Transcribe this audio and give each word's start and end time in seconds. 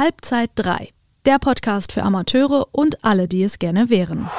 Halbzeit 0.00 0.52
3, 0.54 0.88
der 1.26 1.38
Podcast 1.38 1.92
für 1.92 2.02
Amateure 2.04 2.68
und 2.72 3.04
alle, 3.04 3.28
die 3.28 3.42
es 3.42 3.58
gerne 3.58 3.90
wären. 3.90 4.30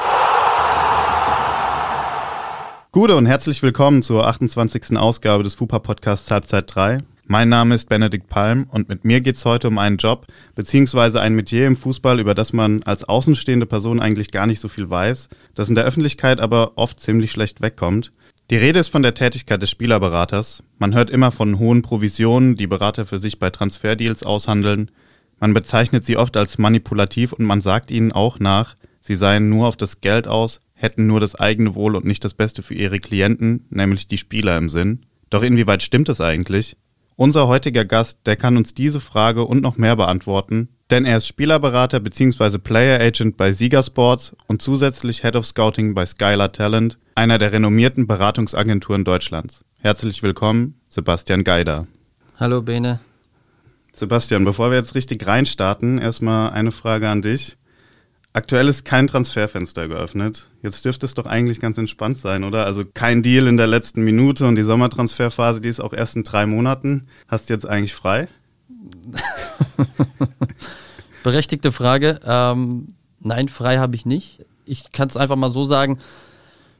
Gute 2.92 3.16
und 3.16 3.28
herzlich 3.28 3.62
willkommen 3.62 4.02
zur 4.02 4.26
28. 4.26 4.98
Ausgabe 4.98 5.44
des 5.44 5.54
FUPA 5.54 5.78
Podcasts 5.78 6.32
Halbzeit 6.32 6.74
3. 6.74 6.98
Mein 7.28 7.50
Name 7.50 7.76
ist 7.76 7.90
Benedikt 7.90 8.28
Palm 8.28 8.66
und 8.72 8.90
mit 8.90 9.06
mir 9.06 9.22
geht 9.22 9.36
es 9.36 9.46
heute 9.46 9.68
um 9.68 9.78
einen 9.78 9.98
Job 9.98 10.26
bzw. 10.56 11.20
ein 11.20 11.36
Metier 11.36 11.68
im 11.68 11.76
Fußball, 11.76 12.20
über 12.20 12.34
das 12.34 12.54
man 12.54 12.82
als 12.82 13.04
außenstehende 13.04 13.68
Person 13.68 14.00
eigentlich 14.00 14.32
gar 14.32 14.48
nicht 14.48 14.62
so 14.62 14.68
viel 14.68 14.90
weiß, 14.90 15.30
das 15.54 15.70
in 15.70 15.76
der 15.76 15.86
Öffentlichkeit 15.86 16.40
aber 16.40 16.72
oft 16.76 17.00
ziemlich 17.00 17.30
schlecht 17.30 17.62
wegkommt. 17.62 18.12
Die 18.50 18.58
Rede 18.58 18.80
ist 18.80 18.90
von 18.90 19.04
der 19.04 19.14
Tätigkeit 19.14 19.62
des 19.62 19.70
Spielerberaters. 19.70 20.64
Man 20.80 20.96
hört 20.96 21.12
immer 21.12 21.32
von 21.32 21.60
hohen 21.60 21.84
Provisionen, 21.84 22.56
die 22.56 22.66
Berater 22.66 23.06
für 23.06 23.20
sich 23.20 23.38
bei 23.38 23.52
Transferdeals 23.52 24.24
aushandeln. 24.24 24.90
Man 25.42 25.56
bezeichnet 25.56 26.06
sie 26.06 26.18
oft 26.18 26.38
als 26.38 26.60
manipulativ 26.60 27.34
und 27.34 27.46
man 27.46 27.62
sagt 27.62 27.90
ihnen 27.90 28.12
auch 28.12 28.38
nach, 28.38 28.76
sie 29.02 29.16
seien 29.16 29.50
nur 29.50 29.68
auf 29.68 29.76
das 29.76 30.00
Geld 30.00 30.28
aus, 30.28 30.60
hätten 30.74 31.08
nur 31.08 31.20
das 31.20 31.34
eigene 31.34 31.74
Wohl 31.74 31.96
und 31.96 32.06
nicht 32.06 32.24
das 32.24 32.36
Beste 32.36 32.62
für 32.62 32.76
ihre 32.76 33.00
Klienten, 33.00 33.66
nämlich 33.72 34.08
die 34.08 34.20
Spieler 34.20 34.56
im 34.60 34.70
Sinn. 34.70 35.08
Doch 35.32 35.42
inwieweit 35.42 35.82
stimmt 35.82 36.10
es 36.10 36.22
eigentlich? 36.22 36.78
Unser 37.16 37.48
heutiger 37.48 37.86
Gast, 37.86 38.20
der 38.28 38.36
kann 38.36 38.56
uns 38.56 38.76
diese 38.76 39.00
Frage 39.00 39.44
und 39.46 39.64
noch 39.64 39.78
mehr 39.78 39.96
beantworten, 39.96 40.70
denn 40.92 41.06
er 41.06 41.18
ist 41.18 41.28
Spielerberater 41.28 42.00
bzw. 42.00 42.60
Player 42.60 43.02
Agent 43.02 43.36
bei 43.36 43.52
Sieger 43.52 43.82
Sports 43.82 44.36
und 44.46 44.62
zusätzlich 44.62 45.24
Head 45.24 45.36
of 45.36 45.48
Scouting 45.48 45.96
bei 45.96 46.06
Skylar 46.06 46.52
Talent, 46.52 47.00
einer 47.16 47.40
der 47.40 47.52
renommierten 47.52 48.06
Beratungsagenturen 48.06 49.04
Deutschlands. 49.04 49.62
Herzlich 49.80 50.22
willkommen, 50.22 50.76
Sebastian 50.92 51.44
Geider. 51.44 51.88
Hallo 52.38 52.62
Bene. 52.62 53.00
Sebastian, 53.94 54.46
bevor 54.46 54.72
wir 54.72 54.78
jetzt 54.78 54.96
richtig 54.96 55.26
reinstarten, 55.26 56.00
erstmal 56.00 56.52
eine 56.52 56.72
Frage 56.72 57.10
an 57.10 57.22
dich. 57.22 57.58
Aktuell 58.34 58.70
ist 58.70 58.86
kein 58.86 59.08
Transferfenster 59.08 59.90
geöffnet. 59.90 60.48
Jetzt 60.62 60.86
dürfte 60.86 61.06
es 61.06 61.14
doch 61.14 61.26
eigentlich 61.26 61.60
ganz 61.60 61.78
entspannt 61.78 62.18
sein, 62.18 62.46
oder? 62.46 62.66
Also 62.66 62.84
kein 62.86 63.24
Deal 63.24 63.48
in 63.48 63.58
der 63.58 63.68
letzten 63.68 64.04
Minute 64.04 64.48
und 64.48 64.56
die 64.56 64.64
Sommertransferphase, 64.64 65.60
die 65.60 65.68
ist 65.68 65.82
auch 65.82 65.92
erst 65.92 66.16
in 66.16 66.24
drei 66.24 66.46
Monaten. 66.46 67.08
Hast 67.28 67.50
du 67.50 67.54
jetzt 67.54 67.66
eigentlich 67.66 67.94
frei? 67.94 68.30
Berechtigte 71.24 71.74
Frage. 71.74 72.22
Ähm, 72.24 72.96
nein, 73.20 73.50
frei 73.50 73.80
habe 73.80 73.96
ich 73.96 74.06
nicht. 74.06 74.46
Ich 74.66 74.94
kann 74.94 75.10
es 75.10 75.18
einfach 75.18 75.36
mal 75.36 75.52
so 75.52 75.66
sagen. 75.66 76.00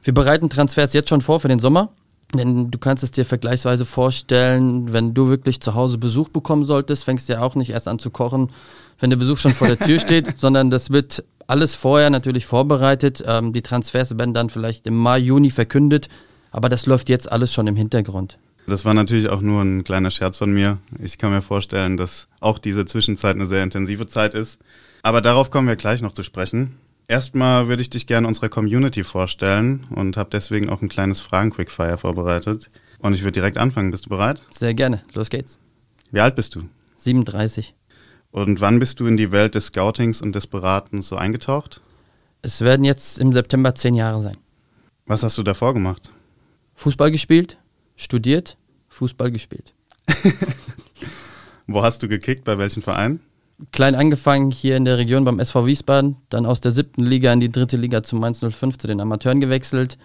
Wir 0.02 0.14
bereiten 0.14 0.48
Transfers 0.48 0.94
jetzt 0.94 1.10
schon 1.10 1.20
vor 1.20 1.38
für 1.38 1.48
den 1.48 1.58
Sommer. 1.58 1.90
Denn 2.34 2.70
du 2.70 2.78
kannst 2.78 3.04
es 3.04 3.10
dir 3.10 3.24
vergleichsweise 3.24 3.84
vorstellen, 3.84 4.92
wenn 4.92 5.12
du 5.12 5.28
wirklich 5.28 5.60
zu 5.60 5.74
Hause 5.74 5.98
Besuch 5.98 6.28
bekommen 6.28 6.64
solltest, 6.64 7.04
fängst 7.04 7.28
du 7.28 7.34
ja 7.34 7.42
auch 7.42 7.54
nicht 7.54 7.70
erst 7.70 7.88
an 7.88 7.98
zu 7.98 8.10
kochen, 8.10 8.50
wenn 9.00 9.10
der 9.10 9.18
Besuch 9.18 9.36
schon 9.36 9.52
vor 9.52 9.68
der 9.68 9.78
Tür 9.78 9.98
steht, 10.00 10.38
sondern 10.38 10.70
das 10.70 10.90
wird 10.90 11.24
alles 11.46 11.74
vorher 11.74 12.08
natürlich 12.08 12.46
vorbereitet. 12.46 13.22
Ähm, 13.26 13.52
die 13.52 13.62
Transfers 13.62 14.16
werden 14.16 14.32
dann 14.32 14.48
vielleicht 14.48 14.86
im 14.86 14.96
Mai, 14.96 15.18
Juni 15.18 15.50
verkündet, 15.50 16.08
aber 16.50 16.68
das 16.68 16.86
läuft 16.86 17.08
jetzt 17.08 17.30
alles 17.30 17.52
schon 17.52 17.66
im 17.66 17.76
Hintergrund. 17.76 18.38
Das 18.66 18.84
war 18.84 18.94
natürlich 18.94 19.28
auch 19.28 19.40
nur 19.40 19.60
ein 19.60 19.84
kleiner 19.84 20.10
Scherz 20.10 20.36
von 20.36 20.52
mir. 20.52 20.78
Ich 21.02 21.18
kann 21.18 21.32
mir 21.32 21.42
vorstellen, 21.42 21.96
dass 21.96 22.28
auch 22.40 22.58
diese 22.58 22.86
Zwischenzeit 22.86 23.34
eine 23.34 23.46
sehr 23.46 23.62
intensive 23.62 24.06
Zeit 24.06 24.34
ist. 24.34 24.60
Aber 25.02 25.20
darauf 25.20 25.50
kommen 25.50 25.66
wir 25.66 25.76
gleich 25.76 26.00
noch 26.00 26.12
zu 26.12 26.22
sprechen. 26.22 26.76
Erstmal 27.12 27.68
würde 27.68 27.82
ich 27.82 27.90
dich 27.90 28.06
gerne 28.06 28.26
unserer 28.26 28.48
Community 28.48 29.04
vorstellen 29.04 29.86
und 29.90 30.16
habe 30.16 30.30
deswegen 30.32 30.70
auch 30.70 30.80
ein 30.80 30.88
kleines 30.88 31.20
Fragen-Quickfire 31.20 31.98
vorbereitet. 31.98 32.70
Und 33.00 33.12
ich 33.12 33.20
würde 33.20 33.32
direkt 33.32 33.58
anfangen. 33.58 33.90
Bist 33.90 34.06
du 34.06 34.08
bereit? 34.08 34.40
Sehr 34.50 34.72
gerne. 34.72 35.02
Los 35.12 35.28
geht's. 35.28 35.58
Wie 36.10 36.20
alt 36.20 36.36
bist 36.36 36.54
du? 36.54 36.62
37. 36.96 37.74
Und 38.30 38.62
wann 38.62 38.78
bist 38.78 38.98
du 38.98 39.06
in 39.06 39.18
die 39.18 39.30
Welt 39.30 39.54
des 39.54 39.66
Scoutings 39.66 40.22
und 40.22 40.34
des 40.34 40.46
Beratens 40.46 41.08
so 41.08 41.16
eingetaucht? 41.16 41.82
Es 42.40 42.62
werden 42.62 42.82
jetzt 42.82 43.18
im 43.18 43.34
September 43.34 43.74
zehn 43.74 43.94
Jahre 43.94 44.22
sein. 44.22 44.38
Was 45.04 45.22
hast 45.22 45.36
du 45.36 45.42
davor 45.42 45.74
gemacht? 45.74 46.10
Fußball 46.76 47.10
gespielt, 47.10 47.58
studiert, 47.94 48.56
Fußball 48.88 49.30
gespielt. 49.30 49.74
Wo 51.66 51.82
hast 51.82 52.02
du 52.02 52.08
gekickt? 52.08 52.44
Bei 52.44 52.56
welchem 52.56 52.82
Verein? 52.82 53.20
Klein 53.70 53.94
angefangen 53.94 54.50
hier 54.50 54.76
in 54.76 54.84
der 54.84 54.98
Region 54.98 55.24
beim 55.24 55.38
SV 55.38 55.66
Wiesbaden, 55.66 56.16
dann 56.30 56.46
aus 56.46 56.60
der 56.60 56.72
siebten 56.72 57.04
Liga 57.04 57.32
in 57.32 57.40
die 57.40 57.52
dritte 57.52 57.76
Liga 57.76 58.02
zu 58.02 58.16
Mainz 58.16 58.40
05 58.40 58.78
zu 58.78 58.86
den 58.86 59.00
Amateuren 59.00 59.40
gewechselt. 59.40 59.98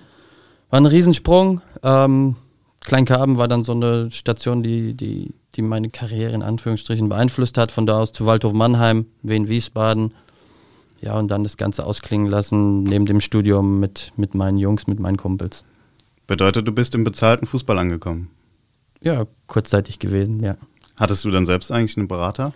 War 0.69 0.79
ein 0.79 0.85
Riesensprung. 0.85 1.61
Ähm, 1.81 2.35
Kleinkarben 2.81 3.37
war 3.37 3.47
dann 3.47 3.63
so 3.63 3.71
eine 3.71 4.11
Station, 4.11 4.63
die, 4.63 4.93
die 4.93 5.33
die 5.57 5.61
meine 5.63 5.89
Karriere 5.89 6.33
in 6.33 6.43
Anführungsstrichen 6.43 7.09
beeinflusst 7.09 7.57
hat. 7.57 7.71
Von 7.71 7.85
da 7.85 7.99
aus 7.99 8.13
zu 8.13 8.25
Waldhof 8.25 8.53
Mannheim, 8.53 9.07
Wien 9.23 9.49
Wiesbaden. 9.49 10.13
Ja, 11.01 11.17
und 11.17 11.29
dann 11.29 11.43
das 11.43 11.57
Ganze 11.57 11.85
ausklingen 11.85 12.27
lassen, 12.27 12.83
neben 12.83 13.05
dem 13.05 13.21
Studium 13.21 13.79
mit, 13.79 14.13
mit 14.15 14.33
meinen 14.33 14.57
Jungs, 14.57 14.87
mit 14.87 14.99
meinen 14.99 15.17
Kumpels. 15.17 15.63
Bedeutet, 16.25 16.67
du 16.67 16.71
bist 16.71 16.95
im 16.95 17.03
bezahlten 17.03 17.45
Fußball 17.45 17.77
angekommen? 17.77 18.29
Ja, 19.01 19.25
kurzzeitig 19.45 19.99
gewesen, 19.99 20.41
ja. 20.41 20.57
Hattest 20.95 21.23
du 21.23 21.29
dann 21.29 21.45
selbst 21.45 21.71
eigentlich 21.71 21.97
einen 21.97 22.07
Berater? 22.07 22.53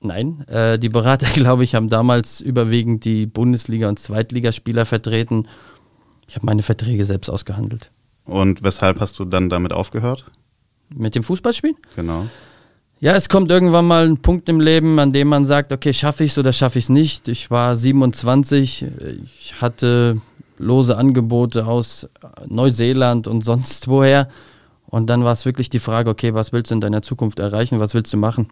Nein, 0.00 0.46
äh, 0.48 0.78
die 0.78 0.88
Berater, 0.88 1.26
glaube 1.34 1.64
ich, 1.64 1.74
haben 1.74 1.88
damals 1.88 2.40
überwiegend 2.40 3.04
die 3.04 3.26
Bundesliga- 3.26 3.88
und 3.88 3.98
Zweitligaspieler 3.98 4.86
vertreten. 4.86 5.48
Ich 6.28 6.36
habe 6.36 6.46
meine 6.46 6.62
Verträge 6.62 7.04
selbst 7.04 7.28
ausgehandelt. 7.28 7.90
Und 8.24 8.62
weshalb 8.62 9.00
hast 9.00 9.18
du 9.18 9.24
dann 9.24 9.48
damit 9.48 9.72
aufgehört? 9.72 10.30
Mit 10.94 11.14
dem 11.14 11.22
Fußballspielen? 11.22 11.76
Genau. 11.96 12.26
Ja, 13.00 13.14
es 13.14 13.28
kommt 13.28 13.50
irgendwann 13.50 13.86
mal 13.86 14.06
ein 14.06 14.18
Punkt 14.18 14.48
im 14.48 14.60
Leben, 14.60 14.98
an 14.98 15.12
dem 15.12 15.28
man 15.28 15.44
sagt, 15.44 15.72
okay, 15.72 15.92
schaffe 15.92 16.24
ich 16.24 16.32
es 16.32 16.38
oder 16.38 16.52
schaffe 16.52 16.78
ich 16.78 16.86
es 16.86 16.88
nicht. 16.88 17.28
Ich 17.28 17.50
war 17.50 17.76
27, 17.76 18.86
ich 19.36 19.60
hatte 19.60 20.20
lose 20.58 20.96
Angebote 20.96 21.66
aus 21.66 22.08
Neuseeland 22.48 23.28
und 23.28 23.42
sonst 23.42 23.86
woher. 23.88 24.28
Und 24.86 25.08
dann 25.08 25.22
war 25.22 25.32
es 25.32 25.44
wirklich 25.44 25.70
die 25.70 25.78
Frage, 25.78 26.10
okay, 26.10 26.34
was 26.34 26.52
willst 26.52 26.70
du 26.70 26.74
in 26.74 26.80
deiner 26.80 27.02
Zukunft 27.02 27.38
erreichen, 27.38 27.78
was 27.78 27.94
willst 27.94 28.12
du 28.12 28.16
machen? 28.16 28.48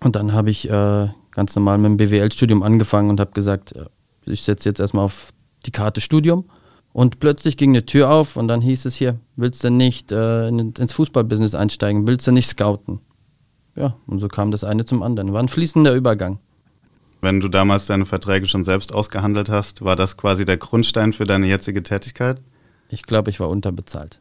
Und 0.00 0.16
dann 0.16 0.32
habe 0.32 0.50
ich 0.50 0.68
äh, 0.68 1.08
ganz 1.30 1.54
normal 1.56 1.78
mit 1.78 1.90
dem 1.90 1.96
BWL-Studium 1.96 2.62
angefangen 2.62 3.10
und 3.10 3.20
habe 3.20 3.32
gesagt, 3.32 3.72
äh, 3.72 3.86
ich 4.24 4.42
setze 4.42 4.68
jetzt 4.68 4.80
erstmal 4.80 5.04
auf 5.04 5.30
die 5.64 5.70
Karte 5.70 6.00
Studium 6.00 6.44
und 6.92 7.20
plötzlich 7.20 7.56
ging 7.56 7.70
eine 7.70 7.84
Tür 7.84 8.10
auf 8.10 8.36
und 8.36 8.48
dann 8.48 8.60
hieß 8.60 8.86
es 8.86 8.96
hier, 8.96 9.20
willst 9.36 9.62
du 9.64 9.70
nicht 9.70 10.12
äh, 10.12 10.48
ins 10.48 10.92
Fußballbusiness 10.92 11.54
einsteigen, 11.54 12.06
willst 12.06 12.26
du 12.26 12.32
nicht 12.32 12.48
scouten? 12.48 13.00
Ja, 13.74 13.96
und 14.06 14.18
so 14.18 14.28
kam 14.28 14.50
das 14.50 14.64
eine 14.64 14.86
zum 14.86 15.02
anderen. 15.02 15.32
War 15.34 15.42
ein 15.42 15.48
fließender 15.48 15.94
Übergang. 15.94 16.38
Wenn 17.20 17.40
du 17.40 17.48
damals 17.48 17.86
deine 17.86 18.06
Verträge 18.06 18.46
schon 18.46 18.64
selbst 18.64 18.94
ausgehandelt 18.94 19.48
hast, 19.50 19.82
war 19.82 19.96
das 19.96 20.16
quasi 20.16 20.44
der 20.44 20.56
Grundstein 20.56 21.12
für 21.12 21.24
deine 21.24 21.46
jetzige 21.46 21.82
Tätigkeit? 21.82 22.40
Ich 22.88 23.02
glaube, 23.02 23.30
ich 23.30 23.40
war 23.40 23.48
unterbezahlt. 23.50 24.20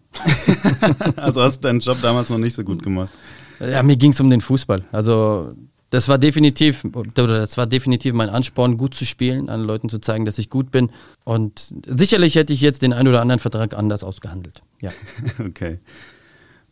also 1.15 1.41
hast 1.41 1.63
du 1.63 1.67
deinen 1.67 1.79
Job 1.79 1.97
damals 2.01 2.29
noch 2.29 2.39
nicht 2.39 2.55
so 2.55 2.63
gut 2.63 2.81
gemacht? 2.81 3.13
Ja, 3.59 3.83
mir 3.83 3.97
ging 3.97 4.11
es 4.11 4.19
um 4.19 4.29
den 4.29 4.41
Fußball. 4.41 4.85
Also 4.91 5.53
das 5.89 6.09
war 6.09 6.17
definitiv, 6.17 6.83
oder 6.93 7.39
das 7.39 7.57
war 7.57 7.67
definitiv 7.67 8.13
mein 8.13 8.29
Ansporn, 8.29 8.77
gut 8.77 8.93
zu 8.95 9.05
spielen, 9.05 9.49
an 9.49 9.63
Leuten 9.63 9.87
zu 9.87 9.99
zeigen, 9.99 10.25
dass 10.25 10.37
ich 10.37 10.49
gut 10.49 10.71
bin. 10.71 10.91
Und 11.23 11.73
sicherlich 11.87 12.35
hätte 12.35 12.53
ich 12.53 12.61
jetzt 12.61 12.81
den 12.81 12.91
einen 12.91 13.07
oder 13.07 13.21
anderen 13.21 13.39
Vertrag 13.39 13.73
anders 13.73 14.03
ausgehandelt. 14.03 14.61
Ja. 14.81 14.91
Okay. 15.39 15.79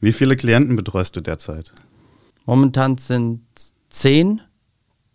Wie 0.01 0.11
viele 0.11 0.35
Klienten 0.35 0.75
betreust 0.75 1.15
du 1.15 1.21
derzeit? 1.21 1.71
Momentan 2.45 2.97
sind 2.97 3.41
zehn 3.87 4.41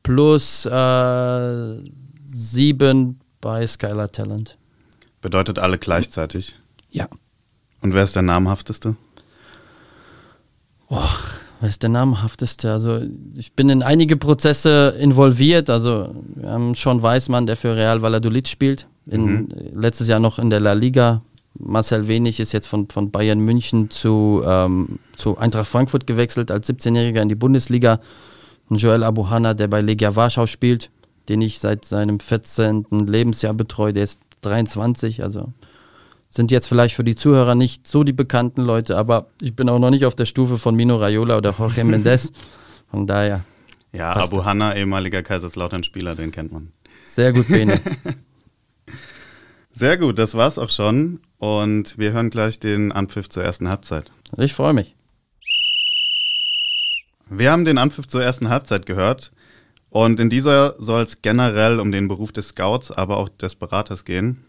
plus 0.03 0.65
äh, 0.65 1.77
sieben 2.25 3.21
bei 3.43 3.67
Skylar 3.67 4.11
Talent. 4.11 4.57
Bedeutet 5.21 5.59
alle 5.59 5.77
gleichzeitig? 5.77 6.57
Ja. 6.91 7.09
Und 7.83 7.93
wer 7.93 8.05
ist 8.05 8.17
der 8.17 8.23
namhafteste? 8.23 8.97
Was 11.61 11.71
ist 11.71 11.83
der 11.83 11.91
namhafteste? 11.91 12.73
Also 12.73 13.01
ich 13.35 13.53
bin 13.53 13.69
in 13.69 13.83
einige 13.83 14.17
Prozesse 14.17 14.95
involviert. 14.99 15.71
Also 15.71 16.15
wir 16.37 16.51
haben 16.51 16.75
Sean 16.75 17.03
Weismann, 17.03 17.47
der 17.47 17.57
für 17.57 17.75
Real 17.75 18.01
Valladolid 18.01 18.49
spielt. 18.49 18.87
In, 19.11 19.25
mhm. 19.25 19.49
Letztes 19.73 20.09
Jahr 20.09 20.21
noch 20.21 20.39
in 20.39 20.51
der 20.51 20.61
La 20.61 20.75
Liga. 20.75 21.23
Marcel 21.59 22.07
Wenig 22.07 22.39
ist 22.39 22.53
jetzt 22.53 22.69
von, 22.69 22.89
von 22.89 23.11
Bayern 23.11 23.41
München 23.41 23.91
zu, 23.91 24.43
ähm, 24.47 25.01
zu 25.17 25.37
Eintracht 25.39 25.67
Frankfurt 25.67 26.07
gewechselt 26.07 26.53
als 26.53 26.69
17-Jähriger 26.69 27.23
in 27.23 27.29
die 27.29 27.35
Bundesliga. 27.35 28.01
Und 28.69 28.77
Joel 28.77 29.03
Abuhana, 29.03 29.55
der 29.55 29.67
bei 29.67 29.81
Legia 29.81 30.15
Warschau 30.15 30.47
spielt, 30.47 30.91
den 31.29 31.41
ich 31.41 31.59
seit 31.59 31.85
seinem 31.85 32.21
14. 32.21 32.87
Lebensjahr 32.91 33.55
betreue. 33.55 33.93
Der 33.93 34.05
ist 34.05 34.21
23, 34.43 35.25
also 35.25 35.53
sind 36.31 36.51
jetzt 36.51 36.67
vielleicht 36.67 36.95
für 36.95 37.05
die 37.05 37.15
Zuhörer 37.15 37.55
nicht 37.55 37.87
so 37.87 38.05
die 38.05 38.13
bekannten 38.13 38.63
Leute, 38.63 38.97
aber 38.97 39.29
ich 39.41 39.57
bin 39.57 39.69
auch 39.69 39.79
noch 39.79 39.91
nicht 39.91 40.05
auf 40.05 40.15
der 40.15 40.27
Stufe 40.27 40.59
von 40.59 40.75
Mino 40.75 40.97
Raiola 40.97 41.37
oder 41.37 41.55
Jorge 41.59 41.85
Mendes. 41.85 42.33
Von 42.91 43.07
daher. 43.07 43.45
Ja, 43.93 44.15
Abu. 44.15 44.45
Hanna, 44.45 44.77
ehemaliger 44.77 45.23
Kaiserslautern-Spieler, 45.23 46.15
den 46.15 46.31
kennt 46.31 46.53
man. 46.53 46.73
Sehr 47.05 47.33
gut, 47.33 47.49
Bene. 47.49 47.81
Sehr 49.73 49.97
gut, 49.97 50.19
das 50.19 50.35
war's 50.35 50.59
auch 50.59 50.71
schon. 50.71 51.21
Und 51.39 51.97
wir 51.99 52.13
hören 52.13 52.31
gleich 52.31 52.59
den 52.59 52.93
Anpfiff 52.93 53.29
zur 53.29 53.45
ersten 53.45 53.69
Halbzeit. 53.69 54.11
Ich 54.37 54.53
freue 54.53 54.73
mich. 54.73 54.97
Wir 57.31 57.53
haben 57.53 57.65
den 57.65 57.79
Anpfiff 57.79 58.09
zur 58.09 58.23
ersten 58.23 58.49
Halbzeit 58.49 58.87
gehört. 58.87 59.31
Und 59.91 60.21
in 60.21 60.29
dieser 60.31 60.75
soll 60.81 61.03
es 61.03 61.23
generell 61.23 61.81
um 61.81 61.93
den 61.93 62.09
Beruf 62.09 62.33
des 62.33 62.49
Scouts, 62.49 62.91
aber 62.91 63.17
auch 63.17 63.29
des 63.29 63.55
Beraters 63.55 64.05
gehen. 64.05 64.45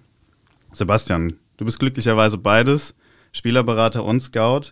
Sebastian, 0.74 1.40
du 1.60 1.66
bist 1.66 1.78
glücklicherweise 1.78 2.38
beides, 2.38 2.96
Spielerberater 3.34 4.04
und 4.06 4.22
Scout. 4.22 4.72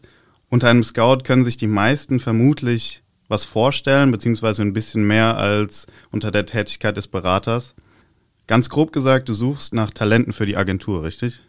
Unter 0.49 0.69
einem 0.69 0.83
Scout 0.83 1.19
können 1.23 1.43
sich 1.43 1.57
die 1.57 1.67
meisten 1.67 2.21
vermutlich 2.21 3.03
was 3.27 3.43
vorstellen, 3.43 4.09
beziehungsweise 4.09 4.61
ein 4.61 4.71
bisschen 4.71 5.05
mehr 5.05 5.37
als 5.37 5.85
unter 6.11 6.31
der 6.31 6.45
Tätigkeit 6.45 6.95
des 6.95 7.09
Beraters. 7.09 7.75
Ganz 8.47 8.69
grob 8.69 8.93
gesagt, 8.93 9.27
du 9.27 9.33
suchst 9.33 9.73
nach 9.73 9.91
Talenten 9.91 10.31
für 10.31 10.45
die 10.45 10.55
Agentur, 10.55 11.03
richtig? 11.03 11.41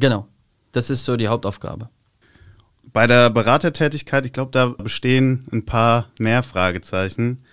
Genau. 0.00 0.26
Das 0.72 0.90
ist 0.90 1.04
so 1.04 1.16
die 1.16 1.28
Hauptaufgabe. 1.28 1.88
Bei 2.82 3.06
der 3.06 3.30
Beratertätigkeit, 3.30 4.26
ich 4.26 4.32
glaube, 4.32 4.50
da 4.50 4.66
bestehen 4.66 5.46
ein 5.52 5.64
paar 5.64 6.10
mehr 6.18 6.42
Fragezeichen. 6.42 7.44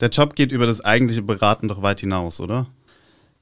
Der 0.00 0.08
Job 0.08 0.34
geht 0.34 0.50
über 0.50 0.66
das 0.66 0.80
eigentliche 0.80 1.22
Beraten 1.22 1.68
doch 1.68 1.82
weit 1.82 2.00
hinaus, 2.00 2.40
oder? 2.40 2.66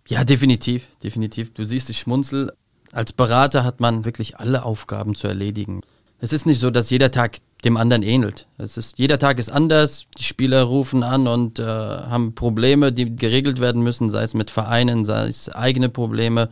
Ja, 0.06 0.24
definitiv, 0.24 0.88
definitiv. 1.02 1.54
Du 1.54 1.64
siehst, 1.64 1.88
ich 1.88 1.98
schmunzel. 1.98 2.52
Als 2.93 3.12
Berater 3.12 3.65
hat 3.65 3.81
man 3.81 4.05
wirklich 4.05 4.38
alle 4.38 4.65
Aufgaben 4.65 5.15
zu 5.15 5.27
erledigen. 5.27 5.83
Es 6.19 6.33
ist 6.33 6.47
nicht 6.47 6.61
so, 6.61 6.71
dass 6.71 6.91
jeder 6.91 7.11
Tag 7.11 7.38
dem 7.65 7.77
anderen 7.77 8.03
ähnelt. 8.03 8.47
Es 8.59 8.77
ist, 8.77 8.99
jeder 8.99 9.19
Tag 9.19 9.38
ist 9.38 9.50
anders. 9.50 10.06
Die 10.19 10.23
Spieler 10.23 10.62
rufen 10.62 11.03
an 11.03 11.27
und 11.27 11.59
äh, 11.59 11.65
haben 11.65 12.35
Probleme, 12.35 12.93
die 12.93 13.17
geregelt 13.17 13.61
werden 13.61 13.83
müssen, 13.83 14.09
sei 14.09 14.23
es 14.23 14.35
mit 14.35 14.50
Vereinen, 14.50 15.05
sei 15.05 15.29
es 15.29 15.49
eigene 15.49 15.88
Probleme. 15.88 16.49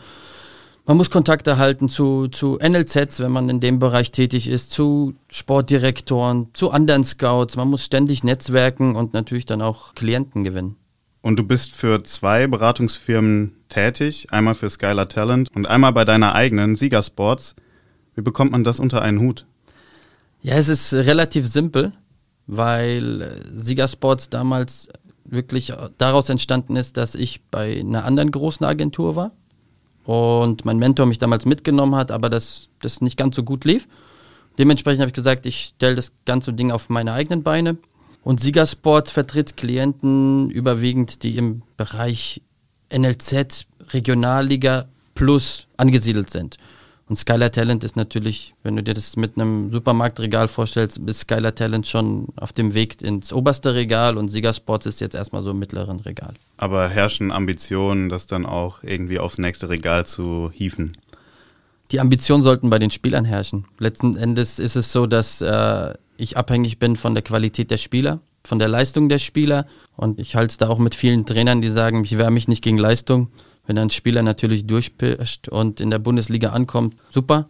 Man 0.86 0.98
muss 0.98 1.10
Kontakte 1.10 1.56
halten 1.56 1.88
zu, 1.88 2.28
zu 2.28 2.58
NLZs, 2.62 3.20
wenn 3.20 3.32
man 3.32 3.48
in 3.48 3.60
dem 3.60 3.78
Bereich 3.78 4.12
tätig 4.12 4.48
ist, 4.48 4.70
zu 4.70 5.14
Sportdirektoren, 5.30 6.48
zu 6.52 6.70
anderen 6.70 7.04
Scouts. 7.04 7.56
Man 7.56 7.68
muss 7.68 7.84
ständig 7.84 8.22
netzwerken 8.22 8.94
und 8.94 9.14
natürlich 9.14 9.46
dann 9.46 9.62
auch 9.62 9.94
Klienten 9.94 10.44
gewinnen. 10.44 10.76
Und 11.24 11.38
du 11.38 11.42
bist 11.42 11.72
für 11.72 12.02
zwei 12.02 12.46
Beratungsfirmen 12.46 13.56
tätig, 13.70 14.26
einmal 14.30 14.54
für 14.54 14.68
Skylar 14.68 15.08
Talent 15.08 15.48
und 15.56 15.66
einmal 15.66 15.94
bei 15.94 16.04
deiner 16.04 16.34
eigenen 16.34 16.76
Siegersports. 16.76 17.56
Wie 18.14 18.20
bekommt 18.20 18.52
man 18.52 18.62
das 18.62 18.78
unter 18.78 19.00
einen 19.00 19.20
Hut? 19.20 19.46
Ja, 20.42 20.56
es 20.56 20.68
ist 20.68 20.92
relativ 20.92 21.48
simpel, 21.48 21.94
weil 22.46 23.22
äh, 23.22 23.40
Siegersports 23.54 24.28
damals 24.28 24.90
wirklich 25.24 25.72
daraus 25.96 26.28
entstanden 26.28 26.76
ist, 26.76 26.98
dass 26.98 27.14
ich 27.14 27.42
bei 27.50 27.80
einer 27.80 28.04
anderen 28.04 28.30
großen 28.30 28.66
Agentur 28.66 29.16
war 29.16 29.32
und 30.04 30.66
mein 30.66 30.76
Mentor 30.76 31.06
mich 31.06 31.16
damals 31.16 31.46
mitgenommen 31.46 31.94
hat, 31.94 32.10
aber 32.10 32.28
das, 32.28 32.68
das 32.82 33.00
nicht 33.00 33.16
ganz 33.16 33.34
so 33.34 33.44
gut 33.44 33.64
lief. 33.64 33.88
Dementsprechend 34.58 35.00
habe 35.00 35.08
ich 35.08 35.14
gesagt, 35.14 35.46
ich 35.46 35.72
stelle 35.74 35.94
das 35.94 36.12
ganze 36.26 36.52
Ding 36.52 36.70
auf 36.70 36.90
meine 36.90 37.14
eigenen 37.14 37.42
Beine. 37.42 37.78
Und 38.24 38.40
Siegersports 38.40 39.10
vertritt 39.10 39.56
Klienten 39.56 40.50
überwiegend, 40.50 41.22
die 41.22 41.36
im 41.36 41.62
Bereich 41.76 42.40
NLZ, 42.92 43.66
Regionalliga 43.90 44.86
plus 45.14 45.66
angesiedelt 45.76 46.30
sind. 46.30 46.56
Und 47.06 47.16
Skylar 47.16 47.52
Talent 47.52 47.84
ist 47.84 47.96
natürlich, 47.96 48.54
wenn 48.62 48.76
du 48.76 48.82
dir 48.82 48.94
das 48.94 49.16
mit 49.16 49.36
einem 49.36 49.70
Supermarktregal 49.70 50.48
vorstellst, 50.48 50.98
ist 51.04 51.20
Skylar 51.20 51.54
Talent 51.54 51.86
schon 51.86 52.28
auf 52.36 52.52
dem 52.52 52.72
Weg 52.72 53.02
ins 53.02 53.30
oberste 53.30 53.74
Regal 53.74 54.16
und 54.16 54.30
Siegersports 54.30 54.86
ist 54.86 55.02
jetzt 55.02 55.14
erstmal 55.14 55.42
so 55.42 55.50
im 55.50 55.58
mittleren 55.58 56.00
Regal. 56.00 56.32
Aber 56.56 56.88
herrschen 56.88 57.30
Ambitionen, 57.30 58.08
das 58.08 58.26
dann 58.26 58.46
auch 58.46 58.82
irgendwie 58.82 59.18
aufs 59.18 59.36
nächste 59.36 59.68
Regal 59.68 60.06
zu 60.06 60.50
hieven? 60.50 60.92
Die 61.90 62.00
Ambitionen 62.00 62.42
sollten 62.42 62.70
bei 62.70 62.78
den 62.78 62.90
Spielern 62.90 63.26
herrschen. 63.26 63.66
Letzten 63.78 64.16
Endes 64.16 64.58
ist 64.58 64.74
es 64.74 64.90
so, 64.90 65.06
dass 65.06 65.42
äh, 65.42 65.92
ich 66.16 66.36
abhängig 66.36 66.78
bin 66.78 66.96
von 66.96 67.14
der 67.14 67.22
Qualität 67.22 67.70
der 67.70 67.76
Spieler, 67.76 68.20
von 68.44 68.58
der 68.58 68.68
Leistung 68.68 69.08
der 69.08 69.18
Spieler. 69.18 69.66
Und 69.96 70.18
ich 70.18 70.36
halte 70.36 70.52
es 70.52 70.58
da 70.58 70.68
auch 70.68 70.78
mit 70.78 70.94
vielen 70.94 71.26
Trainern, 71.26 71.62
die 71.62 71.68
sagen, 71.68 72.04
ich 72.04 72.18
wehre 72.18 72.30
mich 72.30 72.48
nicht 72.48 72.62
gegen 72.62 72.78
Leistung. 72.78 73.28
Wenn 73.66 73.78
ein 73.78 73.90
Spieler 73.90 74.22
natürlich 74.22 74.66
durchpischt 74.66 75.48
und 75.48 75.80
in 75.80 75.90
der 75.90 75.98
Bundesliga 75.98 76.50
ankommt, 76.50 76.96
super. 77.10 77.48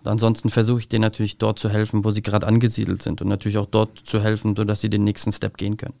Und 0.00 0.08
ansonsten 0.08 0.50
versuche 0.50 0.78
ich 0.80 0.88
denen 0.88 1.02
natürlich 1.02 1.38
dort 1.38 1.58
zu 1.58 1.68
helfen, 1.68 2.04
wo 2.04 2.10
sie 2.12 2.22
gerade 2.22 2.46
angesiedelt 2.46 3.02
sind 3.02 3.20
und 3.20 3.28
natürlich 3.28 3.58
auch 3.58 3.66
dort 3.66 3.98
zu 3.98 4.22
helfen, 4.22 4.54
sodass 4.54 4.80
sie 4.80 4.90
den 4.90 5.04
nächsten 5.04 5.32
Step 5.32 5.56
gehen 5.56 5.76
können. 5.76 5.94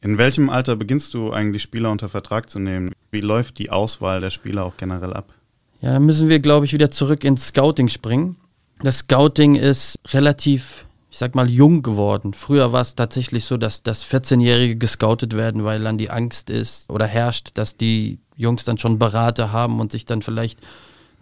In 0.00 0.18
welchem 0.18 0.50
Alter 0.50 0.76
beginnst 0.76 1.14
du 1.14 1.32
eigentlich 1.32 1.62
Spieler 1.62 1.90
unter 1.90 2.08
Vertrag 2.08 2.48
zu 2.48 2.58
nehmen? 2.58 2.92
Wie 3.10 3.20
läuft 3.20 3.58
die 3.58 3.70
Auswahl 3.70 4.20
der 4.20 4.30
Spieler 4.30 4.64
auch 4.64 4.76
generell 4.76 5.12
ab? 5.12 5.34
Ja, 5.80 6.00
müssen 6.00 6.28
wir, 6.28 6.38
glaube 6.38 6.64
ich, 6.66 6.72
wieder 6.72 6.90
zurück 6.90 7.24
ins 7.24 7.48
Scouting 7.48 7.88
springen. 7.88 8.36
Das 8.80 8.98
Scouting 8.98 9.56
ist 9.56 9.98
relativ, 10.08 10.86
ich 11.16 11.20
sag 11.20 11.34
mal, 11.34 11.50
jung 11.50 11.80
geworden. 11.80 12.34
Früher 12.34 12.74
war 12.74 12.82
es 12.82 12.94
tatsächlich 12.94 13.46
so, 13.46 13.56
dass, 13.56 13.82
dass 13.82 14.04
14-Jährige 14.04 14.76
gescoutet 14.76 15.34
werden, 15.34 15.64
weil 15.64 15.82
dann 15.82 15.96
die 15.96 16.10
Angst 16.10 16.50
ist 16.50 16.90
oder 16.90 17.06
herrscht, 17.06 17.52
dass 17.54 17.78
die 17.78 18.18
Jungs 18.36 18.66
dann 18.66 18.76
schon 18.76 18.98
Berater 18.98 19.50
haben 19.50 19.80
und 19.80 19.92
sich 19.92 20.04
dann 20.04 20.20
vielleicht 20.20 20.60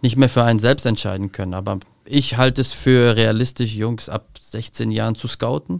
nicht 0.01 0.17
mehr 0.17 0.27
für 0.27 0.43
einen 0.43 0.59
selbst 0.59 0.85
entscheiden 0.85 1.31
können. 1.31 1.53
Aber 1.53 1.79
ich 2.03 2.35
halte 2.35 2.59
es 2.59 2.73
für 2.73 3.15
realistisch, 3.15 3.73
Jungs 3.73 4.09
ab 4.09 4.27
16 4.37 4.91
Jahren 4.91 5.15
zu 5.15 5.29
scouten. 5.29 5.79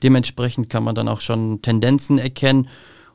Dementsprechend 0.00 0.70
kann 0.70 0.84
man 0.84 0.94
dann 0.94 1.08
auch 1.08 1.20
schon 1.20 1.60
Tendenzen 1.60 2.18
erkennen 2.18 2.68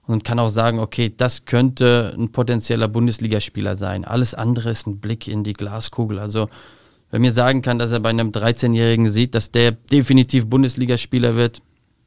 und 0.06 0.26
kann 0.26 0.38
auch 0.38 0.50
sagen, 0.50 0.80
okay, 0.80 1.14
das 1.16 1.46
könnte 1.46 2.14
ein 2.18 2.34
potenzieller 2.34 2.90
Bundesligaspieler 2.90 3.78
sein. 3.78 4.04
Alles 4.04 4.34
andere 4.34 4.72
ist 4.72 4.86
ein 4.86 5.00
Blick 5.00 5.30
in 5.30 5.46
die 5.46 5.54
Glaskugel. 5.54 6.20
Also 6.20 6.50
wer 7.12 7.20
mir 7.20 7.32
sagen 7.32 7.62
kann, 7.62 7.78
dass 7.78 7.92
er 7.92 8.00
bei 8.00 8.10
einem 8.10 8.32
13-Jährigen 8.32 9.08
sieht, 9.08 9.36
dass 9.36 9.52
der 9.52 9.72
definitiv 9.72 10.48
Bundesligaspieler 10.48 11.36
wird, 11.36 11.62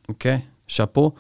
okay, 0.08 0.42
Chapeau. 0.68 1.14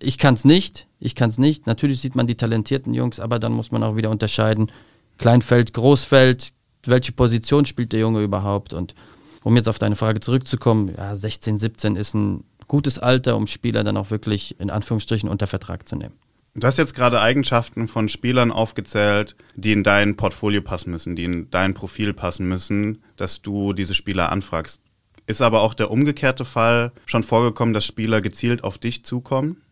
Ich 0.00 0.18
kann 0.18 0.34
es 0.34 0.44
nicht, 0.44 0.86
ich 1.00 1.14
kann 1.14 1.28
es 1.28 1.38
nicht. 1.38 1.66
Natürlich 1.66 2.00
sieht 2.00 2.14
man 2.14 2.26
die 2.26 2.34
talentierten 2.36 2.94
Jungs, 2.94 3.20
aber 3.20 3.38
dann 3.38 3.52
muss 3.52 3.72
man 3.72 3.82
auch 3.82 3.96
wieder 3.96 4.10
unterscheiden. 4.10 4.70
Kleinfeld, 5.18 5.74
Großfeld, 5.74 6.52
welche 6.86 7.12
Position 7.12 7.66
spielt 7.66 7.92
der 7.92 8.00
Junge 8.00 8.22
überhaupt? 8.22 8.72
Und 8.72 8.94
um 9.42 9.56
jetzt 9.56 9.68
auf 9.68 9.78
deine 9.78 9.96
Frage 9.96 10.20
zurückzukommen, 10.20 10.94
ja, 10.96 11.14
16, 11.14 11.58
17 11.58 11.96
ist 11.96 12.14
ein 12.14 12.44
gutes 12.68 12.98
Alter, 12.98 13.36
um 13.36 13.46
Spieler 13.46 13.84
dann 13.84 13.96
auch 13.96 14.10
wirklich 14.10 14.58
in 14.60 14.70
Anführungsstrichen 14.70 15.28
unter 15.28 15.46
Vertrag 15.46 15.86
zu 15.86 15.96
nehmen. 15.96 16.14
Du 16.54 16.66
hast 16.66 16.76
jetzt 16.76 16.94
gerade 16.94 17.20
Eigenschaften 17.20 17.88
von 17.88 18.10
Spielern 18.10 18.50
aufgezählt, 18.50 19.36
die 19.56 19.72
in 19.72 19.82
dein 19.82 20.16
Portfolio 20.16 20.60
passen 20.60 20.90
müssen, 20.90 21.16
die 21.16 21.24
in 21.24 21.50
dein 21.50 21.72
Profil 21.72 22.12
passen 22.12 22.46
müssen, 22.46 23.02
dass 23.16 23.40
du 23.40 23.72
diese 23.72 23.94
Spieler 23.94 24.30
anfragst. 24.30 24.82
Ist 25.26 25.40
aber 25.40 25.62
auch 25.62 25.72
der 25.72 25.90
umgekehrte 25.90 26.44
Fall 26.44 26.92
schon 27.06 27.22
vorgekommen, 27.22 27.72
dass 27.72 27.86
Spieler 27.86 28.20
gezielt 28.20 28.64
auf 28.64 28.76
dich 28.76 29.02
zukommen? 29.02 29.62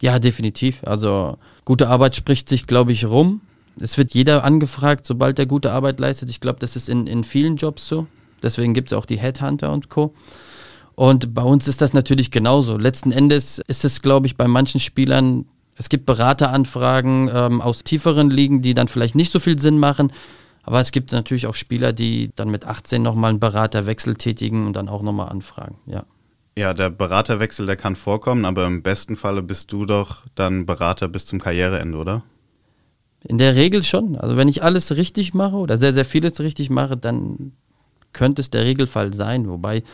Ja, 0.00 0.20
definitiv. 0.20 0.84
Also 0.84 1.38
gute 1.64 1.88
Arbeit 1.88 2.14
spricht 2.14 2.48
sich, 2.48 2.68
glaube 2.68 2.92
ich, 2.92 3.06
rum. 3.06 3.40
Es 3.80 3.98
wird 3.98 4.14
jeder 4.14 4.44
angefragt, 4.44 5.06
sobald 5.06 5.40
er 5.40 5.46
gute 5.46 5.72
Arbeit 5.72 5.98
leistet. 5.98 6.30
Ich 6.30 6.40
glaube, 6.40 6.60
das 6.60 6.76
ist 6.76 6.88
in, 6.88 7.08
in 7.08 7.24
vielen 7.24 7.56
Jobs 7.56 7.88
so. 7.88 8.06
Deswegen 8.44 8.74
gibt 8.74 8.92
es 8.92 8.96
auch 8.96 9.06
die 9.06 9.18
Headhunter 9.18 9.72
und 9.72 9.88
Co. 9.88 10.14
Und 10.94 11.34
bei 11.34 11.42
uns 11.42 11.66
ist 11.66 11.80
das 11.80 11.94
natürlich 11.94 12.30
genauso. 12.30 12.76
Letzten 12.76 13.10
Endes 13.10 13.60
ist 13.66 13.84
es, 13.84 14.02
glaube 14.02 14.28
ich, 14.28 14.36
bei 14.36 14.46
manchen 14.46 14.80
Spielern, 14.80 15.46
es 15.78 15.88
gibt 15.88 16.06
Berateranfragen 16.06 17.30
ähm, 17.32 17.60
aus 17.60 17.84
tieferen 17.84 18.30
Ligen, 18.30 18.62
die 18.62 18.74
dann 18.74 18.88
vielleicht 18.88 19.14
nicht 19.14 19.32
so 19.32 19.38
viel 19.38 19.58
Sinn 19.58 19.78
machen. 19.78 20.12
Aber 20.64 20.80
es 20.80 20.90
gibt 20.90 21.12
natürlich 21.12 21.46
auch 21.46 21.54
Spieler, 21.54 21.92
die 21.92 22.30
dann 22.36 22.50
mit 22.50 22.66
18 22.66 23.00
nochmal 23.00 23.30
einen 23.30 23.40
Beraterwechsel 23.40 24.16
tätigen 24.16 24.66
und 24.66 24.74
dann 24.74 24.88
auch 24.88 25.02
nochmal 25.02 25.28
anfragen, 25.30 25.78
ja. 25.86 26.04
Ja, 26.58 26.74
der 26.74 26.90
Beraterwechsel, 26.90 27.66
der 27.66 27.76
kann 27.76 27.94
vorkommen, 27.94 28.44
aber 28.44 28.66
im 28.66 28.82
besten 28.82 29.14
Falle 29.14 29.42
bist 29.42 29.72
du 29.72 29.84
doch 29.84 30.26
dann 30.34 30.66
Berater 30.66 31.06
bis 31.06 31.24
zum 31.24 31.40
Karriereende, 31.40 31.96
oder? 31.96 32.24
In 33.24 33.38
der 33.38 33.54
Regel 33.54 33.84
schon. 33.84 34.16
Also 34.16 34.36
wenn 34.36 34.48
ich 34.48 34.64
alles 34.64 34.96
richtig 34.96 35.34
mache 35.34 35.56
oder 35.56 35.78
sehr, 35.78 35.92
sehr 35.92 36.04
vieles 36.04 36.40
richtig 36.40 36.68
mache, 36.68 36.96
dann 36.96 37.52
könnte 38.12 38.40
es 38.40 38.50
der 38.50 38.64
Regelfall 38.64 39.14
sein. 39.14 39.48
Wobei 39.48 39.84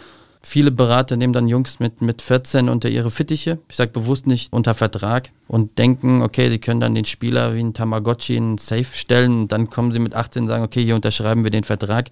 viele 0.44 0.70
Berater 0.70 1.16
nehmen 1.16 1.32
dann 1.32 1.48
Jungs 1.48 1.80
mit, 1.80 2.02
mit 2.02 2.22
14 2.22 2.68
unter 2.68 2.88
ihre 2.88 3.10
Fittiche. 3.10 3.58
Ich 3.68 3.76
sage 3.76 3.90
bewusst 3.90 4.26
nicht 4.26 4.52
unter 4.52 4.74
Vertrag 4.74 5.30
und 5.48 5.78
denken, 5.78 6.22
okay, 6.22 6.48
die 6.48 6.58
können 6.58 6.80
dann 6.80 6.94
den 6.94 7.04
Spieler 7.04 7.54
wie 7.54 7.60
ein 7.60 7.74
Tamagotchi 7.74 8.36
in 8.36 8.58
Safe 8.58 8.84
stellen 8.84 9.42
und 9.42 9.52
dann 9.52 9.70
kommen 9.70 9.92
sie 9.92 9.98
mit 9.98 10.14
18 10.14 10.42
und 10.42 10.48
sagen, 10.48 10.64
okay, 10.64 10.84
hier 10.84 10.94
unterschreiben 10.94 11.44
wir 11.44 11.50
den 11.50 11.64
Vertrag 11.64 12.10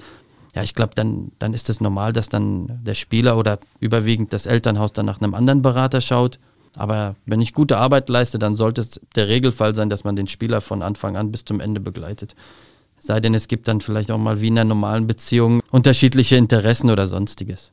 ja, 0.55 0.63
ich 0.63 0.75
glaube, 0.75 0.93
dann, 0.95 1.33
dann 1.39 1.55
ist 1.55 1.71
es 1.71 1.81
normal, 1.81 2.13
dass 2.13 2.29
dann 2.29 2.81
der 2.85 2.95
Spieler 2.95 3.39
oder 3.39 3.59
überwiegend 3.81 4.33
das 4.33 4.47
Elternhaus 4.47 4.93
dann 4.93 5.07
nach 5.07 5.21
einem 5.21 5.35
anderen 5.35 5.63
Berater 5.63 6.01
schaut. 6.01 6.39
Aber 6.77 7.17
wenn 7.27 7.41
ich 7.41 7.55
gute 7.55 7.79
Arbeit 7.79 8.09
leiste, 8.09 8.39
dann 8.39 8.57
sollte 8.57 8.83
es 8.83 9.01
der 9.15 9.29
Regelfall 9.29 9.75
sein, 9.75 9.89
dass 9.89 10.05
man 10.05 10.17
den 10.17 10.27
Spieler 10.27 10.61
von 10.61 10.83
Anfang 10.83 11.17
an 11.17 11.31
bis 11.31 11.45
zum 11.45 11.61
Ende 11.61 11.81
begleitet. 11.81 12.35
Sei 12.99 13.19
denn, 13.21 13.35
es 13.35 13.49
gibt 13.49 13.67
dann 13.67 13.81
vielleicht 13.81 14.11
auch 14.11 14.19
mal 14.19 14.41
wie 14.41 14.49
in 14.49 14.59
einer 14.59 14.69
normalen 14.69 15.07
Beziehung 15.07 15.63
unterschiedliche 15.71 16.37
Interessen 16.37 16.91
oder 16.91 17.07
sonstiges. 17.07 17.73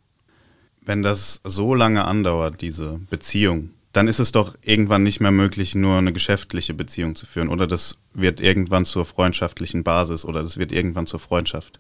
Wenn 0.90 1.04
das 1.04 1.40
so 1.44 1.76
lange 1.76 2.06
andauert, 2.06 2.62
diese 2.62 3.00
Beziehung, 3.12 3.70
dann 3.94 4.08
ist 4.08 4.18
es 4.18 4.32
doch 4.32 4.56
irgendwann 4.64 5.04
nicht 5.04 5.20
mehr 5.20 5.30
möglich, 5.30 5.76
nur 5.76 6.00
eine 6.00 6.12
geschäftliche 6.12 6.74
Beziehung 6.74 7.14
zu 7.14 7.28
führen. 7.28 7.50
Oder 7.50 7.68
das 7.68 8.00
wird 8.16 8.40
irgendwann 8.40 8.86
zur 8.86 9.06
freundschaftlichen 9.06 9.84
Basis 9.84 10.26
oder 10.26 10.42
das 10.42 10.58
wird 10.58 10.72
irgendwann 10.72 11.06
zur 11.06 11.20
Freundschaft. 11.20 11.80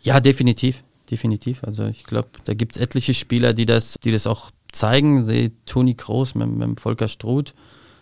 Ja, 0.00 0.18
definitiv. 0.18 0.82
Definitiv. 1.08 1.62
Also 1.62 1.84
ich 1.84 2.02
glaube, 2.02 2.30
da 2.42 2.54
gibt 2.54 2.72
es 2.72 2.82
etliche 2.82 3.14
Spieler, 3.14 3.52
die 3.52 3.64
das, 3.64 3.94
die 4.02 4.10
das 4.10 4.26
auch 4.26 4.50
zeigen. 4.72 5.22
Sehe 5.22 5.52
Toni 5.64 5.94
Kroos 5.94 6.34
mit, 6.34 6.48
mit 6.48 6.80
Volker 6.80 7.06
Struth. 7.06 7.54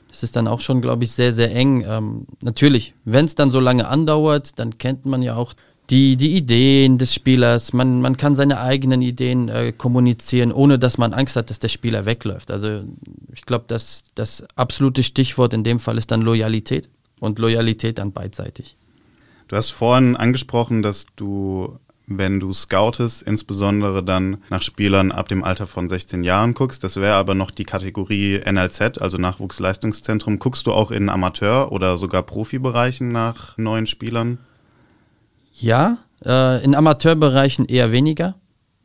Das 0.08 0.22
ist 0.22 0.36
dann 0.36 0.48
auch 0.48 0.60
schon, 0.60 0.80
glaube 0.80 1.04
ich, 1.04 1.12
sehr, 1.12 1.34
sehr 1.34 1.54
eng. 1.54 1.84
Ähm, 1.86 2.26
natürlich, 2.42 2.94
wenn 3.04 3.26
es 3.26 3.34
dann 3.34 3.50
so 3.50 3.60
lange 3.60 3.88
andauert, 3.88 4.58
dann 4.58 4.78
kennt 4.78 5.04
man 5.04 5.20
ja 5.20 5.36
auch 5.36 5.52
die, 5.90 6.16
die 6.16 6.36
Ideen 6.36 6.98
des 6.98 7.14
Spielers. 7.14 7.72
Man, 7.72 8.00
man 8.00 8.16
kann 8.16 8.34
seine 8.34 8.60
eigenen 8.60 9.02
Ideen 9.02 9.48
äh, 9.48 9.72
kommunizieren, 9.72 10.52
ohne 10.52 10.78
dass 10.78 10.98
man 10.98 11.12
Angst 11.12 11.36
hat, 11.36 11.50
dass 11.50 11.58
der 11.58 11.68
Spieler 11.68 12.06
wegläuft. 12.06 12.50
Also 12.50 12.84
ich 13.32 13.42
glaube, 13.42 13.64
dass 13.66 14.04
das 14.14 14.44
absolute 14.54 15.02
Stichwort 15.02 15.52
in 15.52 15.64
dem 15.64 15.80
Fall 15.80 15.98
ist 15.98 16.10
dann 16.10 16.22
Loyalität 16.22 16.88
und 17.18 17.38
Loyalität 17.38 17.98
dann 17.98 18.12
beidseitig. 18.12 18.76
Du 19.48 19.56
hast 19.56 19.70
vorhin 19.70 20.14
angesprochen, 20.14 20.80
dass 20.80 21.06
du, 21.16 21.76
wenn 22.06 22.38
du 22.38 22.52
scoutest, 22.52 23.22
insbesondere 23.22 24.04
dann 24.04 24.38
nach 24.48 24.62
Spielern 24.62 25.10
ab 25.10 25.26
dem 25.26 25.42
Alter 25.42 25.66
von 25.66 25.88
16 25.88 26.22
Jahren 26.22 26.54
guckst. 26.54 26.84
Das 26.84 26.96
wäre 26.96 27.16
aber 27.16 27.34
noch 27.34 27.50
die 27.50 27.64
Kategorie 27.64 28.40
NLZ, 28.48 28.98
also 29.00 29.18
Nachwuchsleistungszentrum. 29.18 30.38
Guckst 30.38 30.68
du 30.68 30.72
auch 30.72 30.92
in 30.92 31.08
Amateur- 31.08 31.72
oder 31.72 31.98
sogar 31.98 32.22
Profibereichen 32.22 33.10
nach 33.10 33.58
neuen 33.58 33.88
Spielern? 33.88 34.38
Ja, 35.60 35.98
äh, 36.24 36.64
in 36.64 36.74
Amateurbereichen 36.74 37.66
eher 37.66 37.92
weniger, 37.92 38.34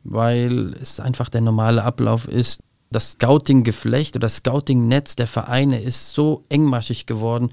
weil 0.04 0.74
es 0.80 1.00
einfach 1.00 1.30
der 1.30 1.40
normale 1.40 1.82
Ablauf 1.82 2.28
ist. 2.28 2.60
Das 2.90 3.12
Scouting-Geflecht 3.12 4.14
oder 4.14 4.26
das 4.26 4.36
Scouting-Netz 4.36 5.16
der 5.16 5.26
Vereine 5.26 5.80
ist 5.80 6.12
so 6.12 6.44
engmaschig 6.50 7.06
geworden. 7.06 7.50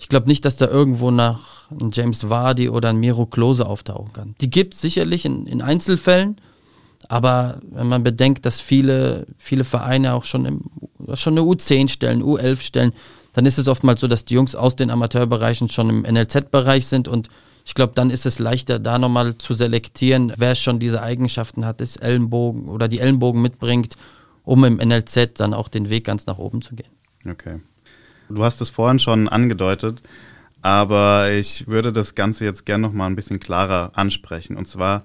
Ich 0.00 0.08
glaube 0.08 0.26
nicht, 0.26 0.44
dass 0.44 0.56
da 0.56 0.66
irgendwo 0.66 1.10
nach 1.10 1.70
ein 1.70 1.90
James 1.92 2.28
Vardy 2.28 2.68
oder 2.68 2.90
ein 2.90 2.98
Miro 2.98 3.26
Klose 3.26 3.66
auftauchen 3.66 4.12
kann. 4.12 4.34
Die 4.40 4.50
gibt 4.50 4.74
es 4.74 4.80
sicherlich 4.80 5.24
in, 5.24 5.46
in, 5.46 5.62
Einzelfällen, 5.62 6.40
aber 7.08 7.60
wenn 7.62 7.88
man 7.88 8.02
bedenkt, 8.02 8.44
dass 8.44 8.60
viele, 8.60 9.26
viele 9.38 9.64
Vereine 9.64 10.14
auch 10.14 10.24
schon, 10.24 10.44
im, 10.44 10.60
schon 11.14 11.38
eine 11.38 11.46
U10 11.46 11.88
stellen, 11.88 12.22
U11 12.22 12.60
stellen, 12.60 12.92
dann 13.32 13.46
ist 13.46 13.58
es 13.58 13.68
oftmals 13.68 14.00
so, 14.00 14.08
dass 14.08 14.24
die 14.24 14.34
Jungs 14.34 14.54
aus 14.54 14.76
den 14.76 14.90
Amateurbereichen 14.90 15.68
schon 15.68 15.90
im 15.90 16.02
NLZ-Bereich 16.02 16.86
sind 16.86 17.08
und 17.08 17.28
ich 17.68 17.74
glaube, 17.74 17.92
dann 17.94 18.08
ist 18.08 18.24
es 18.24 18.38
leichter, 18.38 18.78
da 18.78 18.98
nochmal 18.98 19.36
zu 19.36 19.52
selektieren, 19.52 20.32
wer 20.38 20.54
schon 20.54 20.78
diese 20.78 21.02
Eigenschaften 21.02 21.66
hat, 21.66 21.82
das 21.82 21.96
Ellenbogen 21.96 22.66
oder 22.66 22.88
die 22.88 22.98
Ellenbogen 22.98 23.42
mitbringt, 23.42 23.96
um 24.42 24.64
im 24.64 24.76
NLZ 24.76 25.34
dann 25.34 25.52
auch 25.52 25.68
den 25.68 25.90
Weg 25.90 26.04
ganz 26.04 26.24
nach 26.24 26.38
oben 26.38 26.62
zu 26.62 26.74
gehen. 26.74 26.88
Okay. 27.28 27.60
Du 28.30 28.42
hast 28.42 28.62
es 28.62 28.70
vorhin 28.70 28.98
schon 28.98 29.28
angedeutet, 29.28 30.00
aber 30.62 31.30
ich 31.30 31.66
würde 31.66 31.92
das 31.92 32.14
Ganze 32.14 32.46
jetzt 32.46 32.64
gerne 32.64 32.86
nochmal 32.86 33.10
ein 33.10 33.16
bisschen 33.16 33.38
klarer 33.38 33.90
ansprechen. 33.92 34.56
Und 34.56 34.66
zwar, 34.66 35.04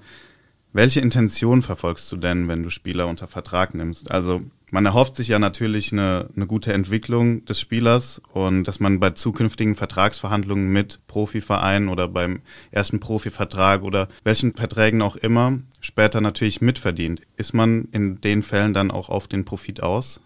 welche 0.71 1.01
Intention 1.01 1.63
verfolgst 1.63 2.09
du 2.13 2.15
denn, 2.15 2.47
wenn 2.47 2.63
du 2.63 2.69
Spieler 2.69 3.07
unter 3.07 3.27
Vertrag 3.27 3.73
nimmst? 3.73 4.09
Also 4.09 4.41
man 4.73 4.87
erhofft 4.87 5.15
sich 5.15 5.27
ja 5.27 5.37
natürlich 5.37 5.91
eine, 5.91 6.29
eine 6.35 6.47
gute 6.47 6.73
Entwicklung 6.73 7.45
des 7.45 7.59
Spielers 7.59 8.19
und 8.33 8.63
dass 8.63 8.79
man 8.79 8.99
bei 8.99 9.11
zukünftigen 9.11 9.75
Vertragsverhandlungen 9.75 10.73
mit 10.73 10.99
Profivereinen 11.05 11.89
oder 11.89 12.07
beim 12.07 12.41
ersten 12.71 12.99
Profivertrag 12.99 13.83
oder 13.83 14.07
welchen 14.23 14.55
Verträgen 14.55 15.03
auch 15.03 15.15
immer 15.15 15.59
später 15.79 16.21
natürlich 16.21 16.59
mitverdient. 16.59 17.21
Ist 17.37 17.53
man 17.53 17.87
in 17.91 18.19
den 18.21 18.41
Fällen 18.41 18.73
dann 18.73 18.89
auch 18.89 19.09
auf 19.09 19.27
den 19.27 19.45
Profit 19.45 19.83
aus? 19.83 20.21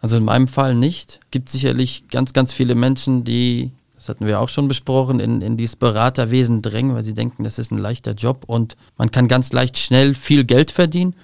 Also 0.00 0.16
in 0.16 0.24
meinem 0.24 0.48
Fall 0.48 0.74
nicht. 0.74 1.20
Gibt 1.30 1.50
sicherlich 1.50 2.08
ganz, 2.08 2.32
ganz 2.32 2.54
viele 2.54 2.74
Menschen, 2.74 3.24
die, 3.24 3.72
das 3.96 4.08
hatten 4.08 4.24
wir 4.24 4.40
auch 4.40 4.48
schon 4.48 4.68
besprochen, 4.68 5.20
in, 5.20 5.42
in 5.42 5.58
dieses 5.58 5.76
Beraterwesen 5.76 6.62
drängen, 6.62 6.94
weil 6.94 7.04
sie 7.04 7.12
denken, 7.12 7.44
das 7.44 7.58
ist 7.58 7.70
ein 7.70 7.78
leichter 7.78 8.12
Job 8.12 8.44
und 8.46 8.74
man 8.96 9.10
kann 9.10 9.28
ganz 9.28 9.52
leicht 9.52 9.76
schnell 9.76 10.14
viel 10.14 10.44
Geld 10.44 10.70
verdienen. 10.70 11.14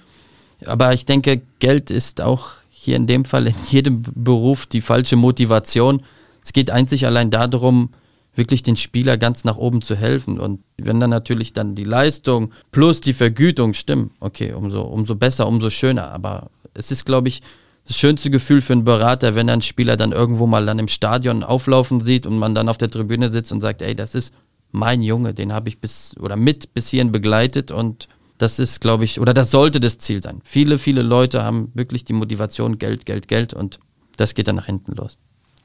Aber 0.65 0.93
ich 0.93 1.07
denke, 1.07 1.41
Geld 1.57 1.89
ist 1.89 2.21
auch 2.21 2.58
hier 2.81 2.95
in 2.95 3.07
dem 3.07 3.25
Fall 3.25 3.45
in 3.47 3.55
jedem 3.69 4.03
Beruf 4.15 4.65
die 4.65 4.79
falsche 4.79 5.17
Motivation. 5.17 6.01
Es 6.41 6.53
geht 6.53 6.71
einzig 6.71 7.05
allein 7.05 7.29
darum, 7.29 7.89
wirklich 8.35 8.63
den 8.63 8.77
Spieler 8.77 9.17
ganz 9.17 9.43
nach 9.43 9.57
oben 9.57 9.81
zu 9.81 9.97
helfen. 9.97 10.39
Und 10.39 10.61
wenn 10.77 11.01
dann 11.01 11.09
natürlich 11.09 11.51
dann 11.51 11.75
die 11.75 11.83
Leistung 11.83 12.51
plus 12.71 13.01
die 13.01 13.11
Vergütung 13.11 13.73
stimmen, 13.73 14.11
okay, 14.21 14.53
umso, 14.53 14.83
umso 14.83 15.15
besser, 15.15 15.45
umso 15.45 15.69
schöner. 15.69 16.11
Aber 16.11 16.51
es 16.73 16.89
ist, 16.89 17.05
glaube 17.05 17.27
ich, 17.27 17.41
das 17.85 17.97
schönste 17.97 18.29
Gefühl 18.29 18.61
für 18.61 18.71
einen 18.71 18.85
Berater, 18.85 19.35
wenn 19.35 19.49
ein 19.49 19.61
Spieler 19.61 19.97
dann 19.97 20.13
irgendwo 20.13 20.47
mal 20.47 20.65
dann 20.65 20.79
im 20.79 20.87
Stadion 20.87 21.43
auflaufen 21.43 21.99
sieht 21.99 22.25
und 22.25 22.37
man 22.37 22.55
dann 22.55 22.69
auf 22.69 22.77
der 22.77 22.89
Tribüne 22.89 23.29
sitzt 23.29 23.51
und 23.51 23.59
sagt, 23.59 23.81
ey, 23.81 23.93
das 23.93 24.15
ist 24.15 24.33
mein 24.71 25.01
Junge, 25.01 25.33
den 25.33 25.51
habe 25.51 25.67
ich 25.67 25.81
bis 25.81 26.15
oder 26.17 26.37
mit 26.37 26.73
bis 26.73 26.87
hierhin 26.87 27.11
begleitet 27.11 27.71
und 27.71 28.07
das 28.39 28.57
ist, 28.57 28.79
glaube 28.79 29.03
ich, 29.03 29.19
oder 29.19 29.33
das 29.33 29.51
sollte 29.51 29.79
das 29.79 29.97
Ziel 29.97 30.23
sein. 30.23 30.41
Viele, 30.43 30.79
viele 30.79 31.03
Leute 31.03 31.43
haben 31.43 31.71
wirklich 31.75 32.05
die 32.05 32.13
Motivation 32.13 32.79
Geld, 32.79 33.05
Geld, 33.05 33.27
Geld 33.27 33.53
und 33.53 33.79
das 34.17 34.33
geht 34.33 34.47
dann 34.47 34.55
nach 34.55 34.65
hinten 34.65 34.93
los. 34.93 35.19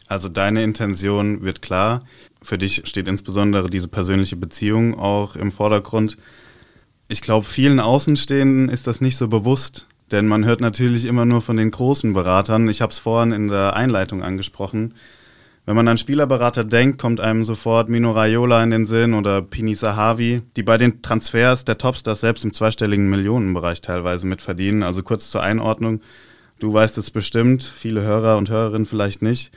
Also 0.07 0.29
deine 0.29 0.63
Intention 0.63 1.43
wird 1.43 1.63
klar. 1.63 2.03
Für 2.43 2.59
dich 2.59 2.83
steht 2.85 3.09
insbesondere 3.09 3.71
diese 3.71 3.89
persönliche 3.89 4.37
Beziehung 4.37 4.99
auch 4.99 5.37
im 5.37 5.53
Vordergrund. 5.53 6.17
Ich 7.09 7.23
glaube, 7.23 7.47
vielen 7.47 7.81
Außenstehenden 7.81 8.69
ist 8.69 8.87
das 8.87 9.01
nicht 9.01 9.17
so 9.17 9.29
bewusst, 9.29 9.87
denn 10.11 10.27
man 10.27 10.45
hört 10.45 10.61
natürlich 10.61 11.05
immer 11.05 11.25
nur 11.25 11.43
von 11.43 11.57
den 11.57 11.71
großen 11.71 12.13
Beratern. 12.13 12.69
Ich 12.69 12.83
habe 12.83 12.91
es 12.91 12.99
vorhin 12.99 13.33
in 13.33 13.49
der 13.49 13.77
Einleitung 13.77 14.23
angesprochen. 14.23 14.95
Wenn 15.67 15.77
man 15.77 15.89
an 15.89 15.97
Spielerberater 15.97 16.63
denkt, 16.63 16.99
kommt 16.99 17.21
einem 17.21 17.43
sofort 17.43 17.89
Mino 17.89 18.11
Raiola 18.11 18.63
in 18.63 18.71
den 18.71 18.85
Sinn 18.85 19.15
oder 19.15 19.41
Pini 19.41 19.75
Sahavi, 19.75 20.43
die 20.57 20.63
bei 20.63 20.77
den 20.77 21.01
Transfers 21.01 21.65
der 21.65 21.79
Topstars 21.79 22.21
selbst 22.21 22.45
im 22.45 22.53
zweistelligen 22.53 23.09
Millionenbereich 23.09 23.81
teilweise 23.81 24.27
mitverdienen. 24.27 24.83
Also 24.83 25.03
kurz 25.03 25.31
zur 25.31 25.43
Einordnung. 25.43 26.03
Du 26.59 26.75
weißt 26.75 26.99
es 26.99 27.11
bestimmt, 27.11 27.63
viele 27.63 28.03
Hörer 28.03 28.37
und 28.37 28.51
Hörerinnen 28.51 28.85
vielleicht 28.85 29.23
nicht. 29.23 29.53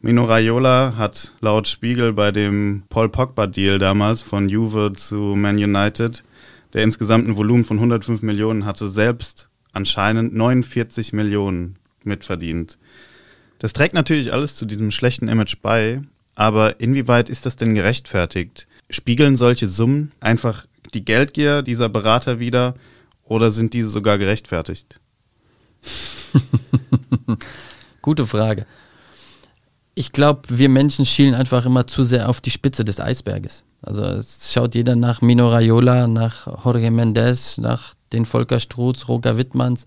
Mino 0.00 0.24
Raiola 0.24 0.94
hat 0.96 1.32
laut 1.40 1.68
Spiegel 1.68 2.12
bei 2.12 2.32
dem 2.32 2.82
Paul 2.88 3.08
Pogba-Deal 3.08 3.78
damals 3.78 4.20
von 4.20 4.48
Juve 4.48 4.94
zu 4.96 5.36
Man 5.36 5.58
United, 5.58 6.24
der 6.72 6.82
insgesamt 6.82 7.28
ein 7.28 7.36
Volumen 7.36 7.62
von 7.62 7.76
105 7.76 8.22
Millionen 8.22 8.66
hatte, 8.66 8.88
selbst 8.88 9.48
anscheinend 9.72 10.34
49 10.34 11.12
Millionen 11.12 11.76
mitverdient. 12.02 12.78
Das 13.62 13.72
trägt 13.72 13.94
natürlich 13.94 14.32
alles 14.32 14.56
zu 14.56 14.66
diesem 14.66 14.90
schlechten 14.90 15.28
Image 15.28 15.54
bei, 15.62 16.02
aber 16.34 16.80
inwieweit 16.80 17.28
ist 17.28 17.46
das 17.46 17.54
denn 17.54 17.76
gerechtfertigt? 17.76 18.66
Spiegeln 18.90 19.36
solche 19.36 19.68
Summen 19.68 20.10
einfach 20.18 20.66
die 20.94 21.04
Geldgier 21.04 21.62
dieser 21.62 21.88
Berater 21.88 22.40
wieder 22.40 22.74
oder 23.22 23.52
sind 23.52 23.72
diese 23.72 23.88
sogar 23.88 24.18
gerechtfertigt? 24.18 24.98
Gute 28.02 28.26
Frage. 28.26 28.66
Ich 29.94 30.10
glaube, 30.10 30.42
wir 30.48 30.68
Menschen 30.68 31.04
schielen 31.04 31.36
einfach 31.36 31.64
immer 31.64 31.86
zu 31.86 32.02
sehr 32.02 32.28
auf 32.28 32.40
die 32.40 32.50
Spitze 32.50 32.84
des 32.84 32.98
Eisberges. 32.98 33.62
Also 33.80 34.02
es 34.02 34.52
schaut 34.52 34.74
jeder 34.74 34.96
nach 34.96 35.22
Mino 35.22 35.48
Raiola, 35.48 36.08
nach 36.08 36.64
Jorge 36.64 36.90
Mendes, 36.90 37.58
nach 37.58 37.94
den 38.12 38.24
Volker 38.24 38.58
Strutz, 38.58 39.06
Roger 39.06 39.36
Wittmanns. 39.36 39.84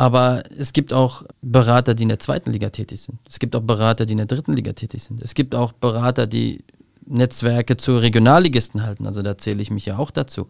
Aber 0.00 0.44
es 0.56 0.72
gibt 0.72 0.94
auch 0.94 1.24
Berater, 1.42 1.94
die 1.94 2.04
in 2.04 2.08
der 2.08 2.18
zweiten 2.18 2.50
Liga 2.52 2.70
tätig 2.70 3.02
sind. 3.02 3.18
Es 3.28 3.38
gibt 3.38 3.54
auch 3.54 3.60
Berater, 3.60 4.06
die 4.06 4.12
in 4.12 4.16
der 4.16 4.26
dritten 4.26 4.54
Liga 4.54 4.72
tätig 4.72 5.02
sind. 5.02 5.22
Es 5.22 5.34
gibt 5.34 5.54
auch 5.54 5.72
Berater, 5.72 6.26
die 6.26 6.64
Netzwerke 7.04 7.76
zu 7.76 7.98
Regionalligisten 7.98 8.82
halten. 8.82 9.06
Also 9.06 9.20
da 9.20 9.36
zähle 9.36 9.60
ich 9.60 9.70
mich 9.70 9.84
ja 9.84 9.98
auch 9.98 10.10
dazu. 10.10 10.48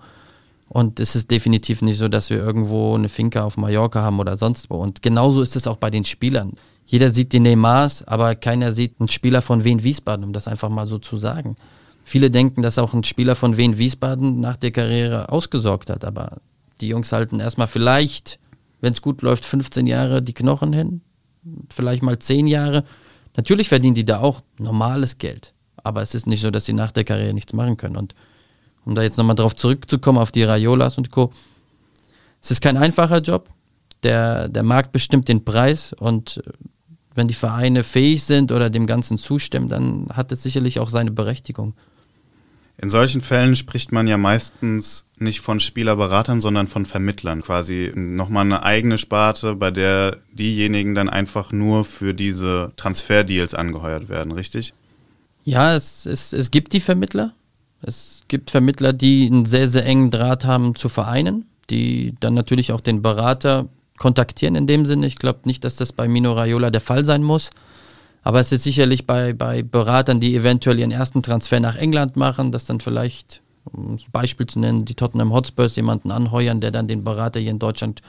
Und 0.68 1.00
es 1.00 1.16
ist 1.16 1.32
definitiv 1.32 1.82
nicht 1.82 1.98
so, 1.98 2.06
dass 2.06 2.30
wir 2.30 2.36
irgendwo 2.36 2.94
eine 2.94 3.08
Finca 3.08 3.42
auf 3.42 3.56
Mallorca 3.56 4.02
haben 4.02 4.20
oder 4.20 4.36
sonst 4.36 4.70
wo. 4.70 4.76
Und 4.76 5.02
genauso 5.02 5.42
ist 5.42 5.56
es 5.56 5.66
auch 5.66 5.78
bei 5.78 5.90
den 5.90 6.04
Spielern. 6.04 6.52
Jeder 6.86 7.10
sieht 7.10 7.32
die 7.32 7.40
Neymars, 7.40 8.06
aber 8.06 8.36
keiner 8.36 8.70
sieht 8.70 9.00
einen 9.00 9.08
Spieler 9.08 9.42
von 9.42 9.64
Wien 9.64 9.82
Wiesbaden, 9.82 10.24
um 10.24 10.32
das 10.32 10.46
einfach 10.46 10.68
mal 10.68 10.86
so 10.86 10.98
zu 10.98 11.16
sagen. 11.16 11.56
Viele 12.04 12.30
denken, 12.30 12.62
dass 12.62 12.78
auch 12.78 12.94
ein 12.94 13.02
Spieler 13.02 13.34
von 13.34 13.56
Wien 13.56 13.78
Wiesbaden 13.78 14.38
nach 14.38 14.56
der 14.56 14.70
Karriere 14.70 15.32
ausgesorgt 15.32 15.90
hat, 15.90 16.04
aber 16.04 16.36
die 16.80 16.86
Jungs 16.86 17.10
halten 17.10 17.40
erstmal 17.40 17.66
vielleicht 17.66 18.39
wenn 18.80 18.92
es 18.92 19.02
gut 19.02 19.22
läuft, 19.22 19.44
15 19.44 19.86
Jahre 19.86 20.22
die 20.22 20.34
Knochen 20.34 20.72
hin, 20.72 21.00
vielleicht 21.72 22.02
mal 22.02 22.18
10 22.18 22.46
Jahre. 22.46 22.84
Natürlich 23.36 23.68
verdienen 23.68 23.94
die 23.94 24.04
da 24.04 24.20
auch 24.20 24.42
normales 24.58 25.18
Geld. 25.18 25.54
Aber 25.82 26.02
es 26.02 26.14
ist 26.14 26.26
nicht 26.26 26.42
so, 26.42 26.50
dass 26.50 26.66
sie 26.66 26.72
nach 26.72 26.92
der 26.92 27.04
Karriere 27.04 27.34
nichts 27.34 27.52
machen 27.52 27.76
können. 27.76 27.96
Und 27.96 28.14
um 28.84 28.94
da 28.94 29.02
jetzt 29.02 29.18
nochmal 29.18 29.36
drauf 29.36 29.56
zurückzukommen, 29.56 30.18
auf 30.18 30.32
die 30.32 30.42
Raiolas 30.42 30.98
und 30.98 31.10
Co. 31.10 31.32
Es 32.42 32.50
ist 32.50 32.60
kein 32.60 32.76
einfacher 32.76 33.20
Job. 33.20 33.48
Der, 34.02 34.48
der 34.48 34.62
Markt 34.62 34.92
bestimmt 34.92 35.28
den 35.28 35.44
Preis 35.44 35.92
und 35.92 36.42
wenn 37.14 37.28
die 37.28 37.34
Vereine 37.34 37.82
fähig 37.82 38.24
sind 38.24 38.50
oder 38.50 38.70
dem 38.70 38.86
Ganzen 38.86 39.18
zustimmen, 39.18 39.68
dann 39.68 40.08
hat 40.10 40.32
es 40.32 40.42
sicherlich 40.42 40.80
auch 40.80 40.88
seine 40.88 41.10
Berechtigung. 41.10 41.74
In 42.82 42.88
solchen 42.88 43.20
Fällen 43.20 43.56
spricht 43.56 43.92
man 43.92 44.06
ja 44.06 44.16
meistens 44.16 45.04
nicht 45.18 45.40
von 45.40 45.60
Spielerberatern, 45.60 46.40
sondern 46.40 46.66
von 46.66 46.86
Vermittlern. 46.86 47.42
Quasi 47.42 47.92
nochmal 47.94 48.46
eine 48.46 48.62
eigene 48.62 48.96
Sparte, 48.96 49.54
bei 49.54 49.70
der 49.70 50.16
diejenigen 50.32 50.94
dann 50.94 51.10
einfach 51.10 51.52
nur 51.52 51.84
für 51.84 52.14
diese 52.14 52.72
Transferdeals 52.76 53.52
angeheuert 53.52 54.08
werden, 54.08 54.32
richtig? 54.32 54.72
Ja, 55.44 55.74
es, 55.74 56.06
es, 56.06 56.32
es 56.32 56.50
gibt 56.50 56.72
die 56.72 56.80
Vermittler. 56.80 57.34
Es 57.82 58.22
gibt 58.28 58.50
Vermittler, 58.50 58.94
die 58.94 59.26
einen 59.26 59.44
sehr, 59.44 59.68
sehr 59.68 59.84
engen 59.84 60.10
Draht 60.10 60.46
haben 60.46 60.74
zu 60.74 60.88
Vereinen, 60.88 61.44
die 61.68 62.14
dann 62.20 62.32
natürlich 62.32 62.72
auch 62.72 62.80
den 62.80 63.02
Berater 63.02 63.68
kontaktieren 63.98 64.54
in 64.54 64.66
dem 64.66 64.86
Sinne. 64.86 65.06
Ich 65.06 65.16
glaube 65.16 65.40
nicht, 65.44 65.64
dass 65.64 65.76
das 65.76 65.92
bei 65.92 66.08
Mino 66.08 66.32
Raiola 66.32 66.70
der 66.70 66.80
Fall 66.80 67.04
sein 67.04 67.22
muss. 67.22 67.50
Aber 68.22 68.40
es 68.40 68.52
ist 68.52 68.64
sicherlich 68.64 69.06
bei, 69.06 69.32
bei 69.32 69.62
Beratern, 69.62 70.20
die 70.20 70.34
eventuell 70.34 70.78
ihren 70.78 70.90
ersten 70.90 71.22
Transfer 71.22 71.60
nach 71.60 71.76
England 71.76 72.16
machen, 72.16 72.52
dass 72.52 72.66
dann 72.66 72.80
vielleicht, 72.80 73.42
um 73.64 73.94
ein 73.94 74.00
Beispiel 74.12 74.46
zu 74.46 74.60
nennen, 74.60 74.84
die 74.84 74.94
Tottenham 74.94 75.32
Hotspurs 75.32 75.76
jemanden 75.76 76.10
anheuern, 76.10 76.60
der 76.60 76.70
dann 76.70 76.88
den 76.88 77.02
Berater 77.02 77.40
hier 77.40 77.50
in 77.50 77.58
Deutschland 77.58 78.02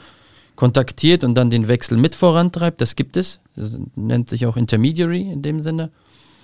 kontaktiert 0.55 1.23
und 1.23 1.35
dann 1.35 1.49
den 1.49 1.67
Wechsel 1.67 1.97
mit 1.97 2.13
vorantreibt. 2.13 2.81
Das 2.81 2.95
gibt 2.95 3.15
es. 3.15 3.39
Das 3.55 3.79
nennt 3.95 4.29
sich 4.29 4.45
auch 4.45 4.57
Intermediary 4.57 5.31
in 5.31 5.41
dem 5.41 5.59
Sinne. 5.59 5.91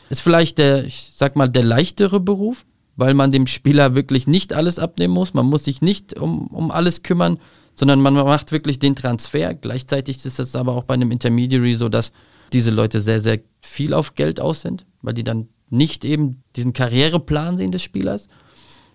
Ist 0.09 0.21
vielleicht 0.21 0.57
der, 0.57 0.85
ich 0.85 1.11
sag 1.15 1.35
mal, 1.35 1.49
der 1.49 1.63
leichtere 1.63 2.19
Beruf, 2.21 2.65
weil 2.95 3.13
man 3.13 3.31
dem 3.31 3.47
Spieler 3.47 3.95
wirklich 3.95 4.25
nicht 4.25 4.53
alles 4.53 4.79
abnehmen 4.79 5.13
muss. 5.13 5.33
Man 5.33 5.45
muss 5.45 5.65
sich 5.65 5.81
nicht 5.81 6.17
um, 6.17 6.47
um 6.47 6.71
alles 6.71 7.03
kümmern, 7.03 7.37
sondern 7.75 8.01
man 8.01 8.13
macht 8.13 8.53
wirklich 8.53 8.79
den 8.79 8.95
Transfer. 8.95 9.53
Gleichzeitig 9.53 10.25
ist 10.25 10.39
es 10.39 10.55
aber 10.55 10.73
auch 10.73 10.83
bei 10.83 10.93
einem 10.93 11.11
Intermediary 11.11 11.75
so, 11.75 11.89
dass 11.89 12.13
diese 12.53 12.71
Leute 12.71 12.99
sehr, 12.99 13.19
sehr 13.19 13.39
viel 13.61 13.93
auf 13.93 14.13
Geld 14.13 14.39
aus 14.39 14.61
sind, 14.61 14.85
weil 15.01 15.13
die 15.13 15.23
dann 15.23 15.49
nicht 15.69 16.05
eben 16.05 16.43
diesen 16.55 16.73
Karriereplan 16.73 17.57
sehen 17.57 17.71
des 17.71 17.83
Spielers. 17.83 18.27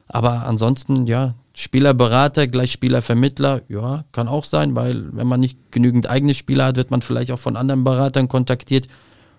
Aber 0.09 0.47
ansonsten, 0.47 1.07
ja, 1.07 1.35
Spielerberater 1.55 2.47
gleich 2.47 2.73
Spielervermittler, 2.73 3.63
ja, 3.69 4.05
kann 4.13 4.29
auch 4.29 4.45
sein, 4.45 4.75
weil 4.75 5.15
wenn 5.15 5.27
man 5.27 5.41
nicht 5.41 5.59
genügend 5.71 6.09
eigene 6.09 6.35
Spieler 6.35 6.67
hat, 6.67 6.77
wird 6.77 6.91
man 6.91 7.03
vielleicht 7.03 7.31
auch 7.31 7.39
von 7.39 7.57
anderen 7.57 7.85
Beratern 7.85 8.29
kontaktiert. 8.29 8.89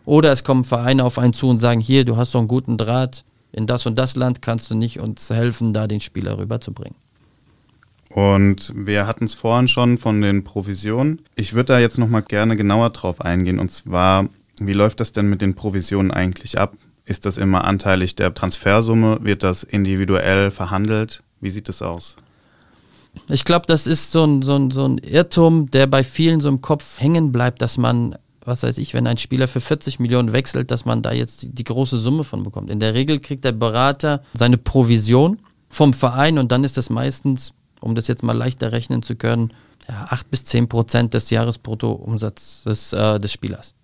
Oder 0.05 0.31
es 0.31 0.43
kommen 0.43 0.63
Vereine 0.63 1.05
auf 1.05 1.17
einen 1.17 1.33
zu 1.33 1.49
und 1.49 1.59
sagen, 1.59 1.81
hier, 1.81 2.05
du 2.05 2.17
hast 2.17 2.31
so 2.31 2.37
einen 2.37 2.47
guten 2.47 2.77
Draht, 2.77 3.23
in 3.51 3.67
das 3.67 3.85
und 3.85 3.97
das 3.97 4.15
Land 4.15 4.41
kannst 4.41 4.69
du 4.69 4.75
nicht 4.75 4.99
uns 4.99 5.29
helfen, 5.29 5.73
da 5.73 5.87
den 5.87 6.01
Spieler 6.01 6.37
rüberzubringen. 6.37 6.95
Und 8.13 8.71
wir 8.75 9.07
hatten 9.07 9.25
es 9.25 9.33
vorhin 9.33 9.67
schon 9.67 9.97
von 9.97 10.21
den 10.21 10.43
Provisionen. 10.43 11.21
Ich 11.35 11.53
würde 11.53 11.73
da 11.73 11.79
jetzt 11.79 11.97
nochmal 11.97 12.21
gerne 12.21 12.55
genauer 12.55 12.91
drauf 12.91 13.21
eingehen. 13.21 13.59
Und 13.59 13.71
zwar, 13.71 14.29
wie 14.59 14.73
läuft 14.73 14.99
das 14.99 15.13
denn 15.13 15.29
mit 15.29 15.41
den 15.41 15.55
Provisionen 15.55 16.11
eigentlich 16.11 16.59
ab? 16.59 16.75
Ist 17.05 17.25
das 17.25 17.37
immer 17.37 17.65
anteilig 17.65 18.15
der 18.15 18.33
Transfersumme? 18.33 19.17
Wird 19.21 19.41
das 19.41 19.63
individuell 19.63 20.51
verhandelt? 20.51 21.23
Wie 21.41 21.49
sieht 21.49 21.67
das 21.67 21.81
aus? 21.81 22.15
Ich 23.29 23.45
glaube, 23.45 23.65
das 23.65 23.87
ist 23.87 24.11
so 24.11 24.23
ein, 24.23 24.43
so, 24.43 24.55
ein, 24.55 24.69
so 24.69 24.87
ein 24.87 24.99
Irrtum, 24.99 25.71
der 25.71 25.87
bei 25.87 26.03
vielen 26.03 26.39
so 26.39 26.49
im 26.49 26.61
Kopf 26.61 26.99
hängen 26.99 27.31
bleibt, 27.31 27.63
dass 27.63 27.79
man, 27.79 28.15
was 28.45 28.61
weiß 28.61 28.77
ich, 28.77 28.93
wenn 28.93 29.07
ein 29.07 29.17
Spieler 29.17 29.47
für 29.47 29.59
40 29.59 29.99
Millionen 29.99 30.33
wechselt, 30.33 30.69
dass 30.69 30.85
man 30.85 31.01
da 31.01 31.11
jetzt 31.11 31.41
die, 31.41 31.49
die 31.53 31.63
große 31.63 31.97
Summe 31.97 32.23
von 32.23 32.43
bekommt. 32.43 32.69
In 32.69 32.79
der 32.79 32.93
Regel 32.93 33.19
kriegt 33.19 33.43
der 33.43 33.51
Berater 33.53 34.21
seine 34.35 34.57
Provision 34.57 35.39
vom 35.69 35.93
Verein 35.93 36.37
und 36.37 36.51
dann 36.51 36.63
ist 36.63 36.77
das 36.77 36.91
meistens 36.91 37.53
um 37.83 37.95
das 37.95 38.07
jetzt 38.07 38.23
mal 38.23 38.35
leichter 38.35 38.71
rechnen 38.71 39.03
zu 39.03 39.15
können, 39.15 39.51
ja, 39.89 40.05
8 40.09 40.31
bis 40.31 40.45
10 40.45 40.69
Prozent 40.69 41.13
des 41.13 41.29
Jahresbruttoumsatzes 41.29 42.93
äh, 42.93 43.19
des 43.19 43.31
Spielers. 43.33 43.75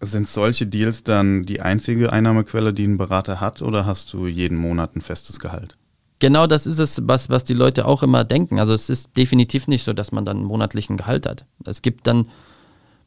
Sind 0.00 0.28
solche 0.28 0.66
Deals 0.66 1.02
dann 1.04 1.42
die 1.42 1.60
einzige 1.60 2.12
Einnahmequelle, 2.12 2.74
die 2.74 2.86
ein 2.86 2.98
Berater 2.98 3.40
hat, 3.40 3.62
oder 3.62 3.86
hast 3.86 4.12
du 4.12 4.26
jeden 4.26 4.58
Monat 4.58 4.94
ein 4.94 5.00
festes 5.00 5.40
Gehalt? 5.40 5.76
Genau 6.18 6.46
das 6.46 6.66
ist 6.66 6.78
es, 6.78 7.00
was, 7.04 7.30
was 7.30 7.44
die 7.44 7.54
Leute 7.54 7.86
auch 7.86 8.02
immer 8.02 8.24
denken. 8.24 8.58
Also 8.58 8.74
es 8.74 8.90
ist 8.90 9.16
definitiv 9.16 9.68
nicht 9.68 9.84
so, 9.84 9.92
dass 9.92 10.12
man 10.12 10.24
dann 10.24 10.38
einen 10.38 10.46
monatlichen 10.46 10.96
Gehalt 10.96 11.26
hat. 11.26 11.44
Es 11.64 11.82
gibt 11.82 12.06
dann 12.06 12.28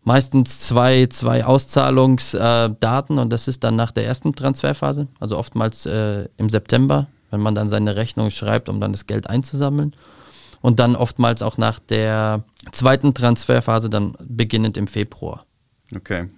meistens 0.03 0.59
zwei, 0.59 1.07
zwei 1.07 1.45
Auszahlungsdaten 1.45 3.17
äh, 3.17 3.21
und 3.21 3.29
das 3.31 3.47
ist 3.47 3.63
dann 3.63 3.75
nach 3.75 3.91
der 3.91 4.05
ersten 4.05 4.33
Transferphase, 4.33 5.07
also 5.19 5.37
oftmals 5.37 5.85
äh, 5.85 6.27
im 6.37 6.49
September, 6.49 7.07
wenn 7.31 7.41
man 7.41 7.55
dann 7.55 7.67
seine 7.67 7.95
Rechnung 7.95 8.29
schreibt, 8.31 8.69
um 8.69 8.79
dann 8.79 8.91
das 8.91 9.05
Geld 9.05 9.29
einzusammeln 9.29 9.93
und 10.61 10.79
dann 10.79 10.95
oftmals 10.95 11.41
auch 11.41 11.57
nach 11.57 11.79
der 11.79 12.43
zweiten 12.71 13.13
Transferphase, 13.13 13.89
dann 13.89 14.15
beginnend 14.19 14.77
im 14.77 14.87
Februar. 14.87 15.45
Okay. 15.95 16.29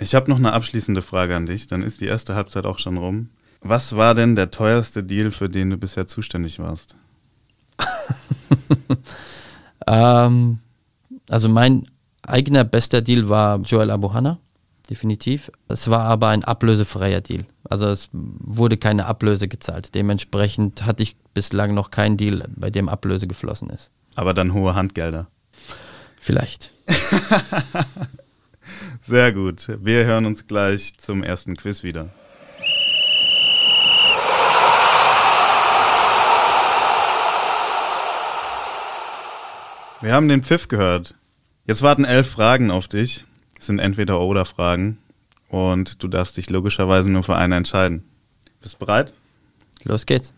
Ich 0.00 0.14
habe 0.14 0.30
noch 0.30 0.38
eine 0.38 0.52
abschließende 0.52 1.02
Frage 1.02 1.34
an 1.34 1.46
dich, 1.46 1.66
dann 1.66 1.82
ist 1.82 2.00
die 2.00 2.06
erste 2.06 2.34
Halbzeit 2.34 2.66
auch 2.66 2.78
schon 2.78 2.96
rum. 2.96 3.30
Was 3.60 3.96
war 3.96 4.14
denn 4.14 4.36
der 4.36 4.50
teuerste 4.50 5.02
Deal, 5.02 5.32
für 5.32 5.48
den 5.48 5.70
du 5.70 5.76
bisher 5.76 6.06
zuständig 6.06 6.60
warst? 6.60 6.94
ähm, 9.86 10.58
also 11.28 11.48
mein 11.48 11.88
eigener 12.22 12.64
bester 12.64 13.02
Deal 13.02 13.28
war 13.28 13.58
Joel 13.60 13.90
Abuhana 13.90 14.38
definitiv. 14.90 15.50
Es 15.68 15.90
war 15.90 16.00
aber 16.00 16.28
ein 16.28 16.44
ablösefreier 16.44 17.20
Deal. 17.20 17.44
Also 17.64 17.86
es 17.86 18.08
wurde 18.12 18.76
keine 18.76 19.06
Ablöse 19.06 19.48
gezahlt. 19.48 19.94
Dementsprechend 19.94 20.84
hatte 20.84 21.02
ich 21.02 21.16
bislang 21.34 21.74
noch 21.74 21.90
keinen 21.90 22.16
Deal, 22.16 22.44
bei 22.56 22.70
dem 22.70 22.88
Ablöse 22.88 23.26
geflossen 23.26 23.70
ist. 23.70 23.90
Aber 24.14 24.34
dann 24.34 24.52
hohe 24.52 24.74
Handgelder. 24.74 25.28
Vielleicht. 26.20 26.70
Sehr 29.06 29.32
gut. 29.32 29.68
Wir 29.82 30.04
hören 30.04 30.26
uns 30.26 30.46
gleich 30.46 30.94
zum 30.98 31.22
ersten 31.22 31.56
Quiz 31.56 31.82
wieder. 31.82 32.10
Wir 40.00 40.14
haben 40.14 40.28
den 40.28 40.44
Pfiff 40.44 40.68
gehört. 40.68 41.16
Jetzt 41.66 41.82
warten 41.82 42.04
elf 42.04 42.30
Fragen 42.30 42.70
auf 42.70 42.86
dich. 42.86 43.24
Es 43.58 43.66
sind 43.66 43.78
entweder 43.78 44.20
oder 44.20 44.44
Fragen 44.44 44.98
und 45.48 46.02
du 46.02 46.08
darfst 46.08 46.36
dich 46.36 46.50
logischerweise 46.50 47.10
nur 47.10 47.22
für 47.22 47.36
eine 47.36 47.56
entscheiden. 47.56 48.04
Bist 48.60 48.74
du 48.74 48.78
bereit? 48.78 49.12
Los 49.84 50.06
geht's. 50.06 50.34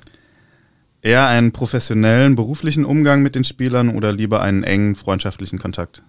Eher 1.03 1.27
einen 1.27 1.53
professionellen 1.53 2.35
beruflichen 2.35 2.85
Umgang 2.85 3.23
mit 3.23 3.35
den 3.35 3.45
Spielern 3.45 3.89
oder 3.97 4.13
lieber 4.13 4.43
einen 4.43 4.65
engen 4.65 4.97
freundschaftlichen 4.97 5.59
Kontakt? 5.59 6.03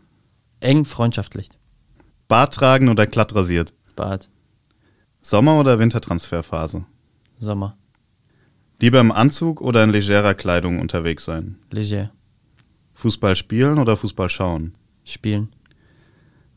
Eng 0.60 0.86
freundschaftlich. 0.86 1.50
Bart 2.28 2.54
tragen 2.54 2.90
oder 2.90 3.08
glatt 3.08 3.34
rasiert? 3.34 3.74
Bart. 3.96 4.30
Sommer- 5.22 5.60
oder 5.60 5.80
Wintertransferphase? 5.80 6.86
Sommer. 7.40 7.78
Lieber 8.80 9.00
im 9.00 9.12
Anzug 9.12 9.62
oder 9.62 9.84
in 9.84 9.92
legerer 9.92 10.34
Kleidung 10.34 10.80
unterwegs 10.80 11.26
sein? 11.26 11.58
Leger. 11.70 12.12
Fußball 12.96 13.36
spielen 13.36 13.80
oder 13.80 13.96
Fußball 13.96 14.30
schauen? 14.30 14.74
Spielen. 15.04 15.50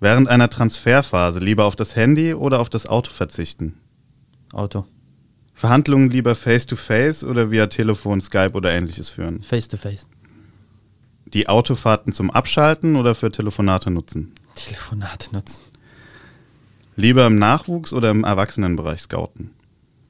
Während 0.01 0.29
einer 0.29 0.51
Transferphase 0.51 1.39
lieber 1.39 1.65
auf 1.65 1.77
das 1.77 1.97
Handy 1.97 2.35
oder 2.35 2.61
auf 2.61 2.69
das 2.69 2.87
Auto 2.87 3.11
verzichten? 3.11 3.79
Auto. 4.53 4.85
Verhandlungen 5.55 6.11
lieber 6.11 6.35
face-to-face 6.35 7.23
-face 7.23 7.29
oder 7.29 7.51
via 7.51 7.69
Telefon, 7.69 8.21
Skype 8.21 8.53
oder 8.53 8.73
ähnliches 8.73 9.09
führen? 9.09 9.43
Face-to-face. 9.43 10.07
-face. 10.07 10.25
Die 11.27 11.49
Autofahrten 11.49 12.13
zum 12.13 12.31
Abschalten 12.31 12.97
oder 12.97 13.15
für 13.15 13.31
Telefonate 13.31 13.91
nutzen? 13.91 14.33
Telefonate 14.55 15.33
nutzen. 15.33 15.63
Lieber 16.97 17.27
im 17.27 17.37
Nachwuchs 17.37 17.93
oder 17.93 18.11
im 18.11 18.25
Erwachsenenbereich 18.25 19.01
scouten? 19.01 19.51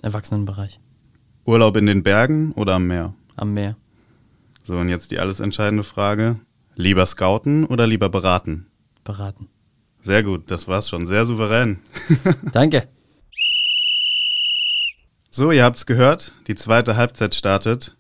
Erwachsenenbereich. 0.03 0.81
Urlaub 1.47 1.77
in 1.77 1.87
den 1.87 2.03
Bergen 2.03 2.53
oder 2.53 2.75
am 2.75 2.87
Meer? 2.87 3.14
Am 3.37 3.55
Meer. 3.55 3.77
So, 4.64 4.77
und 4.77 4.88
jetzt 4.88 5.11
die 5.11 5.18
alles 5.18 5.40
entscheidende 5.40 5.85
Frage. 5.85 6.37
Lieber 6.75 7.07
scouten 7.07 7.64
oder 7.64 7.87
lieber 7.87 8.09
beraten? 8.09 8.66
Beraten. 9.03 9.49
Sehr 10.05 10.23
gut, 10.23 10.51
das 10.51 10.69
war's 10.69 10.88
schon. 10.88 11.07
Sehr 11.07 11.25
souverän. 11.25 11.79
Danke. 12.53 12.88
So, 15.31 15.51
ihr 15.51 15.64
habt's 15.64 15.87
gehört, 15.87 16.33
die 16.47 16.55
zweite 16.55 16.97
Halbzeit 16.97 17.35
startet. 17.35 17.97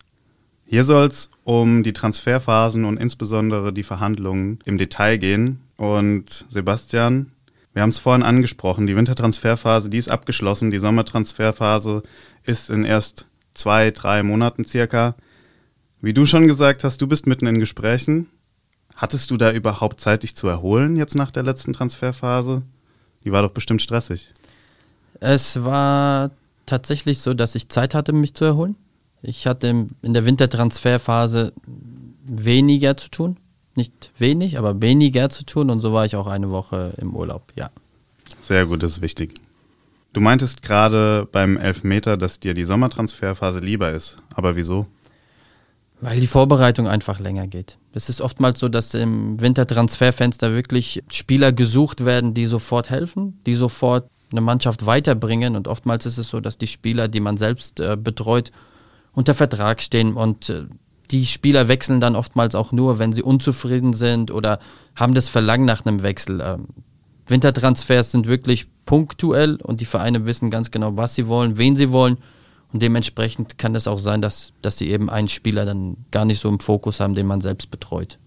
Hier 0.66 0.84
soll's 0.84 1.30
um 1.44 1.82
die 1.82 1.94
Transferphasen 1.94 2.84
und 2.84 2.98
insbesondere 2.98 3.72
die 3.72 3.82
Verhandlungen 3.82 4.58
im 4.66 4.76
Detail 4.76 5.16
gehen. 5.16 5.60
Und 5.76 6.44
Sebastian, 6.50 7.32
wir 7.72 7.82
haben 7.82 7.90
es 7.90 7.98
vorhin 7.98 8.22
angesprochen, 8.22 8.86
die 8.86 8.96
Wintertransferphase, 8.96 9.88
die 9.88 9.98
ist 9.98 10.10
abgeschlossen. 10.10 10.70
Die 10.70 10.78
Sommertransferphase 10.78 12.02
ist 12.44 12.68
in 12.68 12.84
erst 12.84 13.26
zwei, 13.54 13.90
drei 13.90 14.22
Monaten 14.22 14.66
circa. 14.66 15.16
Wie 16.02 16.12
du 16.12 16.26
schon 16.26 16.46
gesagt 16.46 16.84
hast, 16.84 17.00
du 17.00 17.06
bist 17.06 17.26
mitten 17.26 17.46
in 17.46 17.60
Gesprächen. 17.60 18.28
Hattest 18.96 19.30
du 19.30 19.36
da 19.36 19.52
überhaupt 19.52 20.00
Zeit, 20.00 20.22
dich 20.22 20.36
zu 20.36 20.46
erholen 20.46 20.96
jetzt 20.96 21.14
nach 21.14 21.30
der 21.30 21.42
letzten 21.42 21.72
Transferphase? 21.72 22.62
Die 23.24 23.32
war 23.32 23.42
doch 23.42 23.50
bestimmt 23.50 23.82
stressig. 23.82 24.30
Es 25.20 25.64
war 25.64 26.30
tatsächlich 26.66 27.18
so, 27.20 27.34
dass 27.34 27.54
ich 27.54 27.68
Zeit 27.68 27.94
hatte, 27.94 28.12
mich 28.12 28.34
zu 28.34 28.44
erholen. 28.44 28.76
Ich 29.22 29.46
hatte 29.46 29.88
in 30.02 30.14
der 30.14 30.24
Wintertransferphase 30.26 31.52
weniger 32.24 32.96
zu 32.96 33.08
tun. 33.08 33.36
Nicht 33.74 34.12
wenig, 34.18 34.58
aber 34.58 34.80
weniger 34.80 35.28
zu 35.30 35.44
tun 35.44 35.70
und 35.70 35.80
so 35.80 35.92
war 35.92 36.04
ich 36.04 36.14
auch 36.14 36.28
eine 36.28 36.50
Woche 36.50 36.92
im 36.98 37.16
Urlaub, 37.16 37.52
ja. 37.56 37.70
Sehr 38.42 38.66
gut, 38.66 38.82
das 38.82 38.92
ist 38.92 39.00
wichtig. 39.00 39.34
Du 40.12 40.20
meintest 40.20 40.62
gerade 40.62 41.26
beim 41.32 41.56
Elfmeter, 41.56 42.16
dass 42.16 42.38
dir 42.38 42.54
die 42.54 42.64
Sommertransferphase 42.64 43.58
lieber 43.58 43.90
ist. 43.90 44.16
Aber 44.32 44.54
wieso? 44.54 44.86
Weil 46.00 46.20
die 46.20 46.28
Vorbereitung 46.28 46.86
einfach 46.86 47.18
länger 47.18 47.48
geht. 47.48 47.78
Es 47.96 48.08
ist 48.08 48.20
oftmals 48.20 48.58
so, 48.58 48.68
dass 48.68 48.92
im 48.94 49.40
Wintertransferfenster 49.40 50.52
wirklich 50.52 51.04
Spieler 51.12 51.52
gesucht 51.52 52.04
werden, 52.04 52.34
die 52.34 52.44
sofort 52.44 52.90
helfen, 52.90 53.38
die 53.46 53.54
sofort 53.54 54.08
eine 54.32 54.40
Mannschaft 54.40 54.84
weiterbringen. 54.84 55.54
Und 55.54 55.68
oftmals 55.68 56.04
ist 56.04 56.18
es 56.18 56.28
so, 56.28 56.40
dass 56.40 56.58
die 56.58 56.66
Spieler, 56.66 57.06
die 57.06 57.20
man 57.20 57.36
selbst 57.36 57.78
äh, 57.78 57.96
betreut, 57.96 58.50
unter 59.12 59.32
Vertrag 59.32 59.80
stehen 59.80 60.14
und 60.14 60.50
äh, 60.50 60.64
die 61.10 61.24
Spieler 61.26 61.68
wechseln 61.68 62.00
dann 62.00 62.16
oftmals 62.16 62.56
auch 62.56 62.72
nur, 62.72 62.98
wenn 62.98 63.12
sie 63.12 63.22
unzufrieden 63.22 63.92
sind 63.92 64.32
oder 64.32 64.58
haben 64.96 65.14
das 65.14 65.28
Verlangen 65.28 65.66
nach 65.66 65.86
einem 65.86 66.02
Wechsel. 66.02 66.40
Ähm, 66.40 66.66
Wintertransfers 67.28 68.10
sind 68.10 68.26
wirklich 68.26 68.66
punktuell 68.86 69.56
und 69.56 69.80
die 69.80 69.86
Vereine 69.86 70.26
wissen 70.26 70.50
ganz 70.50 70.70
genau, 70.70 70.96
was 70.96 71.14
sie 71.14 71.28
wollen, 71.28 71.58
wen 71.58 71.76
sie 71.76 71.92
wollen. 71.92 72.18
Und 72.74 72.82
dementsprechend 72.82 73.56
kann 73.56 73.76
es 73.76 73.86
auch 73.86 74.00
sein, 74.00 74.20
dass, 74.20 74.52
dass 74.60 74.76
sie 74.78 74.90
eben 74.90 75.08
einen 75.08 75.28
Spieler 75.28 75.64
dann 75.64 75.96
gar 76.10 76.24
nicht 76.24 76.40
so 76.40 76.48
im 76.48 76.58
Fokus 76.58 76.98
haben, 76.98 77.14
den 77.14 77.24
man 77.24 77.40
selbst 77.40 77.70
betreut. 77.70 78.18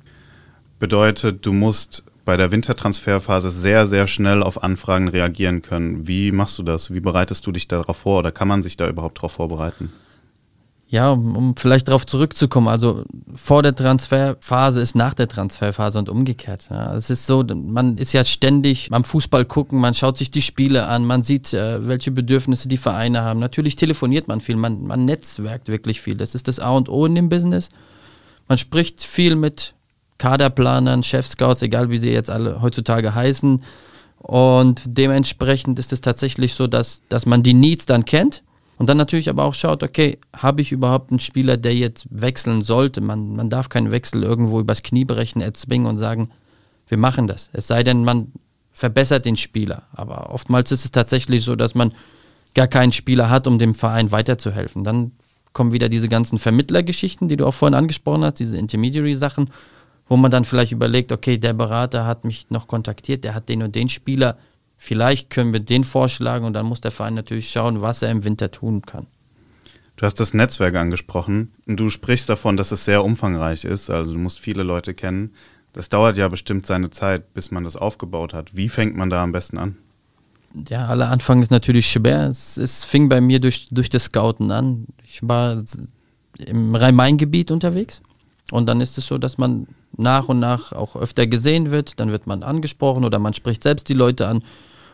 Bedeutet, 0.80 1.46
du 1.46 1.52
musst 1.52 2.04
bei 2.24 2.38
der 2.38 2.50
Wintertransferphase 2.50 3.50
sehr, 3.50 3.88
sehr 3.88 4.08
schnell 4.08 4.42
auf 4.42 4.64
Anfragen 4.64 5.10
reagieren 5.10 5.64
können. 5.64 6.08
Wie 6.08 6.32
machst 6.32 6.58
du 6.60 6.64
das? 6.64 6.94
Wie 6.94 7.02
bereitest 7.02 7.46
du 7.46 7.52
dich 7.52 7.68
darauf 7.68 7.98
vor 7.98 8.20
oder 8.20 8.32
kann 8.32 8.48
man 8.48 8.64
sich 8.64 8.78
da 8.78 8.88
überhaupt 8.88 9.18
darauf 9.18 9.34
vorbereiten? 9.34 9.92
Ja, 10.90 11.12
um, 11.12 11.36
um 11.36 11.56
vielleicht 11.58 11.90
darauf 11.90 12.06
zurückzukommen, 12.06 12.70
also 12.70 13.04
vor 13.36 13.62
der 13.62 13.76
Transferphase 13.76 14.80
ist 14.80 14.96
nach 14.96 15.14
der 15.14 15.28
Transferphase 15.28 16.00
und 16.00 16.08
umgekehrt. 16.08 16.70
Ja. 16.70 16.96
Es 16.96 17.10
ist 17.10 17.26
so, 17.26 17.44
man 17.44 17.98
ist 17.98 18.14
ja 18.14 18.24
ständig 18.24 18.88
am 18.92 19.04
Fußball 19.04 19.44
gucken, 19.44 19.82
man 19.82 19.94
schaut 19.94 20.18
sich 20.18 20.32
die 20.32 20.42
Spiele 20.42 20.86
an, 20.86 21.04
man 21.06 21.24
sieht, 21.24 21.54
äh, 21.54 21.86
welche 21.86 22.12
Bedürfnisse 22.12 22.70
die 22.70 22.78
Vereine 22.78 23.22
haben. 23.22 23.42
Natürlich 23.42 23.76
telefoniert 23.76 24.30
man 24.30 24.40
viel, 24.40 24.56
man, 24.56 24.88
man 24.88 25.04
netzwerkt 25.04 25.68
wirklich 25.68 26.00
viel. 26.00 26.16
Das 26.16 26.36
ist 26.36 26.48
das 26.48 26.60
A 26.62 26.72
und 26.72 26.88
O 26.88 27.06
in 27.06 27.16
dem 27.16 27.28
Business. 27.28 27.68
Man 28.48 28.58
spricht 28.58 29.04
viel 29.04 29.36
mit 29.36 29.74
Kaderplanern, 30.20 31.04
Chefscouts, 31.04 31.64
egal 31.64 31.90
wie 31.90 31.98
sie 31.98 32.12
jetzt 32.12 32.30
alle 32.30 32.62
heutzutage 32.62 33.14
heißen. 33.14 33.62
Und 34.20 34.82
dementsprechend 34.86 35.80
ist 35.80 35.92
es 35.92 36.00
tatsächlich 36.00 36.54
so, 36.54 36.66
dass, 36.66 37.02
dass 37.10 37.26
man 37.26 37.44
die 37.44 37.54
Needs 37.54 37.86
dann 37.86 38.06
kennt 38.06 38.44
und 38.78 38.88
dann 38.88 38.98
natürlich 38.98 39.30
aber 39.30 39.44
auch 39.44 39.56
schaut, 39.56 39.84
okay, 39.84 40.20
habe 40.36 40.62
ich 40.62 40.72
überhaupt 40.72 41.12
einen 41.12 41.20
Spieler, 41.20 41.58
der 41.58 41.76
jetzt 41.76 42.06
wechseln 42.10 42.62
sollte? 42.62 43.02
Man, 43.02 43.36
man 43.36 43.50
darf 43.50 43.70
keinen 43.70 43.92
Wechsel 43.92 44.24
irgendwo 44.24 44.60
übers 44.60 44.84
Knie 44.84 45.06
brechen, 45.06 45.42
erzwingen 45.42 45.88
und 45.88 45.98
sagen, 45.98 46.30
wir 46.88 46.98
machen 46.98 47.28
das. 47.28 47.50
Es 47.54 47.68
sei 47.68 47.84
denn, 47.84 48.04
man 48.04 48.32
verbessert 48.72 49.26
den 49.26 49.36
Spieler. 49.36 49.84
Aber 49.92 50.32
oftmals 50.32 50.72
ist 50.72 50.86
es 50.86 50.92
tatsächlich 50.92 51.44
so, 51.44 51.56
dass 51.56 51.74
man 51.74 51.92
gar 52.54 52.68
keinen 52.68 52.92
Spieler 52.92 53.30
hat, 53.32 53.48
um 53.48 53.58
dem 53.58 53.74
Verein 53.74 54.12
weiterzuhelfen. 54.12 54.84
Dann 54.84 55.12
kommen 55.54 55.74
wieder 55.74 55.90
diese 55.90 56.08
ganzen 56.08 56.38
Vermittlergeschichten, 56.38 57.28
die 57.28 57.38
du 57.38 57.48
auch 57.48 57.54
vorhin 57.56 57.74
angesprochen 57.74 58.24
hast, 58.24 58.36
diese 58.36 58.58
Intermediary-Sachen, 58.58 59.50
wo 60.08 60.18
man 60.18 60.30
dann 60.30 60.46
vielleicht 60.46 60.72
überlegt, 60.72 61.12
okay, 61.12 61.40
der 61.40 61.54
Berater 61.54 62.06
hat 62.06 62.26
mich 62.26 62.52
noch 62.52 62.68
kontaktiert, 62.68 63.24
der 63.24 63.34
hat 63.34 63.50
den 63.50 63.64
und 63.64 63.74
den 63.74 63.90
Spieler 63.90 64.38
Vielleicht 64.78 65.30
können 65.30 65.54
wir 65.54 65.60
den 65.60 65.84
vorschlagen 65.84 66.46
und 66.46 66.54
dann 66.54 66.66
muss 66.66 66.82
der 66.82 66.92
Verein 66.92 67.16
natürlich 67.16 67.50
schauen, 67.50 67.82
was 67.82 68.02
er 68.02 68.12
im 68.12 68.24
Winter 68.24 68.52
tun 68.52 68.84
kann. 68.84 69.08
Du 69.96 70.06
hast 70.06 70.20
das 70.20 70.36
Netzwerk 70.36 70.76
angesprochen. 70.76 71.52
Du 71.66 71.90
sprichst 71.90 72.30
davon, 72.30 72.56
dass 72.56 72.72
es 72.72 72.86
sehr 72.86 73.04
umfangreich 73.04 73.66
ist. 73.66 73.90
Also 73.90 74.14
du 74.14 74.20
musst 74.20 74.40
viele 74.40 74.62
Leute 74.62 74.94
kennen. 74.94 75.34
Das 75.74 75.90
dauert 75.90 76.18
ja 76.18 76.28
bestimmt 76.28 76.68
seine 76.68 76.92
Zeit, 76.92 77.34
bis 77.34 77.50
man 77.50 77.64
das 77.64 77.76
aufgebaut 77.76 78.34
hat. 78.34 78.56
Wie 78.56 78.70
fängt 78.70 78.96
man 78.96 79.10
da 79.10 79.24
am 79.24 79.32
besten 79.32 79.58
an? 79.58 79.78
Ja, 80.70 80.86
aller 80.86 81.10
Anfang 81.10 81.42
ist 81.42 81.52
natürlich 81.52 81.90
schwer. 81.90 82.28
Es, 82.30 82.58
es 82.58 82.84
fing 82.84 83.10
bei 83.10 83.22
mir 83.22 83.40
durch, 83.40 83.68
durch 83.72 83.90
das 83.90 84.06
Scouten 84.06 84.52
an. 84.52 84.86
Ich 85.04 85.20
war 85.22 85.64
im 86.38 86.76
Rhein-Main-Gebiet 86.76 87.50
unterwegs 87.50 88.02
und 88.52 88.68
dann 88.68 88.82
ist 88.82 88.98
es 88.98 89.08
so, 89.08 89.18
dass 89.18 89.38
man 89.38 89.68
nach 89.98 90.30
und 90.30 90.40
nach 90.40 90.72
auch 90.72 90.96
öfter 90.96 91.28
gesehen 91.28 91.72
wird. 91.72 92.00
Dann 92.00 92.12
wird 92.12 92.28
man 92.28 92.44
angesprochen 92.44 93.06
oder 93.06 93.20
man 93.20 93.34
spricht 93.34 93.64
selbst 93.64 93.90
die 93.90 93.94
Leute 93.94 94.28
an. 94.28 94.44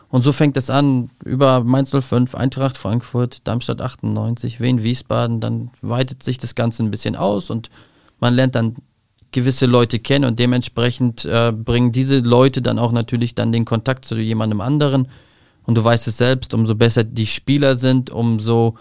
Und 0.08 0.22
so 0.22 0.32
fängt 0.32 0.56
es 0.56 0.70
an 0.70 1.10
über 1.24 1.64
Mainz 1.64 1.90
05, 1.90 2.34
Eintracht 2.34 2.78
Frankfurt, 2.78 3.46
Darmstadt 3.48 3.80
98, 3.80 4.60
Wien 4.60 4.82
Wiesbaden. 4.82 5.40
Dann 5.40 5.70
weitet 5.82 6.22
sich 6.22 6.38
das 6.38 6.54
Ganze 6.54 6.84
ein 6.84 6.90
bisschen 6.90 7.16
aus 7.16 7.50
und 7.50 7.70
man 8.20 8.34
lernt 8.34 8.54
dann 8.54 8.76
gewisse 9.32 9.66
Leute 9.66 9.98
kennen 9.98 10.24
und 10.24 10.38
dementsprechend 10.38 11.24
äh, 11.24 11.52
bringen 11.52 11.90
diese 11.90 12.20
Leute 12.20 12.62
dann 12.62 12.78
auch 12.78 12.92
natürlich 12.92 13.34
dann 13.34 13.50
den 13.50 13.64
Kontakt 13.64 14.04
zu 14.04 14.16
jemandem 14.16 14.60
anderen. 14.60 15.08
Und 15.64 15.76
du 15.76 15.82
weißt 15.82 16.06
es 16.06 16.18
selbst, 16.18 16.54
umso 16.54 16.76
besser 16.76 17.02
die 17.02 17.26
Spieler 17.26 17.74
sind, 17.74 18.10
umso 18.10 18.76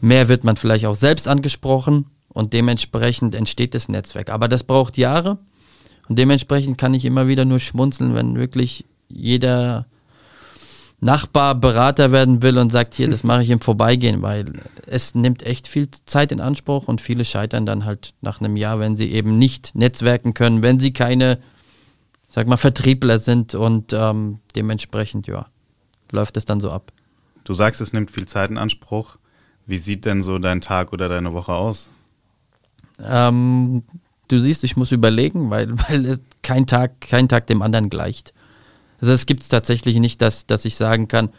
mehr 0.00 0.28
wird 0.28 0.42
man 0.42 0.56
vielleicht 0.56 0.86
auch 0.86 0.96
selbst 0.96 1.28
angesprochen 1.28 2.06
und 2.28 2.52
dementsprechend 2.52 3.36
entsteht 3.36 3.74
das 3.74 3.88
Netzwerk. 3.88 4.30
Aber 4.30 4.48
das 4.48 4.64
braucht 4.64 4.98
Jahre 4.98 5.38
und 6.08 6.18
dementsprechend 6.18 6.78
kann 6.78 6.94
ich 6.94 7.04
immer 7.04 7.28
wieder 7.28 7.44
nur 7.44 7.58
schmunzeln, 7.58 8.14
wenn 8.14 8.36
wirklich 8.36 8.84
jeder 9.08 9.86
Nachbar 11.00 11.54
Berater 11.54 12.12
werden 12.12 12.42
will 12.42 12.56
und 12.56 12.70
sagt, 12.70 12.94
hier, 12.94 13.10
das 13.10 13.24
mache 13.24 13.42
ich 13.42 13.50
im 13.50 13.60
Vorbeigehen, 13.60 14.22
weil 14.22 14.46
es 14.86 15.14
nimmt 15.14 15.42
echt 15.42 15.68
viel 15.68 15.90
Zeit 16.06 16.32
in 16.32 16.40
Anspruch 16.40 16.88
und 16.88 17.00
viele 17.00 17.26
scheitern 17.26 17.66
dann 17.66 17.84
halt 17.84 18.14
nach 18.22 18.40
einem 18.40 18.56
Jahr, 18.56 18.78
wenn 18.78 18.96
sie 18.96 19.12
eben 19.12 19.38
nicht 19.38 19.74
netzwerken 19.74 20.32
können, 20.32 20.62
wenn 20.62 20.80
sie 20.80 20.94
keine, 20.94 21.40
sag 22.28 22.46
mal, 22.46 22.56
Vertriebler 22.56 23.18
sind 23.18 23.54
und 23.54 23.92
ähm, 23.92 24.38
dementsprechend, 24.56 25.26
ja, 25.26 25.46
läuft 26.10 26.38
es 26.38 26.46
dann 26.46 26.60
so 26.60 26.70
ab. 26.70 26.90
Du 27.44 27.52
sagst, 27.52 27.82
es 27.82 27.92
nimmt 27.92 28.10
viel 28.10 28.26
Zeit 28.26 28.50
in 28.50 28.56
Anspruch. 28.56 29.18
Wie 29.66 29.78
sieht 29.78 30.06
denn 30.06 30.22
so 30.22 30.38
dein 30.38 30.62
Tag 30.62 30.92
oder 30.94 31.10
deine 31.10 31.34
Woche 31.34 31.52
aus? 31.52 31.90
Ähm, 33.02 33.82
du 34.28 34.38
siehst, 34.38 34.64
ich 34.64 34.76
muss 34.76 34.92
überlegen, 34.92 35.50
weil, 35.50 35.70
weil 35.88 36.06
es 36.06 36.20
kein 36.42 36.66
Tag, 36.66 37.00
kein 37.00 37.28
Tag 37.28 37.46
dem 37.46 37.62
anderen 37.62 37.90
gleicht. 37.90 38.32
Also 39.00 39.12
es 39.12 39.26
gibt 39.26 39.42
es 39.42 39.48
tatsächlich 39.48 39.98
nicht, 39.98 40.22
dass, 40.22 40.46
dass 40.46 40.64
ich 40.64 40.76
sagen 40.76 41.08
kann, 41.08 41.30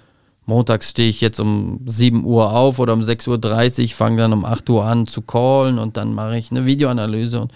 montags 0.45 0.91
stehe 0.91 1.09
ich 1.09 1.21
jetzt 1.21 1.39
um 1.39 1.79
7 1.85 2.23
Uhr 2.23 2.53
auf 2.53 2.79
oder 2.79 2.93
um 2.93 3.01
6.30 3.01 3.83
Uhr, 3.83 3.89
fange 3.89 4.17
dann 4.17 4.33
um 4.33 4.45
8 4.45 4.69
Uhr 4.69 4.85
an 4.85 5.07
zu 5.07 5.21
callen 5.21 5.79
und 5.79 5.97
dann 5.97 6.13
mache 6.13 6.37
ich 6.37 6.51
eine 6.51 6.65
Videoanalyse 6.65 7.41
und 7.41 7.51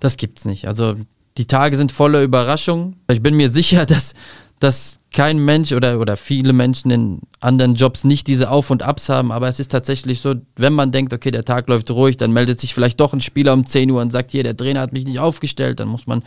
das 0.00 0.16
gibt's 0.16 0.44
nicht. 0.44 0.68
Also 0.68 0.96
die 1.38 1.46
Tage 1.46 1.76
sind 1.76 1.92
voller 1.92 2.22
Überraschungen. 2.22 2.96
Ich 3.10 3.22
bin 3.22 3.34
mir 3.34 3.48
sicher, 3.48 3.86
dass, 3.86 4.14
dass 4.58 5.00
kein 5.16 5.38
Mensch 5.38 5.72
oder, 5.72 5.98
oder 5.98 6.18
viele 6.18 6.52
Menschen 6.52 6.90
in 6.90 7.20
anderen 7.40 7.74
Jobs 7.74 8.04
nicht 8.04 8.26
diese 8.26 8.50
Auf- 8.50 8.70
und 8.70 8.82
Abs 8.82 9.08
haben, 9.08 9.32
aber 9.32 9.48
es 9.48 9.58
ist 9.58 9.72
tatsächlich 9.72 10.20
so, 10.20 10.34
wenn 10.56 10.74
man 10.74 10.92
denkt, 10.92 11.14
okay, 11.14 11.30
der 11.30 11.42
Tag 11.42 11.68
läuft 11.68 11.90
ruhig, 11.90 12.18
dann 12.18 12.32
meldet 12.32 12.60
sich 12.60 12.74
vielleicht 12.74 13.00
doch 13.00 13.14
ein 13.14 13.22
Spieler 13.22 13.54
um 13.54 13.64
10 13.64 13.90
Uhr 13.90 14.02
und 14.02 14.12
sagt, 14.12 14.30
hier, 14.30 14.42
der 14.42 14.54
Trainer 14.54 14.80
hat 14.80 14.92
mich 14.92 15.06
nicht 15.06 15.18
aufgestellt, 15.18 15.80
dann 15.80 15.88
muss 15.88 16.06
man 16.06 16.22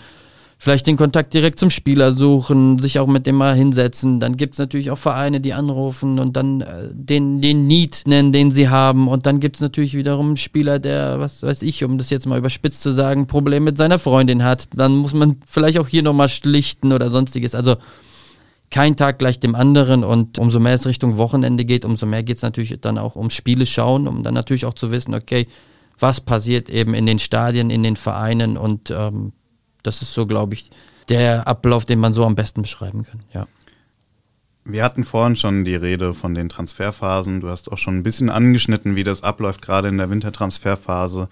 vielleicht 0.58 0.88
den 0.88 0.97
Kontakt 0.97 1.36
direkt 1.36 1.60
zum 1.60 1.69
Spieler 1.69 2.12
suchen, 2.12 2.80
sich 2.80 2.97
auch 2.97 3.06
mit 3.06 3.28
dem 3.28 3.36
mal 3.36 3.54
hinsetzen. 3.54 4.19
Dann 4.19 4.38
gibt 4.38 4.56
es 4.56 4.60
natürlich 4.60 4.89
auch 4.89 4.97
Vereine, 4.97 5.39
die 5.39 5.54
anrufen 5.54 6.17
und 6.17 6.36
dann 6.36 6.62
äh, 6.62 6.89
den, 6.91 7.41
den 7.41 7.67
Need 7.67 8.02
nennen, 8.08 8.34
den 8.34 8.49
sie 8.49 8.69
haben. 8.69 9.08
Und 9.08 9.28
dann 9.28 9.39
gibt 9.39 9.58
es 9.58 9.62
natürlich 9.62 9.95
wiederum 9.95 10.30
einen 10.30 10.38
Spieler, 10.38 10.80
der, 10.80 11.19
was 11.19 11.43
weiß 11.43 11.62
ich, 11.62 11.84
um 11.84 11.99
das 11.99 12.10
jetzt 12.10 12.25
mal 12.25 12.39
überspitzt 12.39 12.82
zu 12.82 12.89
sagen, 12.89 13.28
Probleme 13.28 13.65
mit 13.65 13.78
seiner 13.78 13.99
Freundin 13.99 14.43
hat. 14.43 14.65
Dann 14.73 14.95
muss 14.95 15.13
man 15.13 15.38
vielleicht 15.45 15.78
auch 15.78 15.88
hier 15.88 16.02
nochmal 16.02 16.28
schlichten 16.28 16.91
oder 16.91 17.12
sonstiges. 17.12 17.54
Also 17.54 17.75
kein 18.71 18.95
Tag 18.95 19.19
gleich 19.19 19.39
dem 19.39 19.55
anderen 19.55 20.03
und 20.03 20.38
umso 20.38 20.60
mehr 20.60 20.73
es 20.73 20.86
Richtung 20.86 21.17
Wochenende 21.17 21.65
geht, 21.65 21.86
umso 21.86 22.05
mehr 22.05 22.23
geht 22.23 22.38
es 22.38 22.43
natürlich 22.43 22.79
dann 22.82 22.97
auch 22.97 23.15
um 23.15 23.29
Spiele 23.29 23.65
schauen, 23.65 24.08
um 24.08 24.23
dann 24.23 24.34
natürlich 24.34 24.65
auch 24.65 24.73
zu 24.73 24.91
wissen, 24.91 25.13
okay, 25.13 25.47
was 25.97 26.21
passiert 26.21 26.69
eben 26.69 26.93
in 26.93 27.05
den 27.05 27.19
Stadien, 27.19 27.69
in 27.69 27.84
den 27.84 27.95
Vereinen 27.95 28.58
und 28.58 28.91
ähm, 28.91 29.34
das 29.84 30.01
ist 30.01 30.13
so, 30.13 30.25
glaube 30.27 30.53
ich, 30.53 30.69
der 31.10 31.47
Ablauf, 31.47 31.86
den 31.86 31.99
man 31.99 32.13
so 32.13 32.25
am 32.25 32.36
besten 32.36 32.62
beschreiben 32.62 33.03
kann, 33.03 33.21
ja. 33.34 33.47
Wir 34.65 34.84
hatten 34.84 35.03
vorhin 35.03 35.36
schon 35.36 35.65
die 35.65 35.75
Rede 35.75 36.13
von 36.13 36.36
den 36.36 36.47
Transferphasen. 36.47 37.41
Du 37.41 37.49
hast 37.49 37.71
auch 37.71 37.79
schon 37.79 37.97
ein 37.97 38.03
bisschen 38.03 38.29
angeschnitten, 38.29 38.95
wie 38.95 39.03
das 39.03 39.23
abläuft, 39.23 39.63
gerade 39.63 39.88
in 39.88 39.97
der 39.97 40.12
Wintertransferphase, 40.12 41.27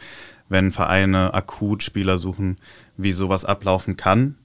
wenn 0.50 0.72
Vereine 0.72 1.36
akut 1.36 1.84
Spieler 1.84 2.18
suchen, 2.18 2.58
wie 2.96 3.12
sowas 3.12 3.46
ablaufen 3.46 3.96
kann. 3.96 4.38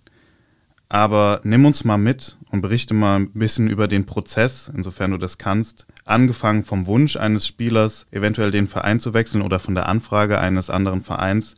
Aber 0.92 1.40
nimm 1.42 1.64
uns 1.64 1.84
mal 1.84 1.96
mit 1.96 2.36
und 2.50 2.60
berichte 2.60 2.92
mal 2.92 3.20
ein 3.20 3.30
bisschen 3.32 3.70
über 3.70 3.88
den 3.88 4.04
Prozess, 4.04 4.70
insofern 4.76 5.12
du 5.12 5.16
das 5.16 5.38
kannst. 5.38 5.86
Angefangen 6.04 6.66
vom 6.66 6.86
Wunsch 6.86 7.16
eines 7.16 7.46
Spielers, 7.46 8.06
eventuell 8.10 8.50
den 8.50 8.66
Verein 8.66 9.00
zu 9.00 9.14
wechseln 9.14 9.40
oder 9.40 9.58
von 9.58 9.74
der 9.74 9.88
Anfrage 9.88 10.38
eines 10.38 10.68
anderen 10.68 11.00
Vereins 11.00 11.54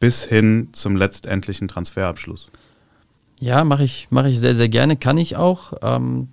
bis 0.00 0.24
hin 0.24 0.70
zum 0.72 0.96
letztendlichen 0.96 1.68
Transferabschluss. 1.68 2.50
Ja, 3.40 3.62
mache 3.62 3.84
ich, 3.84 4.08
mach 4.08 4.24
ich 4.24 4.40
sehr, 4.40 4.54
sehr 4.54 4.70
gerne, 4.70 4.96
kann 4.96 5.18
ich 5.18 5.36
auch. 5.36 5.74
Ähm, 5.82 6.28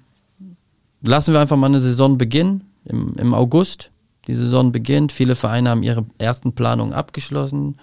lassen 1.01 1.33
wir 1.33 1.41
einfach 1.41 1.57
mal 1.57 1.67
eine 1.67 1.81
Saison 1.81 2.17
beginnen 2.17 2.69
im, 2.85 3.15
im 3.17 3.33
August. 3.33 3.91
Die 4.27 4.33
Saison 4.33 4.71
beginnt, 4.71 5.11
viele 5.11 5.35
Vereine 5.35 5.71
haben 5.71 5.83
ihre 5.83 6.05
ersten 6.19 6.53
Planungen 6.53 6.93
abgeschlossen. 6.93 7.75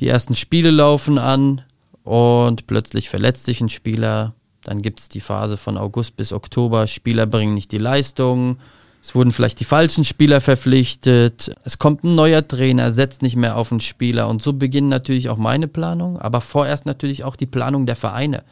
Die 0.00 0.08
ersten 0.08 0.34
Spiele 0.34 0.72
laufen 0.72 1.16
an 1.16 1.62
und 2.08 2.66
plötzlich 2.66 3.10
verletzt 3.10 3.44
sich 3.44 3.60
ein 3.60 3.68
Spieler. 3.68 4.32
Dann 4.64 4.80
gibt 4.80 5.00
es 5.00 5.10
die 5.10 5.20
Phase 5.20 5.58
von 5.58 5.76
August 5.76 6.16
bis 6.16 6.32
Oktober. 6.32 6.86
Spieler 6.86 7.26
bringen 7.26 7.52
nicht 7.52 7.70
die 7.70 7.76
Leistung. 7.78 8.56
Es 9.02 9.14
wurden 9.14 9.30
vielleicht 9.30 9.60
die 9.60 9.66
falschen 9.66 10.04
Spieler 10.04 10.40
verpflichtet. 10.40 11.54
Es 11.64 11.78
kommt 11.78 12.04
ein 12.04 12.14
neuer 12.14 12.48
Trainer, 12.48 12.92
setzt 12.92 13.20
nicht 13.20 13.36
mehr 13.36 13.58
auf 13.58 13.70
einen 13.72 13.80
Spieler. 13.80 14.28
Und 14.28 14.42
so 14.42 14.54
beginnen 14.54 14.88
natürlich 14.88 15.28
auch 15.28 15.36
meine 15.36 15.68
Planung, 15.68 16.18
aber 16.18 16.40
vorerst 16.40 16.86
natürlich 16.86 17.24
auch 17.24 17.36
die 17.36 17.44
Planung 17.44 17.84
der 17.84 17.96
Vereine. 17.96 18.42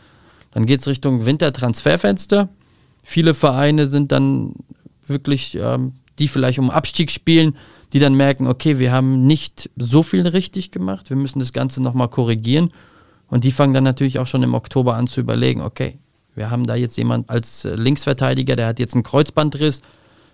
Dann 0.52 0.66
geht 0.66 0.80
es 0.80 0.86
Richtung 0.86 1.24
Wintertransferfenster. 1.24 2.50
Viele 3.02 3.32
Vereine 3.32 3.86
sind 3.86 4.12
dann 4.12 4.52
wirklich, 5.06 5.56
ähm, 5.58 5.94
die 6.18 6.28
vielleicht 6.28 6.58
um 6.58 6.68
Abstieg 6.68 7.10
spielen, 7.10 7.56
die 7.94 8.00
dann 8.00 8.14
merken, 8.14 8.48
okay, 8.48 8.78
wir 8.78 8.92
haben 8.92 9.26
nicht 9.26 9.70
so 9.76 10.02
viel 10.02 10.28
richtig 10.28 10.72
gemacht, 10.72 11.08
wir 11.08 11.16
müssen 11.16 11.38
das 11.38 11.54
Ganze 11.54 11.82
nochmal 11.82 12.08
korrigieren. 12.08 12.70
Und 13.28 13.44
die 13.44 13.52
fangen 13.52 13.74
dann 13.74 13.84
natürlich 13.84 14.18
auch 14.18 14.26
schon 14.26 14.42
im 14.42 14.54
Oktober 14.54 14.94
an 14.94 15.06
zu 15.06 15.20
überlegen, 15.20 15.60
okay, 15.60 15.98
wir 16.34 16.50
haben 16.50 16.64
da 16.64 16.74
jetzt 16.74 16.96
jemand 16.96 17.28
als 17.30 17.64
Linksverteidiger, 17.64 18.56
der 18.56 18.68
hat 18.68 18.78
jetzt 18.78 18.94
einen 18.94 19.02
Kreuzbandriss, 19.02 19.80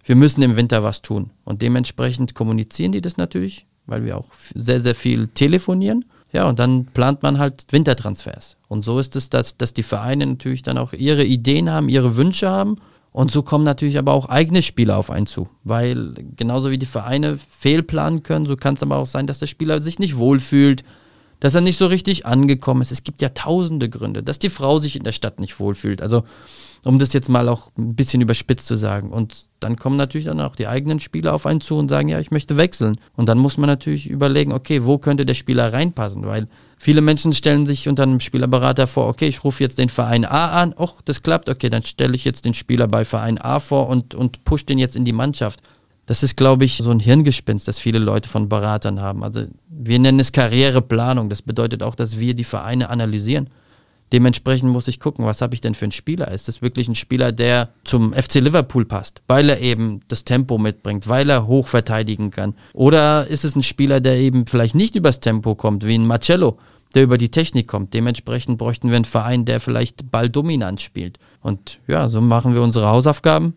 wir 0.05 0.16
müssen 0.16 0.42
im 0.42 0.57
Winter 0.57 0.83
was 0.83 1.00
tun. 1.00 1.31
Und 1.44 1.62
dementsprechend 1.62 2.35
kommunizieren 2.35 2.92
die 2.92 3.00
das 3.00 3.16
natürlich, 3.16 3.66
weil 3.87 4.05
wir 4.05 4.18
auch 4.18 4.28
sehr, 4.55 4.81
sehr 4.81 4.94
viel 4.94 5.28
telefonieren. 5.28 6.05
Ja, 6.33 6.48
und 6.48 6.59
dann 6.59 6.87
plant 6.87 7.22
man 7.22 7.38
halt 7.38 7.66
Wintertransfers. 7.70 8.57
Und 8.66 8.85
so 8.85 8.98
ist 8.98 9.16
es, 9.16 9.31
dass, 9.31 9.59
dass 9.59 9.74
die 9.74 9.83
Vereine 9.83 10.26
natürlich 10.26 10.62
dann 10.62 10.78
auch 10.78 10.92
ihre 10.92 11.24
Ideen 11.24 11.70
haben, 11.70 11.88
ihre 11.88 12.16
Wünsche 12.16 12.48
haben. 12.48 12.78
Und 13.12 13.31
so 13.31 13.42
kommen 13.42 13.64
natürlich 13.64 13.98
aber 13.98 14.12
auch 14.12 14.26
eigene 14.31 14.62
Spieler 14.62 14.96
auf 14.96 15.11
einen 15.11 15.26
zu. 15.26 15.48
Weil 15.62 16.14
genauso 16.37 16.70
wie 16.70 16.78
die 16.78 16.87
Vereine 16.87 17.37
fehlplanen 17.37 18.22
können, 18.22 18.46
so 18.46 18.57
kann 18.57 18.74
es 18.74 18.83
aber 18.83 18.96
auch 18.96 19.07
sein, 19.07 19.26
dass 19.26 19.40
der 19.40 19.46
Spieler 19.46 19.83
sich 19.83 19.98
nicht 19.98 20.16
wohlfühlt, 20.16 20.83
dass 21.42 21.57
er 21.57 21.61
nicht 21.61 21.76
so 21.76 21.87
richtig 21.87 22.24
angekommen 22.24 22.83
ist. 22.83 22.92
Es 22.92 23.02
gibt 23.02 23.20
ja 23.20 23.31
tausende 23.31 23.90
Gründe, 23.90 24.22
dass 24.22 24.38
die 24.38 24.48
Frau 24.48 24.78
sich 24.78 24.94
in 24.94 25.02
der 25.02 25.11
Stadt 25.11 25.40
nicht 25.40 25.59
wohlfühlt. 25.59 26.00
Also 26.00 26.22
um 26.85 27.00
das 27.00 27.12
jetzt 27.12 27.28
mal 27.28 27.48
auch 27.48 27.72
ein 27.76 27.96
bisschen 27.96 28.20
überspitzt 28.20 28.68
zu 28.68 28.76
sagen. 28.76 29.11
Und 29.11 29.46
dann 29.59 29.74
kommen 29.74 29.96
natürlich 29.96 30.26
dann 30.26 30.40
auch 30.40 30.55
die 30.55 30.68
eigenen 30.68 31.00
Spieler 31.00 31.35
auf 31.35 31.44
einen 31.44 31.61
zu 31.61 31.76
und 31.76 31.88
sagen, 31.88 32.09
ja, 32.09 32.20
ich 32.20 32.31
möchte 32.31 32.57
wechseln. 32.57 32.94
Und 33.16 33.28
dann 33.28 33.38
muss 33.38 33.57
man 33.57 33.66
natürlich 33.66 34.09
überlegen, 34.09 34.52
okay, 34.52 34.85
wo 34.85 34.98
könnte 34.98 35.26
der 35.26 35.35
Spieler 35.35 35.72
reinpassen? 35.72 36.24
Weil 36.26 36.46
viele 36.78 37.00
Menschen 37.00 37.33
stellen 37.33 37.66
sich 37.66 37.88
unter 37.88 38.05
einem 38.05 38.20
Spielerberater 38.20 38.87
vor, 38.87 39.09
okay, 39.09 39.26
ich 39.26 39.42
rufe 39.42 39.64
jetzt 39.64 39.78
den 39.78 39.88
Verein 39.88 40.24
A 40.24 40.61
an, 40.61 40.72
och, 40.76 41.02
das 41.05 41.24
klappt, 41.24 41.48
okay, 41.48 41.70
dann 41.70 41.83
stelle 41.83 42.14
ich 42.14 42.24
jetzt 42.24 42.44
den 42.44 42.55
Spieler 42.55 42.87
bei 42.87 43.05
Verein 43.05 43.40
A 43.40 43.59
vor 43.59 43.88
und, 43.88 44.14
und 44.14 44.44
push 44.44 44.64
den 44.64 44.78
jetzt 44.78 44.94
in 44.94 45.05
die 45.05 45.12
Mannschaft. 45.12 45.61
Das 46.12 46.22
ist, 46.22 46.37
glaube 46.37 46.66
ich, 46.66 46.77
so 46.77 46.90
ein 46.90 47.01
Hirngespinst, 47.01 47.66
das 47.66 47.79
viele 47.79 47.98
Leute 47.98 48.29
von 48.29 48.51
Beratern 48.51 49.01
haben. 49.01 49.25
Also 49.25 49.46
wir 49.70 49.98
nennen 49.98 50.20
es 50.20 50.33
Karriereplanung. 50.33 51.31
Das 51.31 51.40
bedeutet 51.40 51.83
auch, 51.83 51.94
dass 51.94 52.18
wir 52.18 52.35
die 52.35 52.44
Vereine 52.44 52.90
analysieren 52.90 53.48
Dementsprechend 54.12 54.70
muss 54.70 54.88
ich 54.88 55.01
gucken, 55.01 55.25
was 55.25 55.40
habe 55.40 55.55
ich 55.55 55.62
denn 55.62 55.75
für 55.75 55.87
einen 55.87 55.92
Spieler? 55.92 56.31
Ist 56.31 56.46
das 56.46 56.61
wirklich 56.61 56.87
ein 56.87 56.94
Spieler, 56.94 57.33
der 57.33 57.70
zum 57.83 58.12
FC 58.12 58.35
Liverpool 58.37 58.85
passt, 58.85 59.22
weil 59.27 59.48
er 59.48 59.61
eben 59.61 60.01
das 60.09 60.25
Tempo 60.25 60.59
mitbringt, 60.59 61.09
weil 61.09 61.31
er 61.31 61.46
hoch 61.46 61.66
verteidigen 61.68 62.31
kann? 62.31 62.55
Oder 62.75 63.27
ist 63.27 63.46
es 63.46 63.57
ein 63.57 63.62
Spieler, 63.62 64.01
der 64.01 64.18
eben 64.18 64.46
vielleicht 64.46 64.75
nicht 64.75 64.96
übers 64.96 65.20
Tempo 65.20 65.55
kommt, 65.55 65.87
wie 65.87 65.94
ein 65.94 66.07
Marcello, 66.07 66.59
der 66.94 67.05
über 67.05 67.16
die 67.16 67.31
Technik 67.31 67.68
kommt? 67.68 67.94
Dementsprechend 67.94 68.59
bräuchten 68.59 68.90
wir 68.90 68.96
einen 68.96 69.07
Verein, 69.07 69.46
der 69.46 69.61
vielleicht 69.61 70.11
balldominant 70.11 70.83
spielt. 70.83 71.18
Und 71.40 71.79
ja, 71.87 72.11
so 72.11 72.20
machen 72.20 72.53
wir 72.53 72.61
unsere 72.61 72.88
Hausaufgaben 72.88 73.55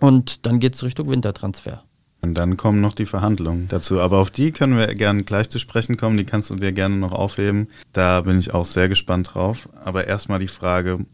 und 0.00 0.46
dann 0.46 0.60
geht 0.60 0.74
es 0.74 0.82
Richtung 0.82 1.08
Wintertransfer. 1.08 1.82
Und 2.24 2.34
dann 2.34 2.56
kommen 2.56 2.80
noch 2.80 2.94
die 2.94 3.04
Verhandlungen 3.04 3.68
dazu. 3.68 4.00
Aber 4.00 4.18
auf 4.18 4.30
die 4.30 4.50
können 4.50 4.78
wir 4.78 4.86
gerne 4.94 5.24
gleich 5.24 5.50
zu 5.50 5.58
sprechen 5.58 5.98
kommen. 5.98 6.16
Die 6.16 6.24
kannst 6.24 6.48
du 6.48 6.54
dir 6.54 6.72
gerne 6.72 6.96
noch 6.96 7.12
aufheben. 7.12 7.68
Da 7.92 8.22
bin 8.22 8.38
ich 8.38 8.54
auch 8.54 8.64
sehr 8.64 8.88
gespannt 8.88 9.34
drauf. 9.34 9.68
Aber 9.74 10.06
erstmal 10.06 10.38
die 10.38 10.48
Frage, 10.48 11.04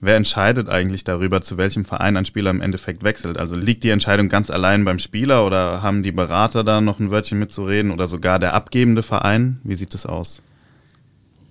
wer 0.00 0.16
entscheidet 0.16 0.68
eigentlich 0.68 1.04
darüber, 1.04 1.40
zu 1.40 1.56
welchem 1.56 1.84
Verein 1.84 2.16
ein 2.16 2.24
Spieler 2.24 2.50
im 2.50 2.60
Endeffekt 2.60 3.04
wechselt? 3.04 3.38
Also 3.38 3.54
liegt 3.54 3.84
die 3.84 3.90
Entscheidung 3.90 4.28
ganz 4.28 4.50
allein 4.50 4.84
beim 4.84 4.98
Spieler 4.98 5.46
oder 5.46 5.82
haben 5.82 6.02
die 6.02 6.10
Berater 6.10 6.64
da 6.64 6.80
noch 6.80 6.98
ein 6.98 7.12
Wörtchen 7.12 7.38
mitzureden 7.38 7.92
oder 7.92 8.08
sogar 8.08 8.40
der 8.40 8.54
abgebende 8.54 9.04
Verein? 9.04 9.60
Wie 9.62 9.76
sieht 9.76 9.94
es 9.94 10.04
aus? 10.04 10.42